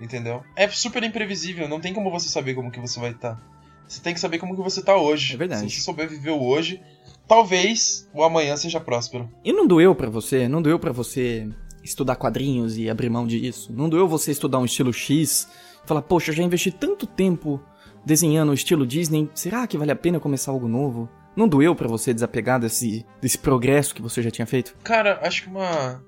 [0.00, 0.42] Entendeu?
[0.56, 3.40] É super imprevisível, não tem como você saber como que você vai estar.
[3.86, 5.34] Você tem que saber como que você tá hoje.
[5.34, 5.68] É verdade.
[5.68, 6.80] Se você souber viver o hoje,
[7.26, 9.28] talvez o amanhã seja próspero.
[9.44, 10.48] E não doeu pra você?
[10.48, 11.48] Não doeu pra você
[11.82, 13.72] estudar quadrinhos e abrir mão disso?
[13.72, 15.48] Não doeu você estudar um estilo X?
[15.84, 17.60] Falar, poxa, eu já investi tanto tempo
[18.04, 21.08] desenhando no estilo Disney, será que vale a pena começar algo novo?
[21.36, 24.74] Não doeu para você desapegar desse, desse progresso que você já tinha feito?
[24.82, 26.02] Cara, acho que uma,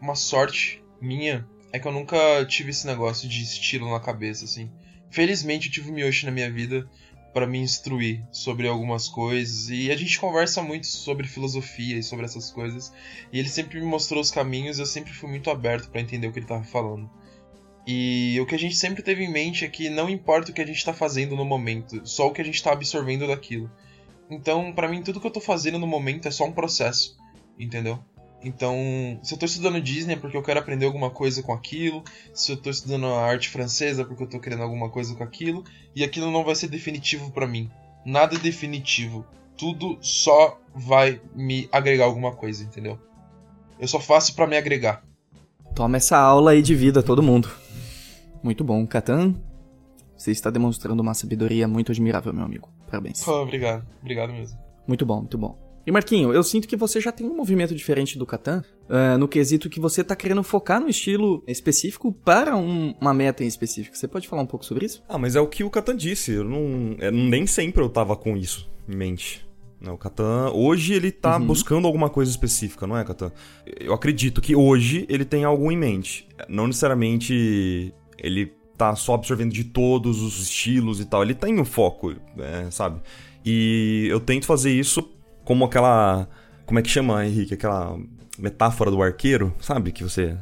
[0.00, 2.16] uma sorte minha é que eu nunca
[2.46, 4.70] tive esse negócio de estilo na cabeça, assim.
[5.10, 6.88] Felizmente eu tive o Miyoshi na minha vida
[7.32, 12.24] para me instruir sobre algumas coisas e a gente conversa muito sobre filosofia e sobre
[12.24, 12.92] essas coisas
[13.32, 16.26] e ele sempre me mostrou os caminhos e eu sempre fui muito aberto para entender
[16.26, 17.08] o que ele tava falando.
[17.86, 20.60] E o que a gente sempre teve em mente é que não importa o que
[20.60, 23.70] a gente tá fazendo no momento, só o que a gente tá absorvendo daquilo.
[24.30, 27.16] Então, para mim, tudo que eu tô fazendo no momento é só um processo,
[27.58, 27.98] entendeu?
[28.42, 28.76] Então,
[29.22, 32.52] se eu tô estudando Disney é porque eu quero aprender alguma coisa com aquilo, se
[32.52, 35.64] eu tô estudando a arte francesa é porque eu tô querendo alguma coisa com aquilo,
[35.94, 37.68] e aquilo não vai ser definitivo para mim.
[38.06, 39.26] Nada é definitivo.
[39.56, 42.98] Tudo só vai me agregar alguma coisa, entendeu?
[43.78, 45.02] Eu só faço para me agregar.
[45.74, 47.50] Toma essa aula aí de vida, todo mundo.
[48.42, 49.34] Muito bom, Catan.
[50.16, 52.68] Você está demonstrando uma sabedoria muito admirável, meu amigo.
[52.86, 53.26] Parabéns.
[53.26, 54.58] Oh, obrigado, obrigado mesmo.
[54.86, 55.67] Muito bom, muito bom.
[55.88, 59.26] E Marquinho, eu sinto que você já tem um movimento diferente do Catan, uh, no
[59.26, 63.96] quesito que você tá querendo focar no estilo específico para um, uma meta em específico.
[63.96, 65.02] Você pode falar um pouco sobre isso?
[65.08, 66.32] Ah, mas é o que o Catan disse.
[66.32, 69.48] Eu não, é, nem sempre eu tava com isso em mente.
[69.80, 71.46] Não, o Catan, hoje ele tá uhum.
[71.46, 73.32] buscando alguma coisa específica, não é, Catan?
[73.80, 76.28] Eu acredito que hoje ele tem algo em mente.
[76.50, 81.22] Não necessariamente ele tá só absorvendo de todos os estilos e tal.
[81.22, 83.00] Ele tem um foco, é, sabe?
[83.42, 85.16] E eu tento fazer isso
[85.48, 86.28] como aquela.
[86.66, 87.54] Como é que chama, Henrique?
[87.54, 87.98] Aquela
[88.38, 89.92] metáfora do arqueiro, sabe?
[89.92, 90.36] Que você.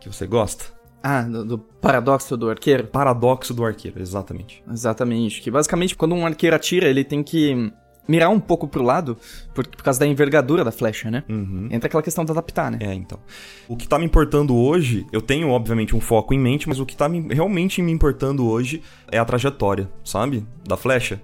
[0.00, 0.64] que você gosta.
[1.00, 2.88] Ah, do, do, paradoxo do arqueiro?
[2.88, 4.64] Paradoxo do arqueiro, exatamente.
[4.68, 5.40] Exatamente.
[5.40, 7.72] Que basicamente, quando um arqueiro atira, ele tem que
[8.08, 9.16] mirar um pouco pro lado,
[9.54, 11.22] por, por causa da envergadura da flecha, né?
[11.28, 11.68] Uhum.
[11.70, 12.78] Entra aquela questão de adaptar, né?
[12.80, 13.20] É, então.
[13.68, 16.86] O que tá me importando hoje, eu tenho, obviamente, um foco em mente, mas o
[16.86, 20.44] que tá me, realmente me importando hoje é a trajetória, sabe?
[20.66, 21.22] Da flecha.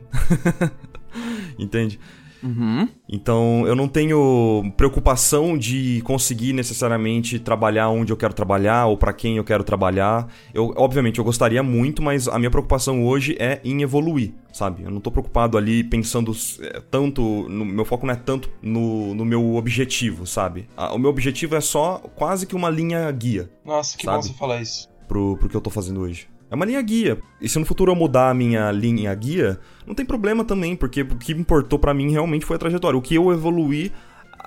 [1.59, 1.99] Entende?
[2.43, 2.89] Uhum.
[3.09, 9.13] Então eu não tenho preocupação de conseguir necessariamente trabalhar onde eu quero trabalhar ou para
[9.13, 10.29] quem eu quero trabalhar.
[10.53, 14.83] Eu, obviamente, eu gostaria muito, mas a minha preocupação hoje é em evoluir, sabe?
[14.83, 17.23] Eu não tô preocupado ali pensando é, tanto.
[17.49, 20.69] No, meu foco não é tanto no, no meu objetivo, sabe?
[20.77, 23.51] o meu objetivo é só quase que uma linha guia.
[23.65, 24.17] Nossa, que sabe?
[24.17, 24.89] bom você falar isso.
[25.07, 26.32] Pro, pro que eu tô fazendo hoje.
[26.53, 27.19] É uma linha guia.
[27.41, 31.01] E se no futuro eu mudar a minha linha guia, não tem problema também, porque
[31.01, 32.99] o que importou para mim realmente foi a trajetória.
[32.99, 33.91] O que eu evoluí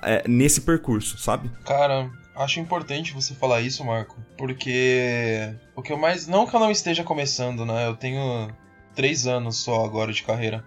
[0.04, 1.50] é, nesse percurso, sabe?
[1.64, 6.28] Cara, acho importante você falar isso, Marco, porque o que eu mais.
[6.28, 7.88] Não que eu não esteja começando, né?
[7.88, 8.52] Eu tenho
[8.94, 10.64] três anos só agora de carreira.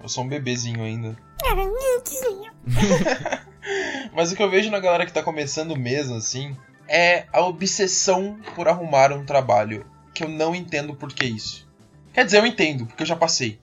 [0.00, 1.16] Eu sou um bebezinho ainda.
[4.14, 6.56] Mas o que eu vejo na galera que tá começando mesmo, assim,
[6.86, 9.84] é a obsessão por arrumar um trabalho
[10.14, 11.68] que eu não entendo por que isso.
[12.12, 13.58] Quer dizer, eu entendo, porque eu já passei.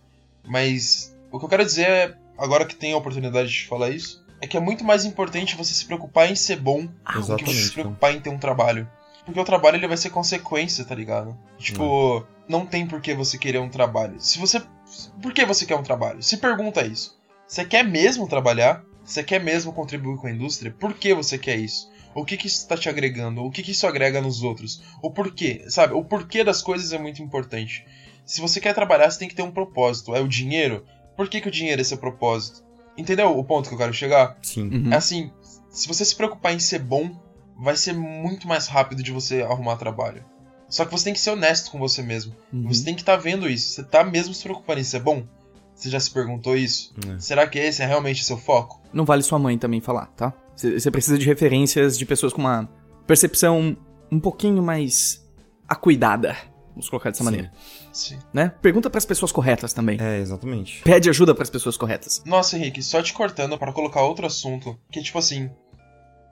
[0.46, 4.26] Mas o que eu quero dizer é, agora que tenho a oportunidade de falar isso,
[4.42, 7.62] é que é muito mais importante você se preocupar em ser bom do que você
[7.64, 8.90] se preocupar em ter um trabalho.
[9.26, 11.38] Porque o trabalho ele vai ser consequência, tá ligado?
[11.58, 14.16] Tipo, não, não tem por que você querer um trabalho.
[14.20, 14.62] Se você.
[15.22, 16.24] Por que você quer um trabalho?
[16.24, 17.18] Se pergunta isso.
[17.46, 18.84] Você quer mesmo trabalhar?
[19.04, 20.74] Você quer mesmo contribuir com a indústria?
[20.78, 21.92] Por que você quer isso?
[22.18, 23.44] O que que isso está te agregando?
[23.44, 24.82] O que que isso agrega nos outros?
[25.04, 25.94] O porquê, sabe?
[25.94, 27.86] O porquê das coisas é muito importante.
[28.26, 30.16] Se você quer trabalhar, você tem que ter um propósito.
[30.16, 30.84] É o dinheiro?
[31.16, 32.64] Por que, que o dinheiro é seu propósito?
[32.98, 34.36] Entendeu o ponto que eu quero chegar?
[34.42, 34.68] Sim.
[34.68, 34.92] Uhum.
[34.92, 35.32] É assim,
[35.70, 37.16] se você se preocupar em ser bom,
[37.56, 40.26] vai ser muito mais rápido de você arrumar trabalho.
[40.68, 42.36] Só que você tem que ser honesto com você mesmo.
[42.52, 42.68] Uhum.
[42.68, 43.70] Você tem que estar tá vendo isso.
[43.70, 45.24] Você tá mesmo se preocupando em ser bom?
[45.76, 46.96] Você já se perguntou isso?
[47.08, 47.20] É.
[47.20, 48.82] Será que esse é realmente seu foco?
[48.92, 50.34] Não vale sua mãe também falar, tá?
[50.58, 52.68] Você precisa de referências de pessoas com uma
[53.06, 53.78] percepção
[54.12, 55.24] um pouquinho mais
[55.68, 56.36] acuidada.
[56.72, 57.26] Vamos colocar dessa Sim.
[57.26, 57.52] maneira.
[57.94, 58.20] Sim.
[58.34, 58.52] Né?
[58.62, 59.98] Pergunta pras pessoas corretas também.
[60.00, 60.82] É, exatamente.
[60.84, 62.22] Pede ajuda pras pessoas corretas.
[62.26, 65.50] Nossa, Henrique, só te cortando para colocar outro assunto, que tipo assim,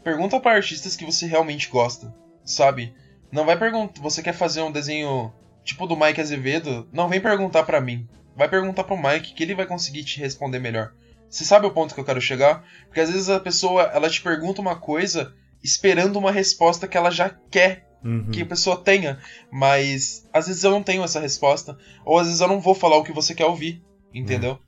[0.03, 2.13] pergunta para artistas que você realmente gosta,
[2.43, 2.93] sabe?
[3.32, 5.32] Não vai perguntar, você quer fazer um desenho
[5.63, 6.88] tipo do Mike Azevedo?
[6.91, 8.07] Não vem perguntar para mim.
[8.36, 10.93] Vai perguntar pro Mike que ele vai conseguir te responder melhor.
[11.30, 12.63] Você sabe o ponto que eu quero chegar?
[12.88, 17.11] Porque às vezes a pessoa, ela te pergunta uma coisa esperando uma resposta que ela
[17.11, 18.30] já quer Uhum.
[18.30, 19.17] que a pessoa tenha,
[19.51, 22.97] mas às vezes eu não tenho essa resposta, ou às vezes eu não vou falar
[22.97, 23.82] o que você quer ouvir,
[24.13, 24.59] entendeu?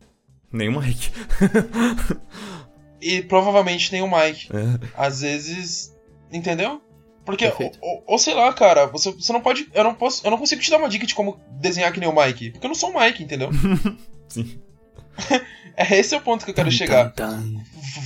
[0.51, 1.11] Nem o Mike.
[2.99, 4.49] E provavelmente tem o Mike.
[4.51, 4.87] É.
[4.95, 5.95] Às vezes.
[6.31, 6.81] Entendeu?
[7.25, 7.45] Porque,
[7.81, 9.69] ou, ou sei lá, cara, você, você não pode.
[9.73, 10.25] Eu não posso.
[10.25, 12.51] Eu não consigo te dar uma dica de como desenhar que nem o Mike.
[12.51, 13.49] Porque eu não sou o Mike, entendeu?
[14.27, 14.59] Sim.
[15.79, 17.11] É esse é o ponto que eu quero Tan, chegar.
[17.11, 17.53] tan, tan.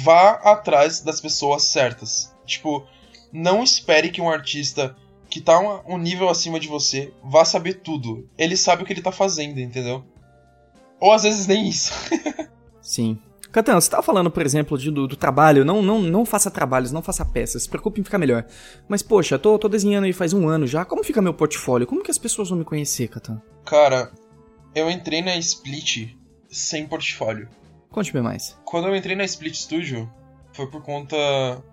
[0.03, 2.35] Vá atrás das pessoas certas.
[2.45, 2.85] Tipo,
[3.31, 4.93] não espere que um artista
[5.29, 8.27] que tá um, um nível acima de você vá saber tudo.
[8.37, 10.03] Ele sabe o que ele tá fazendo, entendeu?
[10.99, 11.93] Ou às vezes nem isso.
[12.81, 13.17] Sim.
[13.53, 15.63] Catan, você tava falando, por exemplo, de, do, do, trabalho.
[15.63, 17.63] Não, não, não faça trabalhos, não faça peças.
[17.63, 18.45] Se preocupe em ficar melhor.
[18.87, 20.83] Mas, poxa, tô, tô desenhando aí faz um ano já.
[20.83, 21.87] Como fica meu portfólio?
[21.87, 23.41] Como que as pessoas vão me conhecer, Catan?
[23.65, 24.11] Cara,
[24.75, 26.20] eu entrei na Split
[26.51, 27.47] sem portfólio.
[27.89, 28.57] Conte-me mais.
[28.65, 30.11] Quando eu entrei na Split Studio,
[30.53, 31.17] foi por conta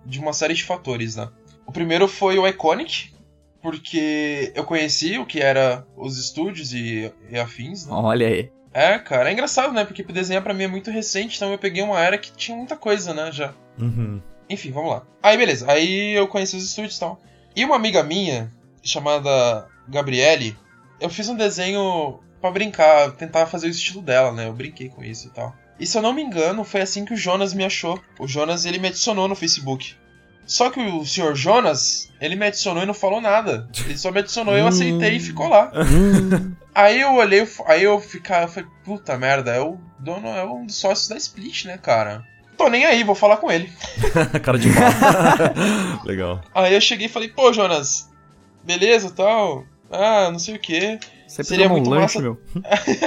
[0.05, 1.29] de uma série de fatores, né?
[1.65, 3.13] O primeiro foi o Iconic,
[3.61, 7.93] porque eu conheci o que era os estúdios e, e afins, né?
[7.93, 8.51] Olha aí.
[8.73, 9.83] É, cara, é engraçado, né?
[9.83, 12.75] Porque desenhar para mim é muito recente, então eu peguei uma era que tinha muita
[12.75, 13.53] coisa, né, já.
[13.79, 14.21] Uhum.
[14.49, 15.03] Enfim, vamos lá.
[15.21, 15.69] Aí, beleza.
[15.71, 17.19] Aí eu conheci os estúdios e tal.
[17.55, 18.51] E uma amiga minha,
[18.81, 20.57] chamada Gabriele,
[20.99, 24.47] eu fiz um desenho para brincar, tentar fazer o estilo dela, né?
[24.47, 25.55] Eu brinquei com isso e tal.
[25.79, 27.99] E se eu não me engano, foi assim que o Jonas me achou.
[28.19, 29.95] O Jonas, ele me adicionou no Facebook.
[30.45, 33.69] Só que o senhor Jonas, ele me adicionou e não falou nada.
[33.85, 35.71] Ele só me adicionou, eu aceitei e ficou lá.
[36.73, 40.65] aí eu olhei, aí eu ficava, eu falei, puta merda, é o dono, é um
[40.65, 42.25] dos sócios da Split, né, cara?
[42.57, 43.71] Tô nem aí, vou falar com ele.
[44.43, 44.89] Cara de mal.
[46.03, 46.41] Legal.
[46.53, 48.09] Aí eu cheguei e falei, pô, Jonas,
[48.65, 49.65] beleza tal?
[49.89, 50.99] Ah, não sei o que.
[51.29, 52.21] Você seria muito um lanche, massa...
[52.21, 52.41] meu.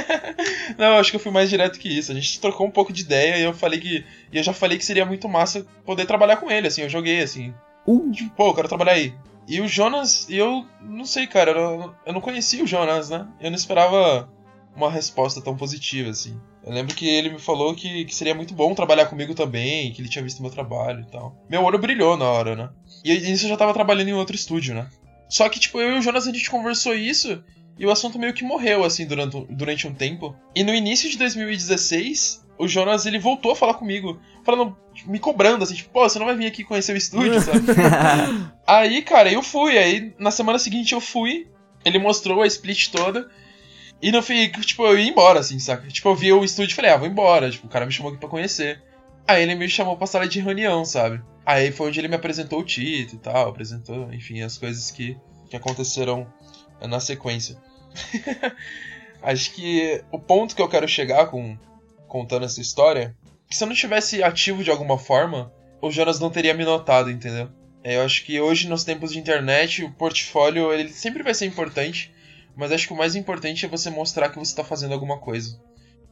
[0.78, 2.12] não, acho que eu fui mais direto que isso.
[2.12, 4.04] A gente trocou um pouco de ideia e eu falei que.
[4.32, 7.20] E eu já falei que seria muito massa poder trabalhar com ele, assim, eu joguei
[7.20, 7.52] assim.
[7.84, 8.12] Uh.
[8.12, 9.12] Tipo, pô, eu quero trabalhar aí.
[9.48, 13.26] E o Jonas, eu não sei, cara, eu, eu não conhecia o Jonas, né?
[13.40, 14.30] Eu não esperava
[14.76, 16.40] uma resposta tão positiva, assim.
[16.64, 20.00] Eu lembro que ele me falou que, que seria muito bom trabalhar comigo também, que
[20.00, 21.36] ele tinha visto meu trabalho e tal.
[21.50, 22.70] Meu olho brilhou na hora, né?
[23.04, 24.88] E isso eu já tava trabalhando em outro estúdio, né?
[25.28, 27.42] Só que, tipo, eu e o Jonas a gente conversou isso
[27.78, 30.36] e o assunto meio que morreu, assim, durante, durante um tempo.
[30.54, 35.64] E no início de 2016, o Jonas, ele voltou a falar comigo, falando, me cobrando,
[35.64, 37.60] assim, tipo, pô, você não vai vir aqui conhecer o estúdio, sabe?
[38.66, 41.48] aí, cara, eu fui, aí na semana seguinte eu fui,
[41.84, 43.28] ele mostrou a split toda,
[44.00, 45.86] e no fim, tipo, eu ia embora, assim, saca?
[45.88, 48.10] Tipo, eu vi o estúdio e falei, ah, vou embora, tipo, o cara me chamou
[48.10, 48.82] aqui pra conhecer.
[49.26, 51.22] Aí ele me chamou pra sala de reunião, sabe?
[51.46, 55.16] Aí foi onde ele me apresentou o Tito e tal, apresentou, enfim, as coisas que,
[55.48, 56.26] que aconteceram
[56.86, 57.56] na sequência.
[59.22, 61.56] Acho que o ponto que eu quero chegar com
[62.08, 63.16] contando essa história,
[63.48, 67.10] que se eu não tivesse ativo de alguma forma, o Jonas não teria me notado,
[67.10, 67.48] entendeu?
[67.84, 71.46] É, eu acho que hoje, nos tempos de internet, o portfólio ele sempre vai ser
[71.46, 72.12] importante,
[72.54, 75.58] mas acho que o mais importante é você mostrar que você está fazendo alguma coisa.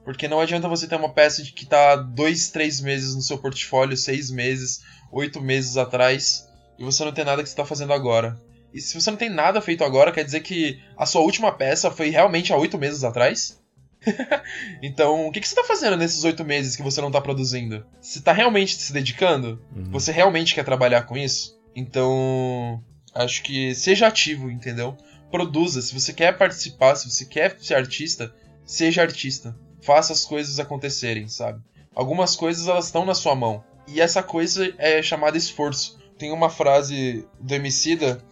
[0.04, 3.96] Porque não adianta você ter uma peça que está dois, três meses no seu portfólio,
[3.96, 4.80] seis meses,
[5.12, 6.48] oito meses atrás,
[6.78, 8.40] e você não tem nada que você está fazendo agora.
[8.72, 11.90] E se você não tem nada feito agora, quer dizer que a sua última peça
[11.90, 13.60] foi realmente há oito meses atrás?
[14.82, 17.84] então, o que, que você tá fazendo nesses oito meses que você não tá produzindo?
[18.00, 19.62] Você tá realmente se dedicando?
[19.74, 19.90] Uhum.
[19.90, 21.58] Você realmente quer trabalhar com isso?
[21.74, 22.82] Então,
[23.14, 24.96] acho que seja ativo, entendeu?
[25.30, 25.82] Produza.
[25.82, 29.56] Se você quer participar, se você quer ser artista, seja artista.
[29.82, 31.60] Faça as coisas acontecerem, sabe?
[31.94, 33.64] Algumas coisas elas estão na sua mão.
[33.86, 35.98] E essa coisa é chamada esforço.
[36.18, 38.22] Tem uma frase do Emicida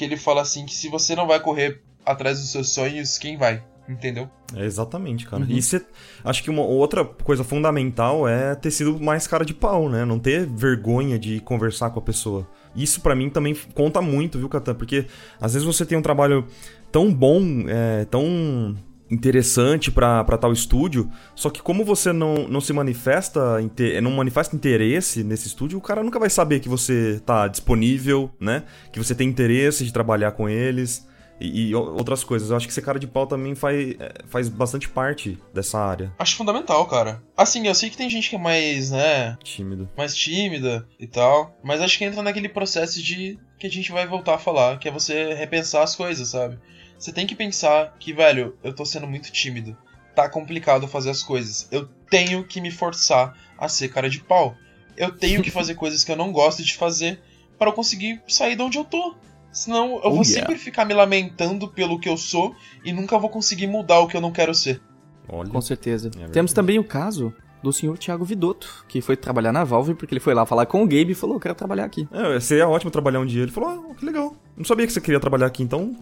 [0.00, 3.36] que ele fala assim que se você não vai correr atrás dos seus sonhos, quem
[3.36, 3.62] vai?
[3.86, 4.30] Entendeu?
[4.56, 5.42] É exatamente, cara.
[5.42, 5.50] Uhum.
[5.50, 5.84] E cê,
[6.24, 10.06] acho que uma outra coisa fundamental é ter sido mais cara de pau, né?
[10.06, 12.48] Não ter vergonha de conversar com a pessoa.
[12.74, 14.74] Isso para mim também conta muito, viu, Catan?
[14.74, 15.04] Porque
[15.38, 16.46] às vezes você tem um trabalho
[16.90, 18.74] tão bom, é, tão
[19.10, 23.58] interessante para tal estúdio, só que como você não, não se manifesta,
[24.00, 28.62] não manifesta interesse nesse estúdio, o cara nunca vai saber que você tá disponível, né?
[28.92, 31.08] Que você tem interesse de trabalhar com eles
[31.40, 32.50] e, e outras coisas.
[32.50, 36.12] Eu acho que ser cara de pau também faz, é, faz bastante parte dessa área.
[36.18, 37.22] Acho fundamental, cara.
[37.36, 39.36] Assim, eu sei que tem gente que é mais, né...
[39.42, 39.88] Tímido.
[39.96, 43.38] Mais tímida e tal, mas acho que entra naquele processo de...
[43.58, 46.58] que a gente vai voltar a falar, que é você repensar as coisas, sabe?
[47.00, 49.74] Você tem que pensar que, velho, eu tô sendo muito tímido.
[50.14, 51.66] Tá complicado fazer as coisas.
[51.72, 54.54] Eu tenho que me forçar a ser cara de pau.
[54.98, 57.18] Eu tenho que fazer coisas que eu não gosto de fazer
[57.58, 59.14] para eu conseguir sair de onde eu tô.
[59.50, 60.40] Senão eu oh, vou yeah.
[60.40, 62.54] sempre ficar me lamentando pelo que eu sou
[62.84, 64.78] e nunca vou conseguir mudar o que eu não quero ser.
[65.26, 65.48] Olha.
[65.48, 66.10] Com certeza.
[66.20, 67.32] É Temos também o caso
[67.62, 70.82] do senhor Thiago Vidotto, que foi trabalhar na Valve porque ele foi lá falar com
[70.82, 72.06] o Gabe e falou: Eu quero trabalhar aqui.
[72.12, 73.42] É, seria ótimo trabalhar um dia.
[73.42, 74.36] Ele falou: Ah, que legal.
[74.54, 75.96] Não sabia que você queria trabalhar aqui, então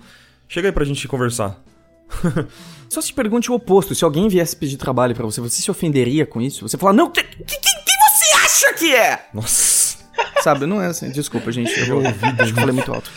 [0.48, 1.62] Chega aí pra gente conversar.
[2.88, 3.94] Só se pergunte o oposto.
[3.94, 6.66] Se alguém viesse pedir trabalho para você, você se ofenderia com isso?
[6.66, 7.68] Você fala, não, quem que, que,
[8.16, 9.28] você acha que é?
[9.34, 9.98] Nossa.
[10.42, 11.10] Sabe, não é assim.
[11.10, 11.78] Desculpa, gente.
[11.80, 13.10] Eu, eu ouvi, acho que falei muito alto.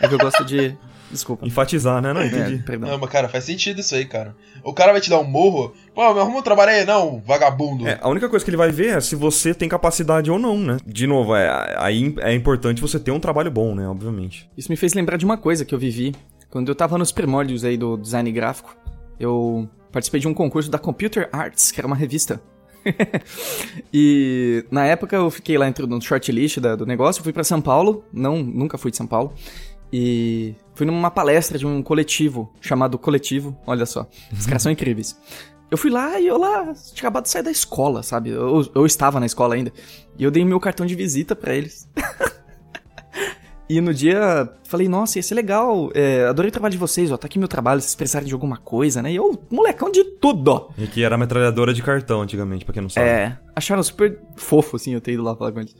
[0.00, 0.76] É que eu gosto de
[1.10, 1.46] Desculpa.
[1.46, 2.12] Enfatizar, né?
[2.12, 2.64] Não, é, entendi.
[2.68, 4.34] É, não, mas cara, faz sentido isso aí, cara.
[4.62, 5.74] O cara vai te dar um morro.
[5.94, 7.86] Pô, me arruma um trabalho aí, não, vagabundo.
[7.86, 10.58] É, a única coisa que ele vai ver é se você tem capacidade ou não,
[10.58, 10.78] né?
[10.84, 13.86] De novo, é, aí é importante você ter um trabalho bom, né?
[13.88, 14.50] Obviamente.
[14.56, 16.14] Isso me fez lembrar de uma coisa que eu vivi
[16.50, 18.76] quando eu tava nos primórdios aí do design gráfico.
[19.18, 22.40] eu participei de um concurso da Computer Arts, que era uma revista.
[23.92, 28.04] e na época eu fiquei lá no shortlist da, do negócio, fui para São Paulo,
[28.12, 29.34] não, nunca fui de São Paulo.
[29.92, 34.06] E fui numa palestra de um coletivo chamado Coletivo, olha só.
[34.32, 35.18] Os caras são incríveis.
[35.70, 38.30] Eu fui lá e eu lá tinha acabado de sair da escola, sabe?
[38.30, 39.72] Eu, eu estava na escola ainda.
[40.16, 41.88] E eu dei meu cartão de visita para eles.
[43.68, 45.90] e no dia falei, nossa, ia ser legal.
[45.92, 47.16] É, adorei o trabalho de vocês, ó.
[47.16, 49.10] Tá aqui meu trabalho, se vocês precisarem de alguma coisa, né?
[49.10, 50.68] E eu, molecão de tudo, ó.
[50.78, 53.08] E que era metralhadora de cartão antigamente, pra quem não sabe.
[53.08, 55.74] É, acharam super fofo, assim, eu ter ido lá falar com eles.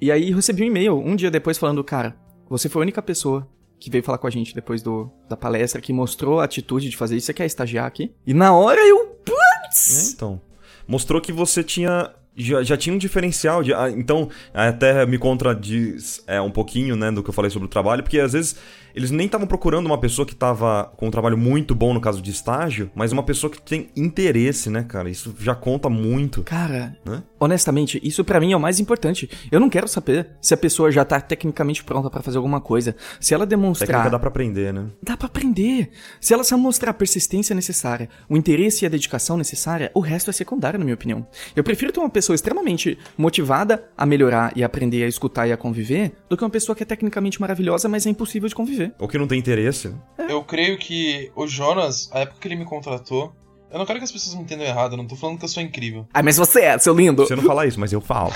[0.00, 2.16] E aí recebi um e-mail um dia depois falando, cara,
[2.52, 3.48] você foi a única pessoa
[3.80, 6.96] que veio falar com a gente depois do, da palestra, que mostrou a atitude de
[6.96, 7.26] fazer isso.
[7.26, 8.12] Você quer estagiar aqui?
[8.26, 9.06] E na hora eu.
[9.24, 10.10] Putz!
[10.10, 10.40] É, então.
[10.86, 13.62] Mostrou que você tinha já, já tinha um diferencial.
[13.62, 17.66] De, ah, então, até me contradiz é, um pouquinho né, do que eu falei sobre
[17.66, 18.56] o trabalho, porque às vezes
[18.94, 22.20] eles nem estavam procurando uma pessoa que estava com um trabalho muito bom no caso
[22.20, 25.08] de estágio, mas uma pessoa que tem interesse, né, cara?
[25.08, 26.42] Isso já conta muito.
[26.42, 27.22] Cara, né?
[27.42, 29.28] Honestamente, isso para mim é o mais importante.
[29.50, 32.94] Eu não quero saber se a pessoa já tá tecnicamente pronta para fazer alguma coisa.
[33.18, 33.88] Se ela demonstrar.
[33.88, 34.86] Técnica dá pra aprender, né?
[35.02, 35.90] Dá pra aprender.
[36.20, 40.30] Se ela só mostrar a persistência necessária, o interesse e a dedicação necessária, o resto
[40.30, 41.26] é secundário, na minha opinião.
[41.56, 45.56] Eu prefiro ter uma pessoa extremamente motivada a melhorar e aprender a escutar e a
[45.56, 48.94] conviver do que uma pessoa que é tecnicamente maravilhosa, mas é impossível de conviver.
[49.00, 49.88] Ou que não tem interesse.
[49.88, 50.26] Né?
[50.28, 53.34] Eu creio que o Jonas, a época que ele me contratou,
[53.72, 55.48] eu não quero que as pessoas me entendam errado, eu não tô falando que eu
[55.48, 56.06] sou incrível.
[56.12, 57.26] Ah, mas você é, seu lindo.
[57.26, 58.32] Você não fala isso, mas eu falo.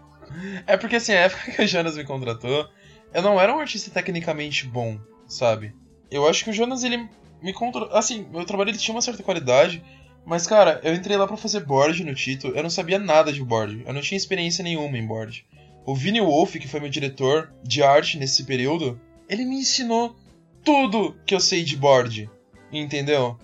[0.66, 2.66] é porque assim, a época que o Jonas me contratou,
[3.12, 4.98] eu não era um artista tecnicamente bom,
[5.28, 5.74] sabe?
[6.10, 7.06] Eu acho que o Jonas, ele
[7.42, 7.94] me contratou.
[7.96, 9.82] Assim, meu trabalho ele tinha uma certa qualidade,
[10.24, 13.44] mas cara, eu entrei lá para fazer board no título, eu não sabia nada de
[13.44, 15.46] board, eu não tinha experiência nenhuma em board.
[15.84, 20.16] O Vini Wolf, que foi meu diretor de arte nesse período, ele me ensinou
[20.64, 22.30] tudo que eu sei de board,
[22.72, 23.38] entendeu?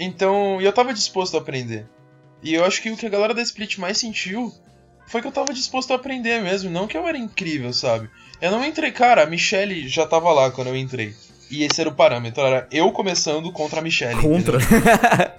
[0.00, 1.86] Então, eu tava disposto a aprender.
[2.42, 4.52] E eu acho que o que a galera da Split mais sentiu
[5.06, 8.08] foi que eu tava disposto a aprender mesmo, não que eu era incrível, sabe?
[8.40, 11.14] Eu não entrei, cara, a Michelle já tava lá quando eu entrei.
[11.50, 14.20] E esse era o parâmetro, era eu começando contra a Michelle.
[14.20, 14.58] Contra?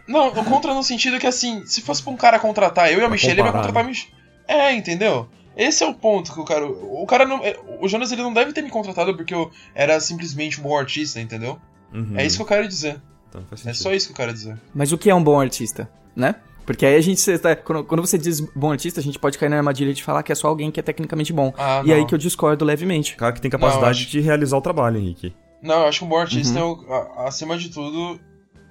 [0.07, 2.99] não, contra no sentido que assim, se fosse pra um cara contratar eu e a
[2.99, 3.87] pra Michelle, comparar, ele vai contratar né?
[3.87, 4.13] a Michelle.
[4.47, 5.29] É, entendeu?
[5.55, 6.65] Esse é o ponto que o cara.
[6.65, 7.43] O cara não.
[7.43, 10.77] É, o Jonas ele não deve ter me contratado porque eu era simplesmente um bom
[10.77, 11.59] artista, entendeu?
[11.93, 12.13] Uhum.
[12.17, 13.01] É isso que eu quero dizer.
[13.31, 14.57] Então, é só isso que eu quero dizer.
[14.73, 16.35] Mas o que é um bom artista, né?
[16.65, 17.21] Porque aí a gente.
[17.63, 20.31] Quando, quando você diz bom artista, a gente pode cair na armadilha de falar que
[20.31, 21.53] é só alguém que é tecnicamente bom.
[21.57, 23.15] Ah, e aí que eu discordo levemente.
[23.15, 24.09] Cara que tem capacidade não, acho...
[24.09, 25.33] de realizar o trabalho, Henrique.
[25.61, 26.85] Não, eu acho que um bom artista uhum.
[26.87, 28.19] é o, acima de tudo,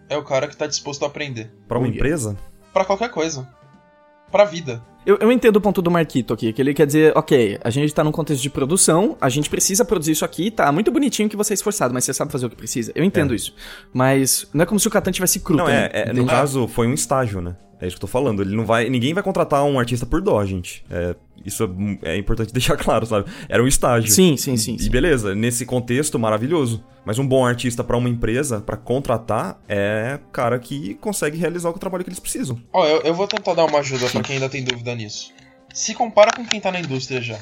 [0.09, 1.51] é o cara que tá disposto a aprender.
[1.69, 2.37] Para uma empresa?
[2.73, 3.49] Para qualquer coisa.
[4.31, 4.83] Pra vida.
[5.05, 7.93] Eu, eu entendo o ponto do Marquito aqui, que ele quer dizer, ok, a gente
[7.95, 11.37] tá num contexto de produção, a gente precisa produzir isso aqui, tá muito bonitinho que
[11.37, 12.93] você é esforçado, mas você sabe fazer o que precisa.
[12.95, 13.37] Eu entendo é.
[13.37, 13.55] isso.
[13.93, 15.57] Mas não é como se o Catan tivesse cru.
[15.57, 17.57] Não, é, é no caso, foi um estágio, né?
[17.81, 18.43] É isso que eu tô falando.
[18.43, 18.91] Ele não vai.
[18.91, 20.85] Ninguém vai contratar um artista por dó, gente.
[20.91, 21.65] É, isso
[22.03, 23.31] é, é, importante deixar claro, sabe?
[23.49, 24.11] Era um estágio.
[24.11, 24.77] Sim, sim, sim.
[24.79, 26.85] E beleza, nesse contexto, maravilhoso.
[27.05, 31.79] Mas um bom artista para uma empresa, para contratar, é cara que consegue realizar o
[31.79, 32.61] trabalho que eles precisam.
[32.73, 35.33] Ó, oh, eu, eu, vou tentar dar uma ajuda para quem ainda tem dúvida nisso.
[35.73, 37.39] Se compara com quem tá na indústria já.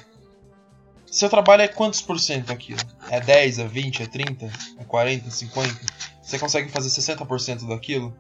[1.11, 2.81] Seu trabalho é quantos por cento aquilo?
[3.11, 4.47] É 10, é 20, é 30,
[4.79, 5.75] é 40, 50?
[6.23, 8.15] Você consegue fazer 60% daquilo?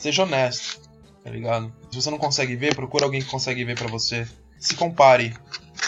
[0.00, 0.80] Seja honesto,
[1.22, 1.72] tá ligado?
[1.90, 4.26] Se você não consegue ver, procura alguém que consegue ver para você
[4.58, 5.34] se compare.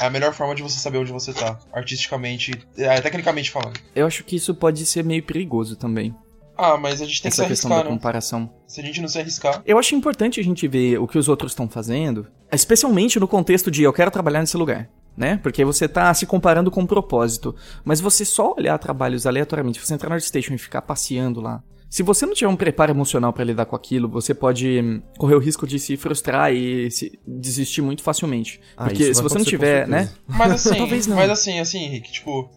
[0.00, 3.78] É a melhor forma de você saber onde você tá, artisticamente, é, tecnicamente falando.
[3.94, 6.14] Eu acho que isso pode ser meio perigoso também.
[6.56, 7.90] Ah, mas a gente tem Essa que se arriscar, da né?
[7.90, 8.50] comparação.
[8.66, 9.62] Se a gente não se arriscar.
[9.66, 13.70] Eu acho importante a gente ver o que os outros estão fazendo, especialmente no contexto
[13.70, 15.38] de eu quero trabalhar nesse lugar, né?
[15.42, 17.54] Porque você tá se comparando com um propósito.
[17.84, 21.62] Mas você só olhar trabalhos aleatoriamente, você entrar no ArtStation e ficar passeando lá,
[21.94, 25.36] se você não tiver um preparo emocional para lidar com aquilo, você pode hum, correr
[25.36, 28.60] o risco de se frustrar e se desistir muito facilmente.
[28.76, 30.12] Ah, Porque se você não tiver, né?
[30.26, 31.14] Mas assim, Talvez não.
[31.14, 32.50] mas assim, assim, Henrique, tipo,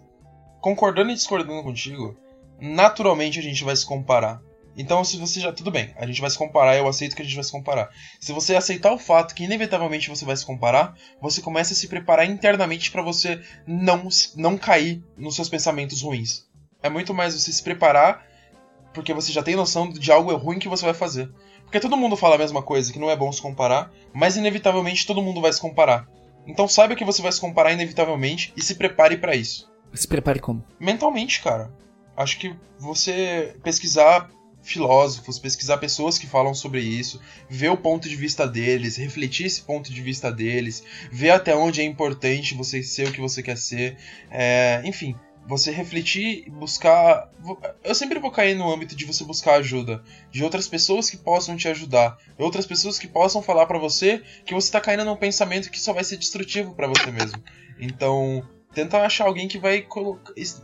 [0.60, 2.18] concordando e discordando contigo,
[2.60, 4.42] naturalmente a gente vai se comparar.
[4.76, 5.52] Então, se você já.
[5.54, 7.92] Tudo bem, a gente vai se comparar, eu aceito que a gente vai se comparar.
[8.20, 11.88] Se você aceitar o fato que inevitavelmente você vai se comparar, você começa a se
[11.88, 16.48] preparar internamente para você não, não cair nos seus pensamentos ruins.
[16.82, 18.26] É muito mais você se preparar
[18.98, 21.30] porque você já tem noção de algo ruim que você vai fazer.
[21.62, 25.06] Porque todo mundo fala a mesma coisa, que não é bom se comparar, mas inevitavelmente
[25.06, 26.08] todo mundo vai se comparar.
[26.48, 29.72] Então saiba que você vai se comparar inevitavelmente e se prepare para isso.
[29.94, 30.64] Se prepare como?
[30.80, 31.72] Mentalmente, cara.
[32.16, 34.32] Acho que você pesquisar
[34.64, 39.62] filósofos, pesquisar pessoas que falam sobre isso, ver o ponto de vista deles, refletir esse
[39.62, 43.58] ponto de vista deles, ver até onde é importante você ser o que você quer
[43.58, 43.96] ser,
[44.32, 44.82] é...
[44.84, 45.16] enfim,
[45.48, 47.32] você refletir e buscar.
[47.84, 50.04] Eu sempre vou cair no âmbito de você buscar ajuda.
[50.30, 52.18] De outras pessoas que possam te ajudar.
[52.38, 55.94] Outras pessoas que possam falar para você que você tá caindo num pensamento que só
[55.94, 57.42] vai ser destrutivo para você mesmo.
[57.80, 59.88] Então, tenta achar alguém que vai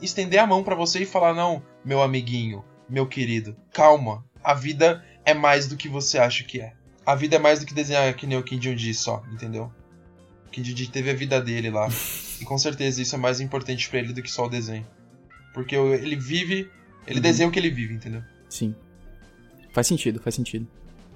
[0.01, 4.25] estender a mão para você e falar: Não, meu amiguinho, meu querido, calma.
[4.43, 6.73] A vida é mais do que você acha que é.
[7.05, 9.71] A vida é mais do que desenhar que nem o Kim Jong-un só, entendeu?
[10.53, 11.89] Kim Jong-un teve a vida dele lá.
[12.41, 14.85] E com certeza isso é mais importante para ele do que só o desenho.
[15.53, 16.69] Porque ele vive.
[17.07, 17.21] Ele uhum.
[17.21, 18.21] desenha o que ele vive, entendeu?
[18.49, 18.75] Sim.
[19.71, 20.67] Faz sentido, faz sentido.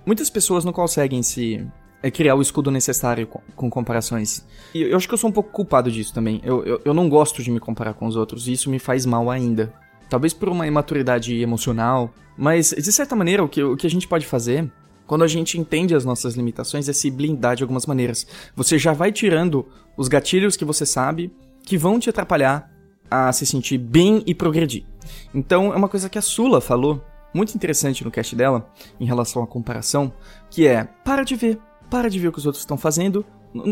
[0.06, 1.68] Muitas pessoas não conseguem se
[2.02, 4.46] é criar o escudo necessário com, com, comparações.
[4.74, 6.40] E eu acho que eu sou um pouco culpado disso também.
[6.44, 9.06] Eu, eu, eu, não gosto de me comparar com os outros e isso me faz
[9.06, 9.74] mal ainda.
[10.10, 14.08] Talvez por uma imaturidade emocional, mas de certa maneira o que, o que a gente
[14.08, 14.72] pode fazer
[15.08, 18.28] quando a gente entende as nossas limitações é se blindar de algumas maneiras.
[18.56, 19.66] Você já vai tirando
[19.96, 22.70] os gatilhos que você sabe que vão te atrapalhar
[23.10, 24.86] a se sentir bem e progredir.
[25.34, 27.02] Então, é uma coisa que a Sula falou,
[27.34, 28.70] muito interessante no cast dela,
[29.00, 30.12] em relação à comparação,
[30.50, 31.58] que é: para de ver,
[31.90, 33.26] para de ver o que os outros estão fazendo.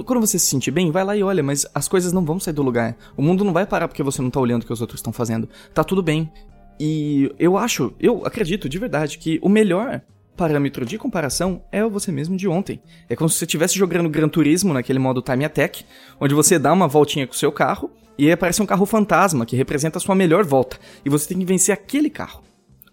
[0.06, 2.54] Quando você se sentir bem, vai lá e olha, mas as coisas não vão sair
[2.54, 2.96] do lugar.
[3.16, 5.12] O mundo não vai parar porque você não tá olhando o que os outros estão
[5.12, 5.50] fazendo.
[5.74, 6.32] Tá tudo bem.
[6.80, 10.02] E eu acho, eu acredito de verdade que o melhor
[10.36, 12.82] parâmetro de comparação é o você mesmo de ontem.
[13.10, 15.86] É como se você estivesse jogando Gran Turismo naquele modo Time Attack,
[16.20, 19.46] onde você dá uma voltinha com o seu carro e aí aparece um carro fantasma
[19.46, 20.78] que representa a sua melhor volta.
[21.04, 22.44] E você tem que vencer aquele carro.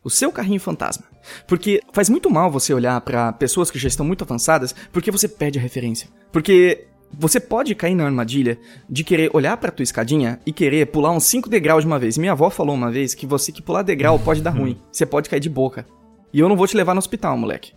[0.04, 1.04] O seu carrinho fantasma.
[1.46, 5.28] Porque faz muito mal você olhar para pessoas que já estão muito avançadas porque você
[5.28, 6.08] perde a referência.
[6.32, 6.86] Porque
[7.16, 8.58] você pode cair na armadilha
[8.88, 12.18] de querer olhar para tua escadinha e querer pular uns 5 degraus de uma vez.
[12.18, 14.80] Minha avó falou uma vez que você que pular degrau pode dar ruim.
[14.90, 15.86] Você pode cair de boca.
[16.32, 17.72] E eu não vou te levar no hospital, moleque.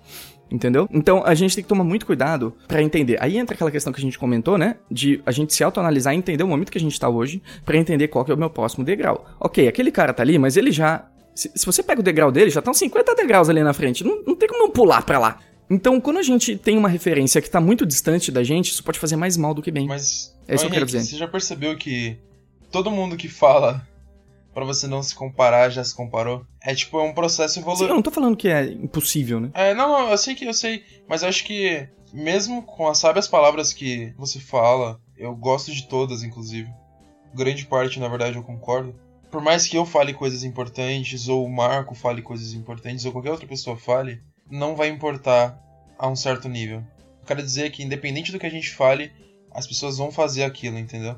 [0.50, 0.88] Entendeu?
[0.92, 3.18] Então a gente tem que tomar muito cuidado para entender.
[3.20, 4.76] Aí entra aquela questão que a gente comentou, né?
[4.90, 7.78] De a gente se autoanalisar e entender o momento que a gente tá hoje para
[7.78, 9.26] entender qual que é o meu próximo degrau.
[9.40, 11.08] Ok, aquele cara tá ali, mas ele já.
[11.34, 14.04] Se, se você pega o degrau dele, já estão 50 degraus ali na frente.
[14.04, 15.40] Não, não tem como não pular pra lá.
[15.68, 19.00] Então, quando a gente tem uma referência que tá muito distante da gente, isso pode
[19.00, 19.88] fazer mais mal do que bem.
[19.88, 20.34] Mas.
[20.48, 21.02] É isso que eu quero dizer.
[21.02, 22.18] Você já percebeu que
[22.72, 23.86] todo mundo que fala
[24.56, 26.46] para você não se comparar, já se comparou.
[26.62, 27.88] É tipo, é um processo evolutivo.
[27.88, 29.52] Sim, eu não tô falando que é impossível, né?
[29.54, 32.98] É, não, não, eu sei que eu sei, mas eu acho que mesmo com as
[32.98, 36.72] sábias palavras que você fala, eu gosto de todas, inclusive.
[37.34, 38.96] Grande parte, na verdade, eu concordo.
[39.30, 43.32] Por mais que eu fale coisas importantes, ou o Marco fale coisas importantes, ou qualquer
[43.32, 45.60] outra pessoa fale, não vai importar
[46.00, 46.78] a um certo nível.
[47.20, 49.12] Eu quero dizer que, independente do que a gente fale,
[49.52, 51.18] as pessoas vão fazer aquilo, entendeu?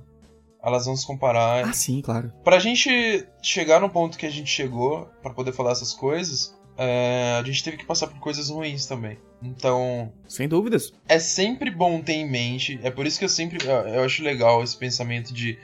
[0.64, 1.66] Elas vão se comparar.
[1.66, 2.32] Ah, sim, claro.
[2.44, 7.38] Pra gente chegar no ponto que a gente chegou, para poder falar essas coisas, é,
[7.40, 9.18] a gente teve que passar por coisas ruins também.
[9.42, 10.12] Então.
[10.28, 10.94] Sem dúvidas.
[11.08, 12.80] É sempre bom ter em mente.
[12.84, 13.66] É por isso que eu sempre.
[13.68, 15.58] Eu acho legal esse pensamento de.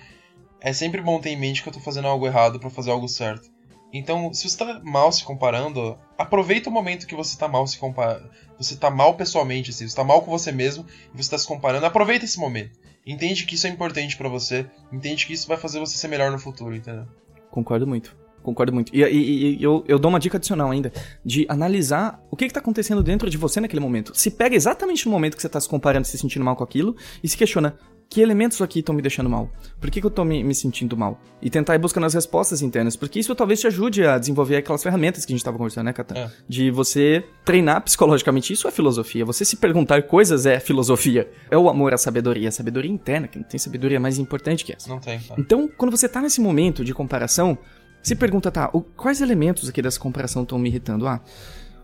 [0.60, 3.08] É sempre bom ter em mente que eu tô fazendo algo errado para fazer algo
[3.08, 3.52] certo.
[3.92, 7.78] Então, se você tá mal se comparando, aproveita o momento que você tá mal se
[7.78, 8.28] comparando.
[8.58, 11.46] Você tá mal pessoalmente, assim, você tá mal com você mesmo e você tá se
[11.46, 11.86] comparando.
[11.86, 12.80] Aproveita esse momento.
[13.06, 14.66] Entende que isso é importante para você.
[14.92, 17.06] Entende que isso vai fazer você ser melhor no futuro, entendeu?
[17.52, 18.16] Concordo muito.
[18.42, 18.94] Concordo muito.
[18.94, 20.92] E, e, e eu, eu, dou uma dica adicional ainda,
[21.24, 24.12] de analisar o que está acontecendo dentro de você naquele momento.
[24.14, 26.96] Se pega exatamente no momento que você está se comparando, se sentindo mal com aquilo,
[27.24, 27.78] e se questiona,
[28.14, 29.50] que elementos aqui estão me deixando mal?
[29.82, 31.20] Por que, que eu estou me, me, sentindo mal?
[31.42, 34.84] E tentar ir buscando as respostas internas, porque isso talvez te ajude a desenvolver aquelas
[34.84, 36.16] ferramentas que a gente estava conversando, né, Catan?
[36.16, 36.30] É.
[36.48, 38.54] De você treinar psicologicamente.
[38.54, 39.26] Isso é filosofia.
[39.26, 41.28] Você se perguntar coisas é filosofia.
[41.50, 44.74] É o amor à sabedoria, a sabedoria interna, que não tem sabedoria mais importante que
[44.74, 44.88] essa.
[44.88, 45.20] Não tem.
[45.20, 45.34] Tá.
[45.40, 47.58] Então, quando você está nesse momento de comparação,
[48.04, 51.08] se pergunta, tá, o, quais elementos aqui dessa comparação estão me irritando?
[51.08, 51.20] Ah,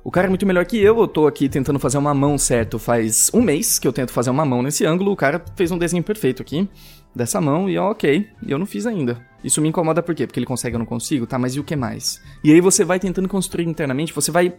[0.04, 2.80] o cara é muito melhor que eu, eu tô aqui tentando fazer uma mão certo
[2.80, 5.78] faz um mês que eu tento fazer uma mão nesse ângulo, o cara fez um
[5.78, 6.68] desenho perfeito aqui
[7.16, 9.20] dessa mão e ó, ok, e eu não fiz ainda.
[9.44, 10.28] Isso me incomoda por quê?
[10.28, 11.26] Porque ele consegue eu não consigo?
[11.26, 12.22] Tá, mas e o que mais?
[12.44, 14.54] E aí você vai tentando construir internamente, você vai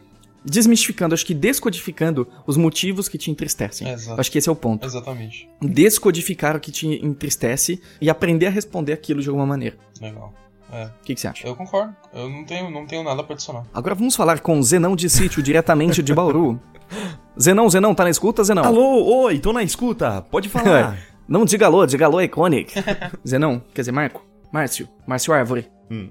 [0.44, 3.90] desmistificando, acho que descodificando os motivos que te entristecem.
[3.90, 4.20] Exato.
[4.20, 4.86] Acho que esse é o ponto.
[4.86, 5.48] Exatamente.
[5.60, 9.76] Descodificar o que te entristece e aprender a responder aquilo de alguma maneira.
[10.00, 10.32] Legal.
[10.72, 10.84] É.
[10.86, 11.46] O que, que, você acha?
[11.46, 11.94] Eu concordo.
[12.12, 13.64] Eu não tenho, não tenho nada pra adicionar.
[13.72, 16.60] Agora vamos falar com Zenão de Sítio, diretamente de Bauru.
[17.40, 18.64] Zenão, Zenão, tá na escuta, Zenão?
[18.64, 20.22] Alô, oi, tô na escuta.
[20.22, 20.98] Pode falar.
[21.28, 22.74] não diga alô, diga alô, Iconic.
[23.26, 24.24] Zenão, quer dizer, Marco?
[24.52, 25.70] Márcio, Márcio Árvore.
[25.90, 26.10] Hum.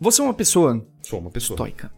[0.00, 0.84] Você é uma pessoa...
[1.02, 1.54] Sou uma pessoa.
[1.56, 1.90] Estoica.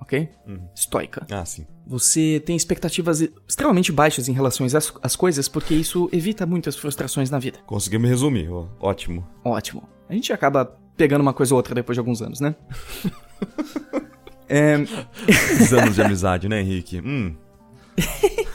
[0.00, 0.28] Ok?
[0.46, 0.68] Uhum.
[0.74, 1.26] Estoica.
[1.30, 1.66] Ah, sim.
[1.86, 7.30] Você tem expectativas extremamente baixas em relação às, às coisas, porque isso evita muitas frustrações
[7.30, 7.58] na vida.
[7.66, 8.48] Conseguimos resumir,
[8.80, 9.26] ótimo.
[9.42, 9.88] Ótimo.
[10.08, 12.54] A gente acaba pegando uma coisa ou outra depois de alguns anos, né?
[14.48, 14.76] é...
[15.60, 17.00] Os anos de amizade, né, Henrique?
[17.04, 17.34] Hum.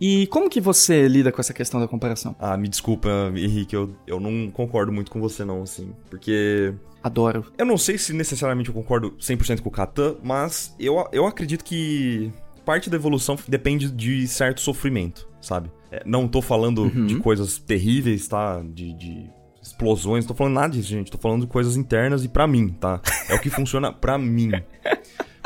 [0.00, 2.34] E como que você lida com essa questão da comparação?
[2.38, 6.74] Ah, me desculpa, Henrique, eu, eu não concordo muito com você não, assim, porque...
[7.02, 7.46] Adoro.
[7.56, 11.64] Eu não sei se necessariamente eu concordo 100% com o Katan, mas eu, eu acredito
[11.64, 12.32] que
[12.64, 15.70] parte da evolução depende de certo sofrimento, sabe?
[15.90, 17.06] É, não tô falando Uhum.
[17.06, 18.62] de coisas terríveis, tá?
[18.62, 19.30] De, de
[19.64, 21.10] explosões, não tô falando nada disso, gente.
[21.10, 23.00] Tô falando de coisas internas e pra mim, tá?
[23.28, 24.50] É o que funciona pra mim.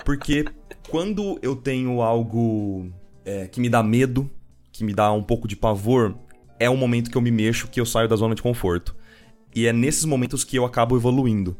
[0.05, 0.45] Porque
[0.89, 2.91] quando eu tenho algo
[3.25, 4.29] é, que me dá medo,
[4.73, 6.17] que me dá um pouco de pavor,
[6.59, 8.97] é o momento que eu me mexo, que eu saio da zona de conforto.
[9.55, 11.57] E é nesses momentos que eu acabo evoluindo.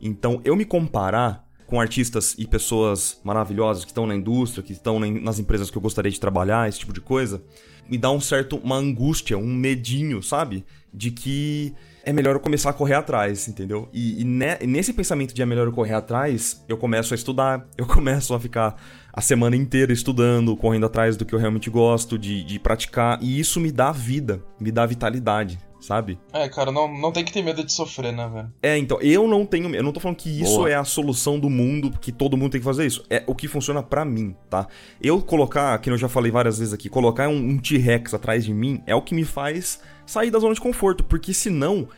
[0.00, 5.00] Então, eu me comparar com artistas e pessoas maravilhosas que estão na indústria, que estão
[5.00, 7.42] na- nas empresas que eu gostaria de trabalhar, esse tipo de coisa,
[7.88, 10.64] me dá um certo uma angústia, um medinho, sabe?
[10.92, 11.72] De que
[12.04, 13.88] é melhor eu começar a correr atrás, entendeu?
[13.92, 17.66] E, e ne- nesse pensamento de é melhor eu correr atrás, eu começo a estudar,
[17.78, 18.76] eu começo a ficar
[19.12, 23.38] a semana inteira estudando, correndo atrás do que eu realmente gosto, de, de praticar, e
[23.38, 26.18] isso me dá vida, me dá vitalidade, sabe?
[26.32, 28.52] É, cara, não, não tem que ter medo de sofrer, né, velho?
[28.62, 29.74] É, então, eu não tenho.
[29.74, 30.70] Eu não tô falando que isso Boa.
[30.70, 33.04] é a solução do mundo, que todo mundo tem que fazer isso.
[33.10, 34.66] É o que funciona pra mim, tá?
[35.00, 38.54] Eu colocar, que eu já falei várias vezes aqui, colocar um, um T-Rex atrás de
[38.54, 41.88] mim é o que me faz sair da zona de conforto, porque senão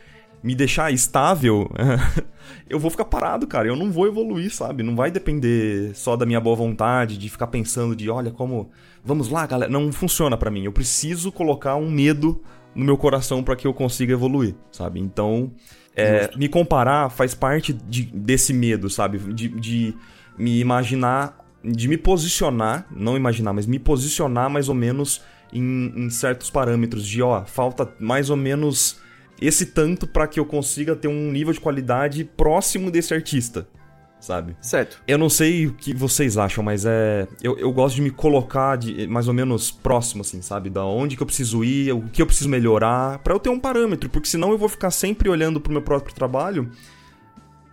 [0.43, 1.69] me deixar estável,
[2.69, 3.67] eu vou ficar parado, cara.
[3.67, 4.83] Eu não vou evoluir, sabe?
[4.83, 8.69] Não vai depender só da minha boa vontade, de ficar pensando de, olha, como.
[9.03, 9.71] Vamos lá, galera.
[9.71, 10.63] Não funciona pra mim.
[10.63, 12.43] Eu preciso colocar um medo
[12.75, 14.99] no meu coração pra que eu consiga evoluir, sabe?
[14.99, 15.51] Então,
[15.95, 19.17] é, me comparar faz parte de- desse medo, sabe?
[19.33, 19.95] De, de
[20.37, 26.09] me imaginar, de me posicionar, não imaginar, mas me posicionar mais ou menos em, em
[26.09, 28.99] certos parâmetros de, ó, falta mais ou menos
[29.41, 33.67] esse tanto pra que eu consiga ter um nível de qualidade próximo desse artista,
[34.19, 34.55] sabe?
[34.61, 35.01] Certo.
[35.07, 37.27] Eu não sei o que vocês acham, mas é.
[37.43, 40.69] Eu, eu gosto de me colocar de, mais ou menos próximo, assim, sabe?
[40.69, 43.59] Da onde que eu preciso ir, o que eu preciso melhorar, pra eu ter um
[43.59, 46.69] parâmetro, porque senão eu vou ficar sempre olhando pro meu próprio trabalho.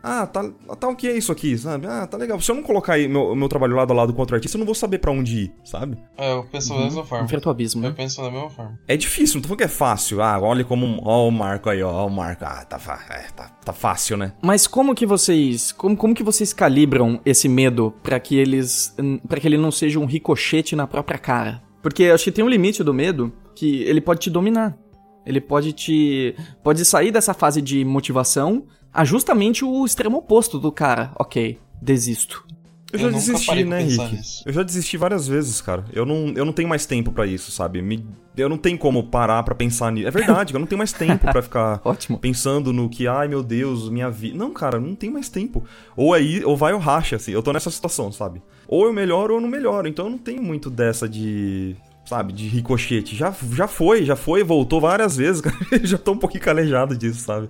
[0.02, 0.42] Ah, tá,
[0.78, 1.86] tá o que é isso aqui, sabe?
[1.86, 2.40] Ah, tá legal.
[2.40, 4.58] Se eu não colocar aí meu, meu trabalho lado a lado com outro artista, eu
[4.58, 5.96] não vou saber pra onde ir, sabe?
[6.18, 7.24] É, eu penso da mesma forma.
[7.24, 7.94] Enfrenta o abismo, Eu né?
[7.96, 8.78] penso da mesma forma.
[8.88, 10.20] É difícil, não tô falando que é fácil.
[10.20, 11.00] Ah, olha como.
[11.04, 12.44] Ó, o Marco aí, ó, ó, o Marco.
[12.44, 12.78] Ah, tá,
[13.10, 14.32] é, tá, tá fácil, né?
[14.42, 18.96] Mas como que vocês, como, como que vocês calibram esse medo pra que eles,
[19.28, 21.62] para que ele não seja um ricochete na própria cara?
[21.80, 24.76] Porque eu acho que tem um limite do medo que ele pode te dominar.
[25.24, 26.34] Ele pode te,
[26.64, 31.12] pode sair dessa fase de motivação a justamente o extremo oposto do cara.
[31.18, 32.44] Ok, desisto.
[32.92, 34.42] Eu, Eu já desisti, né, nisso.
[34.44, 35.82] Eu já desisti várias vezes, cara.
[35.94, 37.80] Eu não, eu não tenho mais tempo pra isso, sabe?
[37.80, 38.04] Me-
[38.36, 40.06] eu não tenho como parar pra pensar nisso.
[40.08, 42.18] É verdade, eu não tenho mais tempo pra ficar Ótimo.
[42.18, 44.36] pensando no que, ai meu Deus, minha vida.
[44.36, 45.64] Não, cara, não tem mais tempo.
[45.96, 47.32] Ou aí, ou vai ou racha, assim.
[47.32, 48.42] Eu tô nessa situação, sabe?
[48.68, 49.88] Ou eu melhoro ou eu não melhoro.
[49.88, 51.74] Então eu não tenho muito dessa de.
[52.04, 53.14] Sabe, de ricochete.
[53.16, 55.56] Já, já foi, já foi, voltou várias vezes, cara.
[55.84, 57.48] Já tô um pouquinho calejado disso, sabe?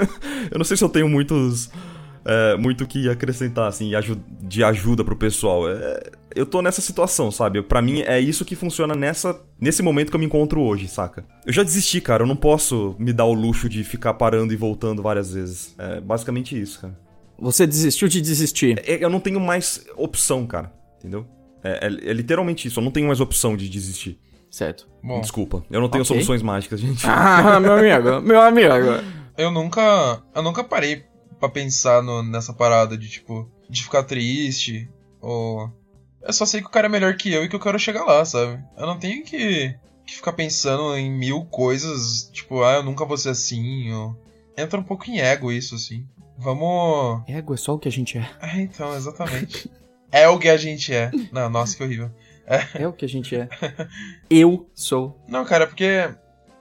[0.50, 1.70] eu não sei se eu tenho muitos.
[2.24, 3.90] é, muito que acrescentar, assim,
[4.42, 5.68] de ajuda pro pessoal.
[5.68, 7.62] É, eu tô nessa situação, sabe?
[7.62, 11.24] Pra mim é isso que funciona nessa, nesse momento que eu me encontro hoje, saca?
[11.46, 12.24] Eu já desisti, cara.
[12.24, 15.74] Eu não posso me dar o luxo de ficar parando e voltando várias vezes.
[15.78, 16.98] É basicamente isso, cara.
[17.38, 18.78] Você desistiu de desistir.
[18.86, 20.72] É- Eu não tenho mais opção, cara.
[20.98, 21.26] Entendeu?
[21.64, 22.78] É, é- é literalmente isso.
[22.78, 24.18] Eu não tenho mais opção de desistir.
[24.50, 24.86] Certo.
[25.02, 25.64] Bom, Desculpa.
[25.70, 26.14] Eu não tenho Ok.
[26.14, 27.02] soluções mágicas, gente.
[27.08, 29.02] Ah, meu amigo, meu amigo.
[29.36, 30.22] eu nunca.
[30.34, 31.04] Eu nunca parei
[31.40, 34.88] pra pensar no- nessa parada de, tipo, de ficar triste.
[35.20, 35.68] Ou.
[36.22, 38.04] Eu só sei que o cara é melhor que eu e que eu quero chegar
[38.04, 38.62] lá, sabe?
[38.78, 39.74] Eu não tenho que,
[40.06, 43.92] que ficar pensando em mil coisas, tipo, ah, eu nunca vou ser assim.
[43.92, 44.16] Ou...
[44.56, 46.06] Entra um pouco em ego isso, assim.
[46.38, 47.22] Vamos.
[47.28, 48.30] Ego é só o que a gente é.
[48.40, 49.68] É, então, exatamente.
[50.14, 51.10] é o que a gente é.
[51.32, 52.10] Não, nossa, que horrível.
[52.74, 53.48] É o que a gente é.
[54.30, 55.18] Eu sou.
[55.26, 56.08] Não, cara, porque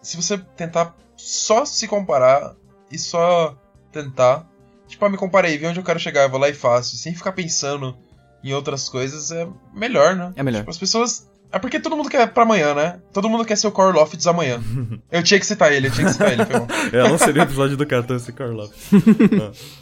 [0.01, 2.55] se você tentar só se comparar
[2.91, 3.55] e só
[3.91, 4.49] tentar.
[4.87, 7.13] Tipo, ah, me comparei, vi onde eu quero chegar, eu vou lá e faço, sem
[7.13, 7.97] ficar pensando
[8.43, 10.33] em outras coisas, é melhor, né?
[10.35, 10.59] É melhor.
[10.59, 11.29] Tipo, as pessoas.
[11.53, 12.99] É porque todo mundo quer pra amanhã, né?
[13.13, 14.59] Todo mundo quer ser o Core Lofts amanhã.
[15.11, 16.67] eu tinha que citar ele, eu tinha que citar ele, foi bom.
[16.91, 18.71] É, não seria o episódio do Catan esse Carlos.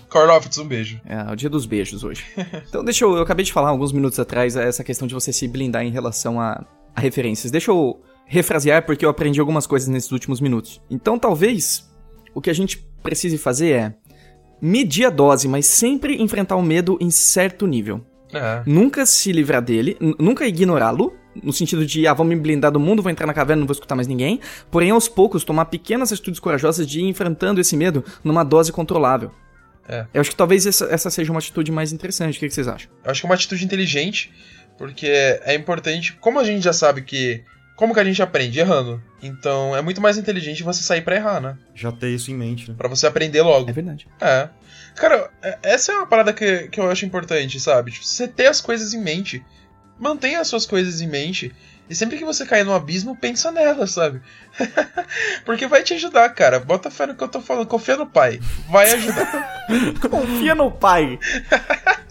[0.10, 1.00] Core Lofts, um beijo.
[1.06, 2.26] É o dia dos beijos hoje.
[2.68, 3.16] Então, deixa eu.
[3.16, 6.42] Eu acabei de falar alguns minutos atrás essa questão de você se blindar em relação
[6.42, 7.50] a, a referências.
[7.50, 10.82] Deixa eu refrasear porque eu aprendi algumas coisas nesses últimos minutos.
[10.90, 11.90] Então, talvez
[12.34, 13.94] o que a gente precise fazer é
[14.62, 18.06] medir a dose, mas sempre enfrentar o medo em certo nível.
[18.34, 18.62] É.
[18.66, 23.02] Nunca se livrar dele, nunca ignorá-lo, no sentido de, ah, vou me blindar do mundo,
[23.02, 24.40] vou entrar na caverna, não vou escutar mais ninguém.
[24.70, 29.32] Porém, aos poucos, tomar pequenas atitudes corajosas de ir enfrentando esse medo numa dose controlável.
[29.88, 30.06] É.
[30.14, 32.38] Eu acho que talvez essa, essa seja uma atitude mais interessante.
[32.38, 32.90] O que, que vocês acham?
[33.04, 34.32] Eu acho que é uma atitude inteligente,
[34.78, 36.14] porque é importante.
[36.20, 37.44] Como a gente já sabe que
[37.76, 38.60] como que a gente aprende?
[38.60, 39.02] Errando.
[39.24, 41.58] Então é muito mais inteligente você sair pra errar, né?
[41.74, 42.76] Já ter isso em mente, né?
[42.78, 43.70] Pra você aprender logo.
[43.70, 44.08] É verdade.
[44.20, 44.50] É.
[44.96, 47.92] Cara, é- essa é uma parada que, que eu acho importante, sabe?
[47.92, 49.44] Tipo, você ter as coisas em mente.
[50.02, 51.54] Mantenha as suas coisas em mente.
[51.88, 54.20] E sempre que você cair no abismo, pensa nelas, sabe?
[55.46, 56.60] Porque vai te ajudar, cara.
[56.60, 57.68] Bota fé no que eu tô falando.
[57.68, 58.40] Confia no pai.
[58.68, 59.68] Vai ajudar.
[60.10, 61.20] Confia no pai.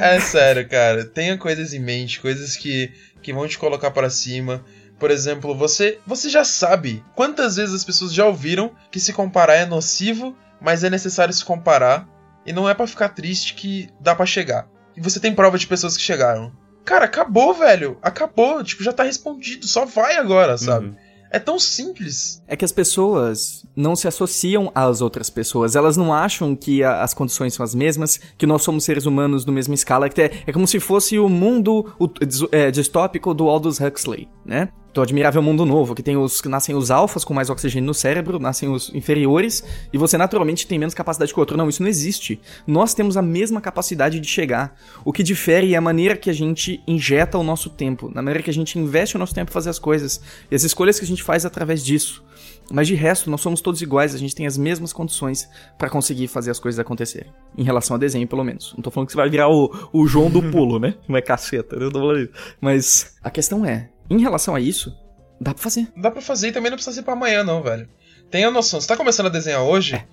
[0.00, 1.04] É sério, cara.
[1.04, 2.92] Tenha coisas em mente, coisas que,
[3.22, 4.64] que vão te colocar pra cima.
[4.98, 9.54] Por exemplo, você, você já sabe quantas vezes as pessoas já ouviram que se comparar
[9.54, 12.08] é nocivo, mas é necessário se comparar.
[12.44, 14.66] E não é pra ficar triste que dá pra chegar.
[14.96, 16.52] E você tem prova de pessoas que chegaram.
[16.84, 17.96] Cara, acabou, velho.
[18.02, 18.62] Acabou.
[18.64, 19.66] Tipo, já tá respondido.
[19.66, 20.86] Só vai agora, sabe?
[20.86, 20.94] Uhum.
[21.32, 22.42] É tão simples.
[22.48, 25.76] É que as pessoas não se associam às outras pessoas.
[25.76, 29.44] Elas não acham que a- as condições são as mesmas, que nós somos seres humanos
[29.44, 30.08] do mesma escala.
[30.08, 32.08] Que é, é como se fosse o mundo o-
[32.50, 34.70] é, distópico do Aldous Huxley, né?
[34.92, 37.94] Do Admirável Mundo Novo, que tem os que nascem os alfas com mais oxigênio no
[37.94, 39.62] cérebro, nascem os inferiores,
[39.92, 41.56] e você naturalmente tem menos capacidade que o outro.
[41.56, 42.40] Não, isso não existe.
[42.66, 44.76] Nós temos a mesma capacidade de chegar.
[45.04, 48.42] O que difere é a maneira que a gente injeta o nosso tempo, na maneira
[48.42, 51.04] que a gente investe o nosso tempo em fazer as coisas, e as escolhas que
[51.04, 52.24] a gente faz através disso.
[52.72, 56.28] Mas de resto, nós somos todos iguais, a gente tem as mesmas condições pra conseguir
[56.28, 57.30] fazer as coisas acontecerem.
[57.58, 58.72] Em relação a desenho, pelo menos.
[58.76, 60.94] Não tô falando que você vai virar o, o João do pulo, né?
[61.08, 62.32] Não é caceta, eu tô falando isso.
[62.60, 64.92] Mas a questão é, em relação a isso,
[65.40, 65.88] dá pra fazer.
[65.96, 67.88] Dá pra fazer e também não precisa ser pra amanhã, não, velho.
[68.30, 68.80] Tenha noção.
[68.80, 70.04] Você tá começando a desenhar hoje?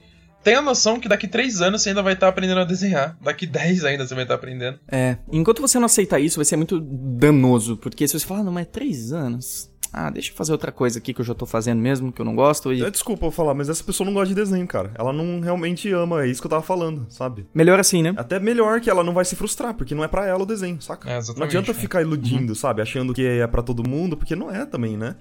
[0.43, 3.17] Tenha noção que daqui 3 anos você ainda vai estar aprendendo a desenhar.
[3.21, 4.79] Daqui 10 ainda você vai estar aprendendo.
[4.87, 7.75] É, enquanto você não aceitar isso, vai ser muito danoso.
[7.77, 9.69] Porque se você falar, ah, não, mas é três anos.
[9.91, 12.25] Ah, deixa eu fazer outra coisa aqui que eu já tô fazendo mesmo, que eu
[12.25, 12.73] não gosto.
[12.73, 14.91] E É, Desculpa eu falar, mas essa pessoa não gosta de desenho, cara.
[14.95, 17.45] Ela não realmente ama, é isso que eu tava falando, sabe?
[17.53, 18.13] melhor assim, né?
[18.17, 20.81] Até melhor que ela não vai se frustrar, porque não é pra ela o desenho,
[20.81, 21.09] saca?
[21.09, 21.79] É, não adianta né?
[21.79, 22.81] ficar iludindo, sabe?
[22.81, 25.15] Achando que é pra todo mundo, porque não é também, né?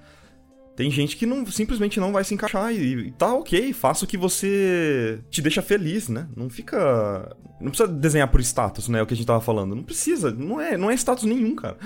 [0.76, 4.08] Tem gente que não, simplesmente não vai se encaixar e, e tá ok, faça o
[4.08, 6.28] que você te deixa feliz, né?
[6.36, 7.34] Não fica.
[7.58, 9.02] Não precisa desenhar por status, né?
[9.02, 9.74] O que a gente tava falando.
[9.74, 11.78] Não precisa, não é, não é status nenhum, cara.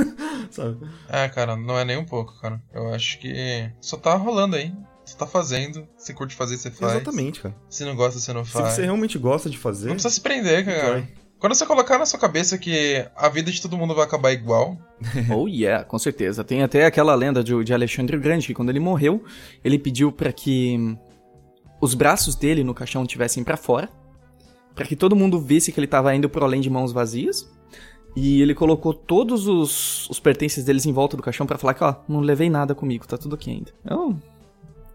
[0.50, 0.78] sabe?
[1.08, 2.60] É, cara, não é nem um pouco, cara.
[2.72, 4.72] Eu acho que só tá rolando aí.
[5.04, 5.86] Você tá fazendo.
[5.98, 6.92] Se curte fazer, você faz.
[6.92, 7.54] Exatamente, cara.
[7.68, 8.74] Se não gosta, você não Se faz.
[8.74, 9.88] você realmente gosta de fazer.
[9.88, 10.92] Não precisa se prender, cara.
[10.92, 11.08] Vai.
[11.40, 14.76] Quando você colocar na sua cabeça que a vida de todo mundo vai acabar igual,
[15.34, 16.44] Oh yeah, com certeza.
[16.44, 19.24] Tem até aquela lenda de, de Alexandre Grande, que quando ele morreu,
[19.64, 20.96] ele pediu pra que
[21.80, 23.88] os braços dele no caixão tivessem pra fora,
[24.74, 27.50] pra que todo mundo visse que ele tava indo pro além de mãos vazias.
[28.14, 31.84] E ele colocou todos os, os pertences deles em volta do caixão pra falar que,
[31.84, 33.70] ó, não levei nada comigo, tá tudo aqui ainda.
[33.84, 34.20] Então,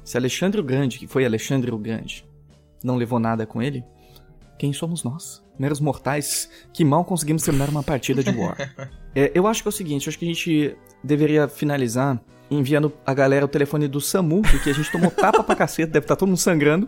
[0.04, 2.26] se Alexandre o Grande, que foi Alexandre o Grande,
[2.84, 3.86] não levou nada com ele,
[4.60, 5.45] quem somos nós?
[5.58, 8.58] Meros mortais que mal conseguimos terminar uma partida de War.
[9.18, 12.20] É, eu acho que é o seguinte, eu acho que a gente deveria finalizar
[12.52, 16.04] enviando a galera o telefone do SAMU, porque a gente tomou tapa pra caceta, deve
[16.04, 16.86] estar todo mundo sangrando.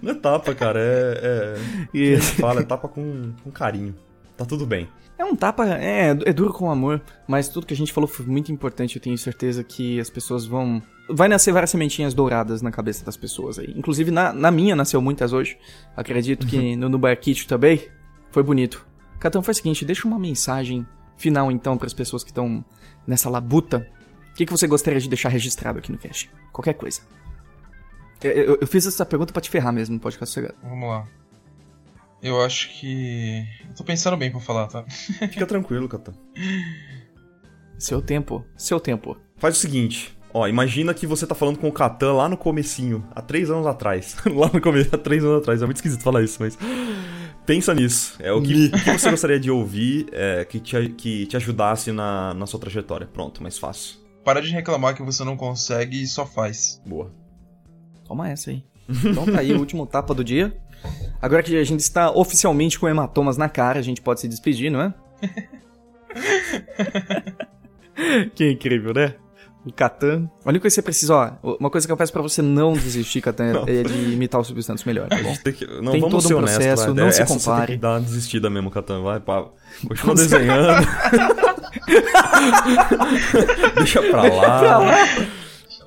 [0.00, 1.20] Não é tapa, cara, é.
[1.22, 1.88] é...
[1.92, 3.92] E fala, é tapa com, com carinho.
[4.36, 4.88] Tá tudo bem.
[5.18, 8.26] É um tapa, é, é duro com amor, mas tudo que a gente falou foi
[8.26, 10.82] muito importante, eu tenho certeza que as pessoas vão...
[11.08, 13.72] Vai nascer várias sementinhas douradas na cabeça das pessoas aí.
[13.76, 15.56] Inclusive na, na minha nasceu muitas hoje.
[15.96, 17.80] Acredito que no, no Barquite também.
[18.32, 18.84] Foi bonito.
[19.20, 20.84] Catão, faz o seguinte, deixa uma mensagem
[21.16, 22.64] final então para as pessoas que estão
[23.06, 23.88] nessa labuta.
[24.32, 26.28] O que, que você gostaria de deixar registrado aqui no cast?
[26.52, 27.00] Qualquer coisa.
[28.22, 30.54] Eu, eu- eu fiz essa pergunta pra te ferrar mesmo, não pode ficar sossegado.
[30.62, 31.06] vamos lá.
[32.22, 33.46] Eu acho que.
[33.68, 34.84] Eu tô pensando bem pra falar, tá?
[35.30, 36.14] Fica tranquilo, Catan.
[37.78, 39.16] Seu tempo, seu tempo.
[39.36, 43.06] Faz o seguinte, ó, imagina que você tá falando com o Catan lá no comecinho,
[43.14, 44.16] há três anos atrás.
[44.26, 45.62] lá no começo, há três anos atrás.
[45.62, 46.58] É muito esquisito falar isso, mas.
[47.44, 48.16] Pensa nisso.
[48.18, 51.92] É o que, o que você gostaria de ouvir é, que, te, que te ajudasse
[51.92, 53.06] na, na sua trajetória.
[53.06, 53.98] Pronto, mais fácil.
[54.24, 56.82] Para de reclamar que você não consegue e só faz.
[56.84, 57.12] Boa.
[58.04, 58.64] Toma essa aí.
[58.88, 60.56] Então tá aí o último tapa do dia.
[61.20, 64.70] Agora que a gente está oficialmente com hematomas na cara, a gente pode se despedir,
[64.70, 64.94] não é?
[68.34, 69.14] que incrível, né?
[69.64, 70.30] O Catan.
[70.44, 72.74] A única coisa que você precisa, ó, uma coisa que eu peço pra você não
[72.74, 75.34] desistir, Catan, é de imitar o Silvio Santos melhor, tá bom?
[75.42, 76.94] tem que, não, Tem todo um processo, vai.
[76.94, 77.66] não se Essa Você compare.
[77.66, 79.02] tem que dar uma desistida mesmo, Catan.
[79.02, 79.44] Vai, pá.
[79.88, 80.86] Continua desenhando.
[83.76, 84.96] Deixa pra lá.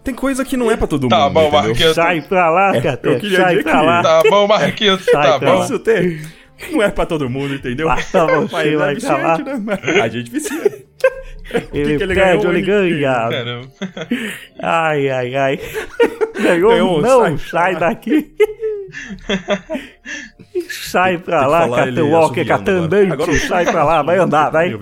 [0.03, 1.11] Tem coisa que não é pra todo mundo.
[1.11, 1.61] Tá bom, entendeu?
[1.63, 1.95] Marquinhos.
[1.95, 3.19] Sai pra lá, eu Catan.
[3.19, 4.01] queria Sai pra que- lá.
[4.03, 5.05] Tá bom, Marquinhos.
[5.05, 5.63] Sai tá pra bom.
[5.63, 6.21] Isso tem.
[6.71, 7.87] Não é pra todo mundo, entendeu?
[7.87, 9.35] Basta você, Mas é vai pra lá.
[9.37, 9.77] viciante, né?
[9.85, 10.59] Mas A gente vicia.
[11.73, 12.61] Ele que ele perde, ganhou, ele
[12.99, 13.11] ganha.
[13.29, 13.67] Caramba.
[14.61, 15.59] Ai, ai, ai.
[16.39, 17.37] Ganhou, Ganhou, não, sai.
[17.39, 18.35] sai, daqui.
[20.69, 22.85] sai pra Tem que lá, Catan Walker, Catan agora.
[22.85, 23.13] andante.
[23.13, 24.73] Agora- Sai pra lá, vai andar, vai.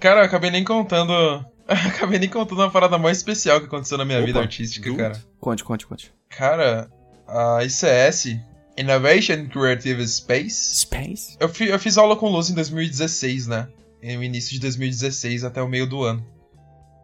[0.00, 1.44] Cara, eu acabei nem contando
[1.86, 4.96] Acabei nem contando uma parada mais especial que aconteceu na minha Opa, vida artística, do-
[4.96, 5.22] cara.
[5.40, 6.12] Conte, conte, conte.
[6.28, 6.90] Cara,
[7.26, 8.36] a ICS,
[8.76, 11.36] Innovation Creative Space, Space?
[11.38, 13.68] eu, fi- eu fiz aula com luz em 2016, né?
[14.02, 16.26] No início de 2016 até o meio do ano.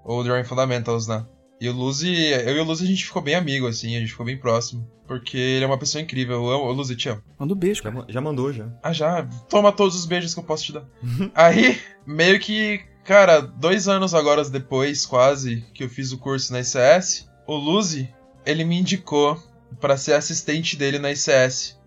[0.05, 1.25] O Drawing Fundamentals, né?
[1.61, 4.11] E o Luzi, eu e o Luzi a gente ficou bem amigo, assim, a gente
[4.13, 4.89] ficou bem próximo.
[5.07, 6.37] Porque ele é uma pessoa incrível.
[6.37, 7.23] Eu amo, ô, Luzi, te amo.
[7.39, 7.95] Manda um beijo, Já, cara.
[7.97, 8.69] ma- já mandou, já.
[8.83, 9.27] Ah, já?
[9.49, 10.85] Toma todos os beijos que eu posso te dar.
[11.35, 16.61] Aí, meio que, cara, dois anos agora depois, quase, que eu fiz o curso na
[16.61, 18.13] ICS, o Luzi,
[18.45, 19.43] ele me indicou
[19.81, 21.79] pra ser assistente dele na ICS.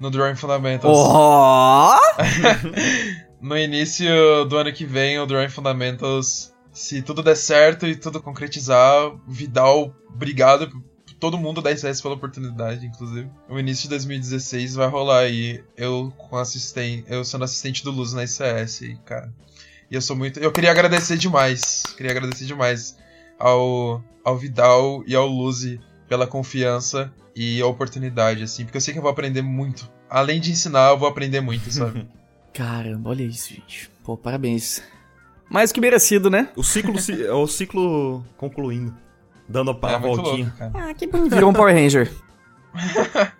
[0.00, 0.98] No Drawing Fundamentals.
[0.98, 1.94] Oh!
[3.40, 8.20] No início do ano que vem, o Drawing Fundamentals, se tudo der certo e tudo
[8.20, 10.68] concretizar, Vidal, obrigado
[11.20, 13.30] todo mundo da ICS pela oportunidade, inclusive.
[13.48, 18.12] O início de 2016 vai rolar aí, eu com assistente, eu sendo assistente do Luz
[18.12, 19.32] na ICS, cara.
[19.90, 22.96] E eu sou muito, eu queria agradecer demais, queria agradecer demais
[23.38, 28.92] ao ao Vidal e ao Luzi pela confiança e a oportunidade assim, porque eu sei
[28.92, 29.90] que eu vou aprender muito.
[30.10, 32.06] Além de ensinar, eu vou aprender muito, sabe?
[32.52, 33.90] Caramba, olha isso, gente.
[34.04, 34.82] Pô, parabéns.
[35.50, 36.48] Mais que merecido, né?
[36.56, 38.94] O ciclo se- é o ciclo concluindo.
[39.48, 40.52] Dando a, é voltinha.
[40.60, 40.76] louco.
[40.78, 41.26] Ah, que bom.
[41.28, 42.12] Virou um Power Ranger.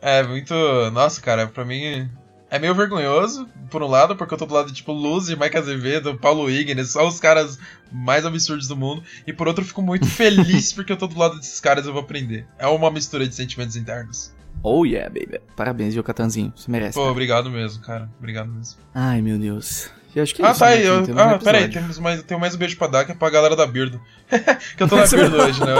[0.00, 0.54] É muito.
[0.92, 2.08] Nossa, cara, pra mim
[2.50, 5.56] é meio vergonhoso, por um lado, porque eu tô do lado de tipo Luz, Mike
[5.56, 7.58] Azevedo, Paulo Ignes, só os caras
[7.92, 9.02] mais absurdos do mundo.
[9.26, 11.88] E por outro, eu fico muito feliz porque eu tô do lado desses caras e
[11.88, 12.46] eu vou aprender.
[12.58, 14.32] É uma mistura de sentimentos internos.
[14.62, 15.40] Oh yeah, baby.
[15.54, 16.52] Parabéns, viu, Catanzinho?
[16.56, 16.94] Você merece.
[16.94, 17.12] Pô, cara.
[17.12, 18.10] obrigado mesmo, cara.
[18.18, 18.76] Obrigado mesmo.
[18.94, 19.90] Ai, meu Deus.
[20.14, 20.80] Eu acho que é ah, isso, tá né, aí.
[20.80, 21.02] que Eu...
[21.04, 23.30] temos no Ah, peraí, temos mais, tenho mais um beijo pra dar que é pra
[23.30, 24.00] galera da Birdo.
[24.76, 25.74] que eu tô na Birdo hoje, né?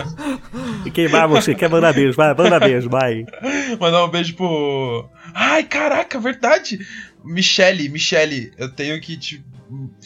[0.85, 1.55] E quem vai você?
[1.55, 2.17] Quer mandar beijo?
[2.17, 3.25] Vai, manda beijo, vai.
[3.81, 5.09] Mandar um beijo pro.
[5.35, 6.79] Ai, caraca, verdade!
[7.25, 9.45] Michele, Michele, eu tenho que te.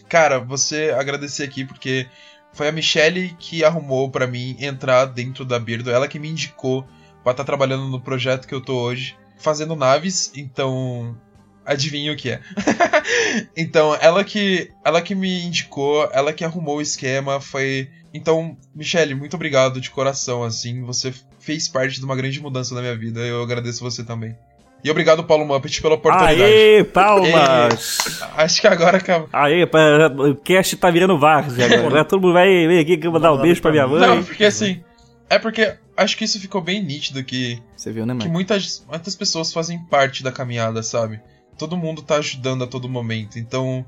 [0.09, 2.07] Cara, você agradecer aqui porque
[2.53, 6.87] foi a Michele que arrumou pra mim entrar dentro da Birdo, ela que me indicou
[7.23, 11.17] pra estar trabalhando no projeto que eu tô hoje, fazendo naves, então.
[11.65, 12.41] Adivinha o que é.
[13.57, 17.89] então, ela que ela que me indicou, ela que arrumou o esquema, foi.
[18.13, 20.83] Então, Michele, muito obrigado de coração, assim.
[20.83, 23.21] Você fez parte de uma grande mudança na minha vida.
[23.21, 24.37] Eu agradeço você também.
[24.85, 26.43] E obrigado, Paulo Muppet, pela oportunidade.
[26.43, 27.99] Aê, palmas!
[28.37, 29.29] Acho que agora acaba.
[29.33, 31.87] Aê, pa- o cast tá virando várzea agora.
[31.87, 34.01] Agora todo mundo vai vir aqui mandar um beijo pra minha mãe.
[34.01, 34.83] Não, porque assim.
[35.31, 38.31] É porque acho que isso ficou bem nítido que, Você viu, né, que mano?
[38.33, 41.21] muitas, muitas pessoas fazem parte da caminhada, sabe?
[41.63, 43.39] Todo mundo tá ajudando a todo momento.
[43.39, 43.87] Então.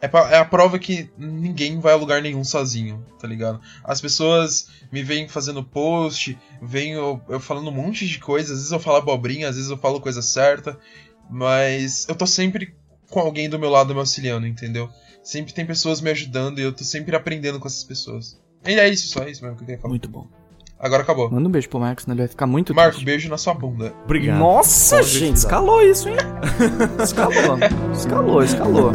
[0.00, 3.58] É, pa- é a prova que ninguém vai a lugar nenhum sozinho, tá ligado?
[3.82, 8.58] As pessoas me veem fazendo post, veem eu, eu falando um monte de coisa, às
[8.58, 10.78] vezes eu falo abobrinha, às vezes eu falo coisa certa,
[11.30, 12.74] mas eu tô sempre
[13.08, 14.90] com alguém do meu lado me auxiliando, entendeu?
[15.22, 18.38] Sempre tem pessoas me ajudando e eu tô sempre aprendendo com essas pessoas.
[18.66, 19.90] E é isso, só isso mesmo que eu queria falar.
[19.90, 20.26] Muito bom.
[20.78, 21.30] Agora acabou.
[21.30, 23.04] Manda um beijo pro Marcos, senão ele vai ficar muito Marco, triste.
[23.06, 23.94] beijo na sua bunda.
[24.04, 24.38] Obrigado.
[24.38, 26.16] Nossa, Pode gente, escalou isso, hein?
[27.02, 27.58] Escalou.
[27.92, 28.92] Escalou, escalou.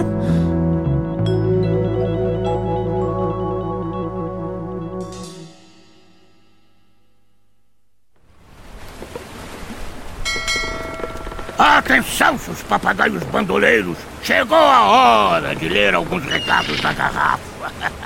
[11.58, 13.98] Atenção, seus papagaios bandoleiros!
[14.24, 17.40] Chegou a hora de ler alguns recados da garrafa.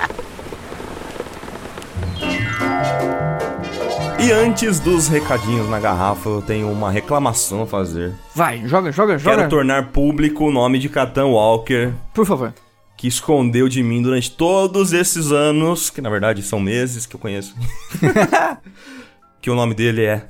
[4.24, 8.14] E antes dos recadinhos na garrafa, eu tenho uma reclamação a fazer.
[8.34, 9.36] Vai, joga, joga, joga.
[9.36, 12.54] Quero tornar público o nome de Catan Walker, Por favor.
[12.96, 17.20] que escondeu de mim durante todos esses anos, que na verdade são meses que eu
[17.20, 17.54] conheço.
[19.42, 20.24] que o nome dele é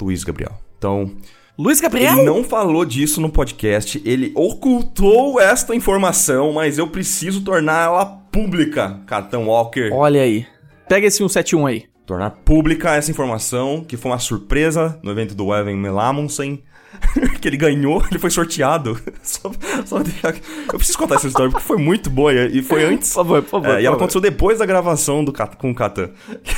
[0.00, 0.52] Luiz Gabriel.
[0.78, 1.10] Então,
[1.58, 2.12] Luiz Gabriel?
[2.12, 9.00] ele não falou disso no podcast, ele ocultou esta informação, mas eu preciso torná-la pública,
[9.04, 9.90] Catan Walker.
[9.92, 10.46] Olha aí.
[10.88, 11.89] Pega esse 171 aí.
[12.10, 16.60] Tornar pública essa informação, que foi uma surpresa no evento do Evan Melamundsen,
[17.40, 19.00] que ele ganhou, ele foi sorteado.
[19.22, 19.52] Só,
[19.86, 20.34] só deixar-
[20.72, 23.10] Eu preciso contar essa história porque foi muito boa e foi antes.
[23.10, 23.68] Por favor, por favor.
[23.68, 23.96] É, e ela por favor.
[23.96, 26.10] aconteceu depois da gravação do, com o Katan.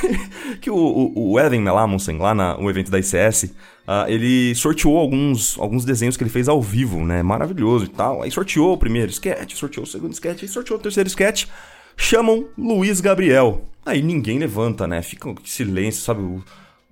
[0.62, 3.53] que o, o, o Evan Melamundsen, lá no evento da ICS,
[3.87, 7.23] ah, ele sorteou alguns, alguns desenhos que ele fez ao vivo, né?
[7.23, 8.23] Maravilhoso e tal.
[8.23, 11.45] Aí sorteou o primeiro sketch, sorteou o segundo sketch, aí sorteou o terceiro sketch.
[11.95, 13.65] Chamam Luiz Gabriel.
[13.84, 15.02] Aí ninguém levanta, né?
[15.02, 16.22] Fica um silêncio, sabe?
[16.22, 16.42] O,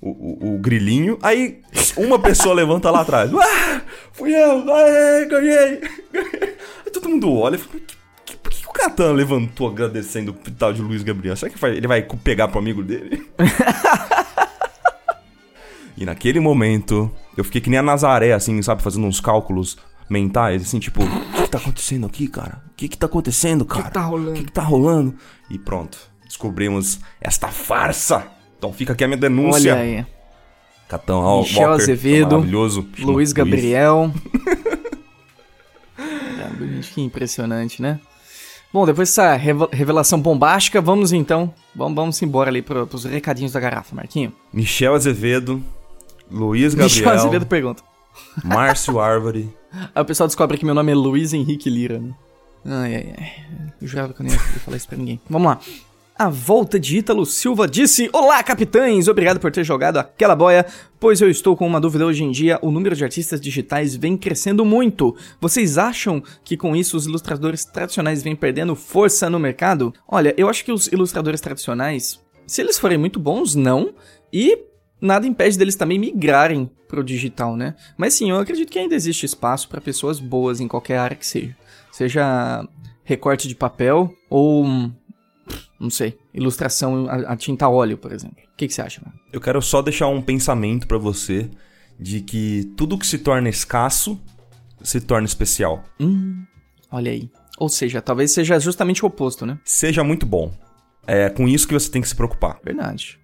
[0.00, 1.18] o, o- o grilinho.
[1.22, 1.60] Aí
[1.96, 3.30] uma pessoa levanta lá atrás.
[3.32, 4.74] Ah, fui eu!
[4.74, 5.80] Aê, ganhei!
[6.12, 6.56] ganhei.
[6.84, 10.32] Aí todo mundo olha e fala, "Que- que- por que, que o Catan levantou agradecendo
[10.32, 11.36] o tal de Luiz Gabriel?
[11.36, 13.28] Será que ele vai pegar pro amigo dele?
[15.96, 18.82] e naquele momento, eu fiquei que nem a Nazaré, assim, sabe?
[18.82, 19.76] Fazendo uns cálculos
[20.08, 21.02] mentais, assim, tipo...
[21.50, 22.62] tá acontecendo aqui, cara?
[22.70, 23.84] O que que tá acontecendo, cara?
[23.84, 24.30] que tá rolando?
[24.30, 25.14] O que que tá rolando?
[25.50, 25.98] E pronto,
[26.30, 28.24] descobrimos esta farsa.
[28.56, 29.74] Então fica aqui a minha denúncia.
[29.74, 30.06] Olha aí.
[30.88, 32.88] Capitão Al Michel Walker, Azevedo, maravilhoso.
[32.98, 34.12] Luiz Gabriel.
[36.02, 38.00] É, que impressionante, né?
[38.72, 41.52] Bom, depois dessa revelação bombástica, vamos então.
[41.74, 44.32] Vamos, vamos embora ali pro, pros recadinhos da garrafa, Marquinho.
[44.52, 45.62] Michel Azevedo,
[46.30, 47.82] Luiz Michel Gabriel, Azevedo pergunta.
[48.42, 49.54] Márcio Árvore.
[49.94, 52.14] Aí o pessoal descobre que meu nome é Luiz Henrique Lira, né?
[52.64, 53.32] Ai, ai, ai.
[53.80, 55.20] Eu jurava que eu não ia falar isso pra ninguém.
[55.28, 55.60] Vamos lá.
[56.20, 59.08] A volta de Ítalo Silva disse: Olá, capitães!
[59.08, 60.66] Obrigado por ter jogado aquela boia,
[60.98, 62.58] pois eu estou com uma dúvida hoje em dia.
[62.60, 65.16] O número de artistas digitais vem crescendo muito.
[65.40, 69.94] Vocês acham que com isso os ilustradores tradicionais vêm perdendo força no mercado?
[70.06, 73.94] Olha, eu acho que os ilustradores tradicionais, se eles forem muito bons, não.
[74.30, 74.58] E
[75.00, 77.74] nada impede deles também migrarem pro digital, né?
[77.96, 81.26] Mas sim, eu acredito que ainda existe espaço para pessoas boas em qualquer área que
[81.26, 81.56] seja.
[81.90, 82.62] Seja
[83.10, 84.66] recorte de papel ou,
[85.78, 88.38] não sei, ilustração a, a tinta a óleo, por exemplo.
[88.52, 89.18] O que, que você acha, mano?
[89.32, 91.48] Eu quero só deixar um pensamento pra você
[91.98, 94.20] de que tudo que se torna escasso
[94.82, 95.84] se torna especial.
[96.00, 96.44] Hum,
[96.90, 97.30] olha aí.
[97.58, 99.58] Ou seja, talvez seja justamente o oposto, né?
[99.64, 100.50] Seja muito bom.
[101.06, 102.58] É com isso que você tem que se preocupar.
[102.64, 103.19] Verdade.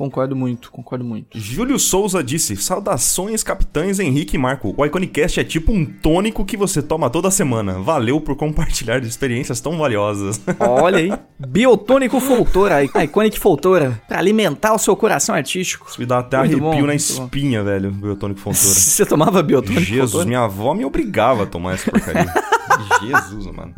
[0.00, 1.38] Concordo muito, concordo muito.
[1.38, 4.72] Júlio Souza disse: Saudações, capitães Henrique e Marco.
[4.74, 7.74] O Iconicast é tipo um tônico que você toma toda semana.
[7.80, 10.40] Valeu por compartilhar de experiências tão valiosas.
[10.58, 11.12] Olha aí.
[11.38, 15.86] Biotônico Foltora, Iconic Foltora, pra alimentar o seu coração artístico.
[15.90, 18.56] Isso me dá até Muito arrepio bom, na espinha, velho, biotônico fontura.
[18.72, 20.26] Você tomava biotônico Jesus, Foltora?
[20.26, 22.24] minha avó me obrigava a tomar essa porcaria.
[23.02, 23.74] Jesus, mano.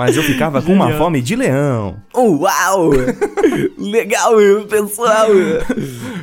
[0.00, 2.02] Mas eu ficava com uma fome de leão.
[2.16, 2.88] Uau!
[3.76, 4.32] Legal,
[4.66, 5.28] pessoal!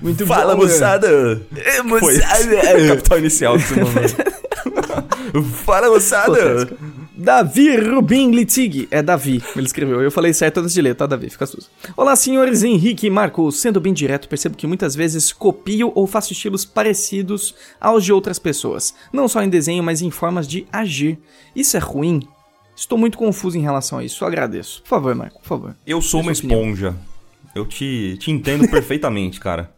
[0.01, 1.39] Muito Fala, bom, moçada!
[1.55, 2.57] É, Foi esse.
[2.89, 4.15] Capital inicial desse momento.
[5.63, 6.75] Fala, moçada!
[7.15, 8.87] Davi Rubin Litzig.
[8.89, 10.01] É Davi, ele escreveu.
[10.01, 11.29] Eu falei certo antes de ler, tá, Davi?
[11.29, 11.69] Fica susto.
[11.95, 13.51] Olá, senhores Henrique e Marco.
[13.51, 18.39] Sendo bem direto, percebo que muitas vezes copio ou faço estilos parecidos aos de outras
[18.39, 18.95] pessoas.
[19.13, 21.19] Não só em desenho, mas em formas de agir.
[21.55, 22.27] Isso é ruim?
[22.77, 24.23] Estou muito confuso em relação a isso.
[24.23, 24.81] Agradeço.
[24.83, 25.75] Por favor, Marco, por favor.
[25.85, 26.95] Eu sou uma esponja.
[27.55, 29.71] Eu te, te entendo perfeitamente, cara.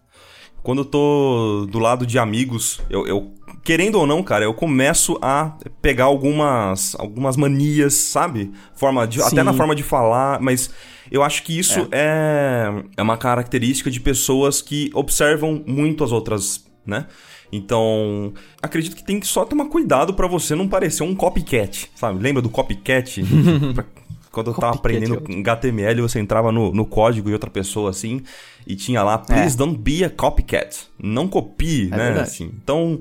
[0.61, 5.17] Quando eu tô do lado de amigos, eu, eu- querendo ou não, cara, eu começo
[5.21, 8.51] a pegar algumas algumas manias, sabe?
[8.75, 10.69] Forma de, até na forma de falar, mas
[11.09, 12.83] eu acho que isso é.
[12.97, 17.05] é uma característica de pessoas que observam muito as outras, né?
[17.51, 22.19] Então, acredito que tem que só tomar cuidado pra você não parecer um copycat, sabe?
[22.21, 23.23] Lembra do copycat?
[23.73, 23.85] Pra-
[24.31, 25.23] Quando eu tava aprendendo.
[25.39, 28.21] HTML, você entrava no, no código de outra pessoa assim
[28.67, 29.57] e tinha lá, please É.
[29.57, 30.87] don't be a copycat.
[31.01, 31.97] Não copie, né?
[31.97, 32.19] verdade.
[32.19, 32.51] Assim.
[32.63, 32.99] Então,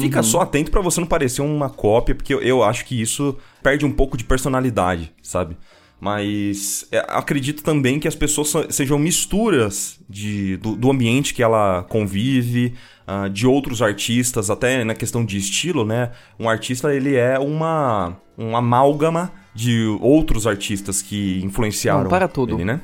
[0.00, 3.34] fica só atento pra você não parecer uma cópia, porque eu, eu acho que isso
[3.62, 5.56] perde um pouco de personalidade, sabe?
[5.98, 11.42] Mas é, acredito também que as pessoas se- sejam misturas de, do, do ambiente que
[11.42, 12.74] ela convive,
[13.06, 16.10] ah, de outros artistas, até na questão de estilo, né?
[16.38, 22.54] Um artista, ele é uma, um amálgama de outros artistas que influenciaram Não, para tudo.
[22.56, 22.80] ele, né?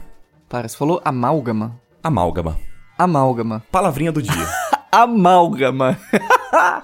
[0.49, 1.81] Para, você falou amálgama.
[2.03, 2.59] Amálgama.
[2.99, 3.63] Amálgama.
[3.73, 4.33] Palavrinha do dia.
[4.93, 5.99] Amálgama.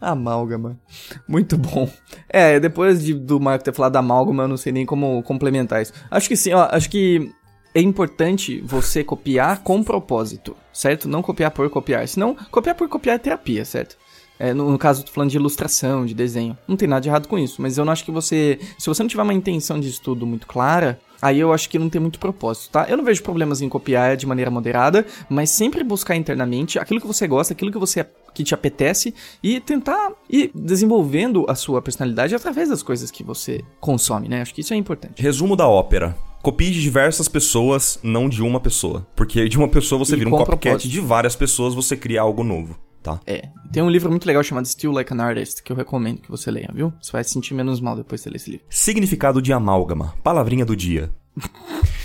[0.00, 0.78] amálgama.
[1.26, 1.88] Muito bom.
[2.28, 5.92] É, depois de- do Marco ter falado amálgama, eu não sei nem como complementar isso.
[6.10, 7.30] Acho que sim, ó, acho que
[7.74, 11.08] é importante você copiar com propósito, certo?
[11.08, 12.06] Não copiar por copiar.
[12.06, 13.96] Senão, copiar por copiar é terapia, certo?
[14.38, 16.58] É, no, no caso, tô falando de ilustração, de desenho.
[16.66, 18.58] Não tem nada de errado com isso, mas eu não acho que você.
[18.78, 21.88] Se você não tiver uma intenção de estudo muito clara, aí eu acho que não
[21.88, 22.86] tem muito propósito, tá?
[22.88, 27.06] Eu não vejo problemas em copiar de maneira moderada, mas sempre buscar internamente aquilo que
[27.06, 28.04] você gosta, aquilo que você
[28.34, 33.62] que te apetece e tentar ir desenvolvendo a sua personalidade através das coisas que você
[33.78, 34.42] consome, né?
[34.42, 35.22] Acho que isso é importante.
[35.22, 36.16] Resumo da ópera.
[36.42, 39.06] Copie de diversas pessoas, não de uma pessoa.
[39.14, 40.90] Porque de uma pessoa você E vira um copycat, propósito.
[40.90, 43.20] de várias pessoas você cria algo novo, tá?
[43.26, 43.48] É.
[43.72, 46.50] Tem um livro muito legal chamado Still Like an Artist que eu recomendo que você
[46.50, 46.92] leia, viu?
[47.00, 48.66] Você vai se sentir menos mal depois de ler esse livro.
[48.68, 50.14] Significado de amálgama.
[50.22, 51.10] Palavrinha do dia.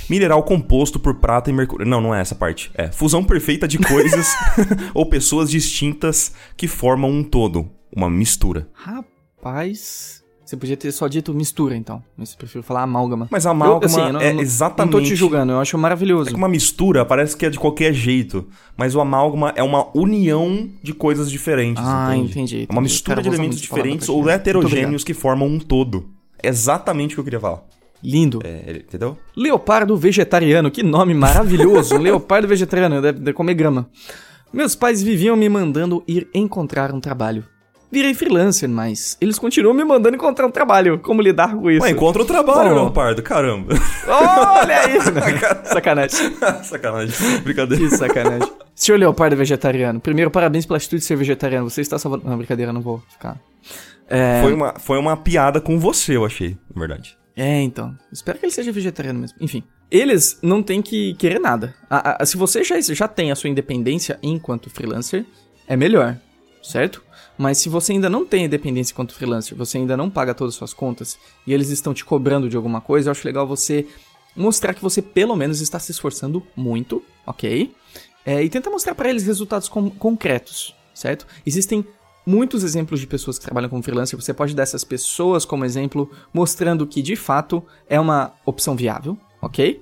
[0.09, 1.85] Mineral composto por prata e mercúrio.
[1.85, 2.71] Não, não é essa parte.
[2.75, 4.27] É fusão perfeita de coisas
[4.93, 7.69] ou pessoas distintas que formam um todo.
[7.93, 8.69] Uma mistura.
[8.73, 10.23] Rapaz.
[10.47, 12.01] Você podia ter só dito mistura, então.
[12.17, 13.27] Mas eu prefiro falar amálgama.
[13.29, 14.93] Mas amálgama Eu- assim, eu não- é não- exatamente.
[14.93, 16.29] Não tô te julgando, eu acho maravilhoso.
[16.29, 18.47] É que uma mistura parece que é de qualquer jeito.
[18.77, 21.83] Mas o amálgama é uma união de coisas diferentes.
[21.85, 22.31] Ah, entende?
[22.31, 22.81] entendi, É uma entendi.
[22.83, 24.35] mistura de elementos diferentes ou chegar.
[24.35, 26.05] heterogêneos que formam um todo.
[26.41, 27.63] É exatamente o que eu queria falar.
[28.01, 28.39] Lindo.
[28.45, 29.17] É, entendeu?
[29.35, 31.97] Leopardo vegetariano, que nome maravilhoso.
[31.99, 33.89] Leopardo vegetariano, deve, deve comer grama.
[34.53, 37.43] Meus pais viviam me mandando ir encontrar um trabalho.
[37.91, 40.99] Virei freelancer, mas eles continuam me mandando encontrar um trabalho.
[40.99, 41.83] Como lidar com isso?
[41.83, 42.75] Ué, encontra o trabalho, Bom.
[42.83, 43.73] Leopardo, caramba.
[44.07, 44.97] Olha aí!
[45.65, 46.33] sacanagem.
[46.63, 47.41] Sacanagem.
[47.41, 47.83] Brincadeira.
[47.89, 48.51] Que sacanagem.
[48.75, 49.99] Senhor Leopardo é vegetariano.
[49.99, 51.69] Primeiro, parabéns pela atitude de ser vegetariano.
[51.69, 52.25] Você está salvando.
[52.27, 53.37] Não, brincadeira, não vou ficar.
[54.09, 57.17] É, Foi uma, foi uma piada com você, eu achei, na verdade.
[57.35, 57.93] é, então.
[58.11, 59.37] Espero que ele seja vegetariano mesmo.
[59.41, 59.63] Enfim.
[59.91, 61.73] Eles não têm que querer nada.
[61.89, 65.25] A- a- se você já, já tem a sua independência enquanto freelancer,
[65.67, 66.17] é melhor,
[66.61, 67.01] certo?
[67.37, 70.57] Mas se você ainda não tem independência enquanto freelancer, você ainda não paga todas as
[70.57, 73.85] suas contas e eles estão te cobrando de alguma coisa, eu acho legal você
[74.35, 77.73] mostrar que você pelo menos está se esforçando muito, ok?
[78.25, 81.25] É, e tenta mostrar para eles resultados con- concretos, certo?
[81.45, 81.85] Existem
[82.25, 84.19] muitos exemplos de pessoas que trabalham como freelancer.
[84.19, 89.17] Você pode dar essas pessoas como exemplo, mostrando que de fato é uma opção viável,
[89.41, 89.81] ok?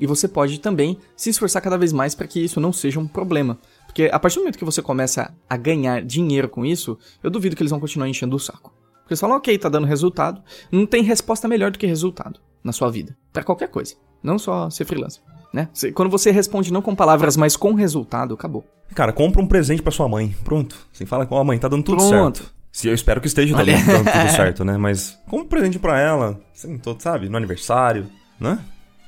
[0.00, 3.06] E você pode também se esforçar cada vez mais para que isso não seja um
[3.06, 3.58] problema.
[3.94, 7.54] Porque a partir do momento que você começa a ganhar dinheiro com isso, eu duvido
[7.54, 8.74] que eles vão continuar enchendo o saco.
[9.02, 10.42] Porque eles falam, ok, tá dando resultado.
[10.72, 13.16] Não tem resposta melhor do que resultado na sua vida.
[13.32, 13.94] Pra qualquer coisa.
[14.20, 15.22] Não só ser freelancer.
[15.52, 15.68] Né?
[15.94, 18.64] Quando você responde não com palavras, mas com resultado, acabou.
[18.96, 20.34] Cara, compra um presente pra sua mãe.
[20.42, 20.76] Pronto.
[20.92, 22.38] Você fala com a mãe, tá dando tudo Pronto.
[22.38, 22.52] certo.
[22.72, 23.84] Se eu espero que esteja dando, Olha.
[23.84, 24.76] dando tudo certo, né?
[24.76, 27.28] Mas compra um presente pra ela, assim, todo, sabe?
[27.28, 28.08] No aniversário,
[28.40, 28.58] né?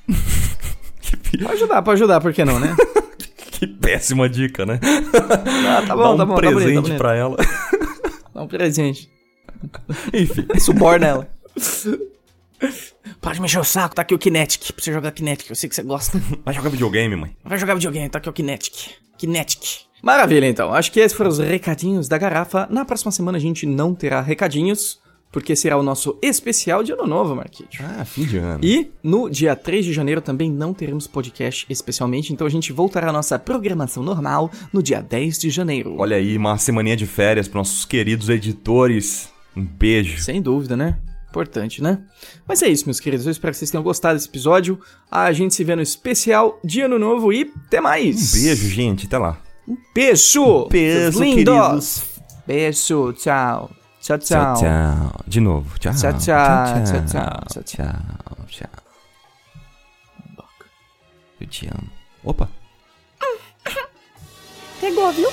[1.42, 2.74] Pode ajudar, pode ajudar, por que não, né?
[3.58, 4.78] que péssima dica, né?
[4.82, 6.98] Ah, tá Dá bom, um tá bom, tá presente bonito, tá bonito.
[6.98, 7.36] pra ela.
[8.34, 9.10] Dá um presente.
[10.12, 10.46] Enfim.
[10.60, 11.28] Suborna ela.
[13.20, 14.72] Pode mexer o saco, tá aqui o Kinetic.
[14.72, 16.20] Pra você jogar Kinetic, eu sei que você gosta.
[16.44, 17.36] Vai jogar videogame, mãe.
[17.44, 18.90] Vai jogar videogame, tá aqui o Kinetic.
[19.18, 19.86] Kinetic.
[20.02, 20.72] Maravilha, então.
[20.74, 22.66] Acho que esses foram os recadinhos da garrafa.
[22.70, 25.00] Na próxima semana a gente não terá recadinhos,
[25.36, 27.76] porque será o nosso especial de ano novo, Marquinhos.
[27.78, 28.64] Ah, fim de ano.
[28.64, 33.10] E no dia 3 de janeiro também não teremos podcast especialmente, então a gente voltará
[33.10, 35.94] à nossa programação normal no dia 10 de janeiro.
[35.98, 39.28] Olha aí, uma semaninha de férias pros nossos queridos editores.
[39.54, 40.22] Um beijo.
[40.22, 40.96] Sem dúvida, né?
[41.28, 41.98] Importante, né?
[42.48, 43.26] Mas é isso, meus queridos.
[43.26, 44.80] Eu espero que vocês tenham gostado desse episódio.
[45.10, 48.34] A gente se vê no especial de Ano Novo e até mais.
[48.34, 49.04] Um beijo, gente.
[49.04, 49.38] Até lá.
[49.94, 50.66] Beijo.
[50.70, 51.34] beijo, seus lindos.
[51.34, 52.04] queridos.
[52.46, 53.12] Beijo.
[53.12, 53.70] Tchau.
[54.06, 54.54] Tchau, tchau.
[54.54, 55.24] Tchau, tchau.
[55.26, 55.78] De novo.
[55.80, 55.92] Tchau.
[55.92, 56.20] Tchau, tchau.
[56.20, 57.04] Tchau, tchau.
[57.50, 58.68] Tchau, Tchau, tchau.
[61.40, 61.90] Eu te amo.
[62.22, 62.48] Opa.
[64.80, 65.28] Pegou, viu?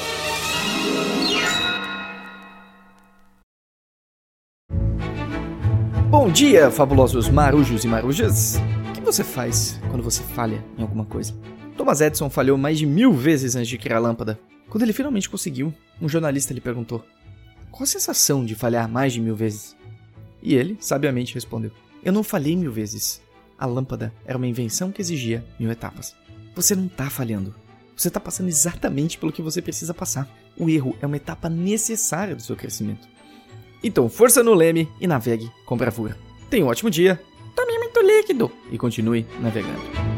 [6.09, 8.55] Bom dia, fabulosos marujos e marujas.
[8.89, 11.35] O que você faz quando você falha em alguma coisa?
[11.77, 14.39] Thomas Edison falhou mais de mil vezes antes de criar a lâmpada.
[14.67, 15.71] Quando ele finalmente conseguiu,
[16.01, 17.05] um jornalista lhe perguntou:
[17.73, 19.75] Qual a sensação de falhar mais de mil vezes?
[20.43, 21.71] E ele, sabiamente, respondeu:
[22.03, 23.19] Eu não falhei mil vezes.
[23.57, 26.15] A lâmpada era uma invenção que exigia mil etapas.
[26.55, 27.55] Você não tá falhando.
[27.97, 30.29] Você está passando exatamente pelo que você precisa passar.
[30.55, 33.07] O erro é uma etapa necessária do seu crescimento.
[33.83, 36.15] Então, força no leme e navegue com bravura.
[36.51, 37.19] Tenha um ótimo dia.
[37.55, 40.12] Tome muito líquido e continue navegando.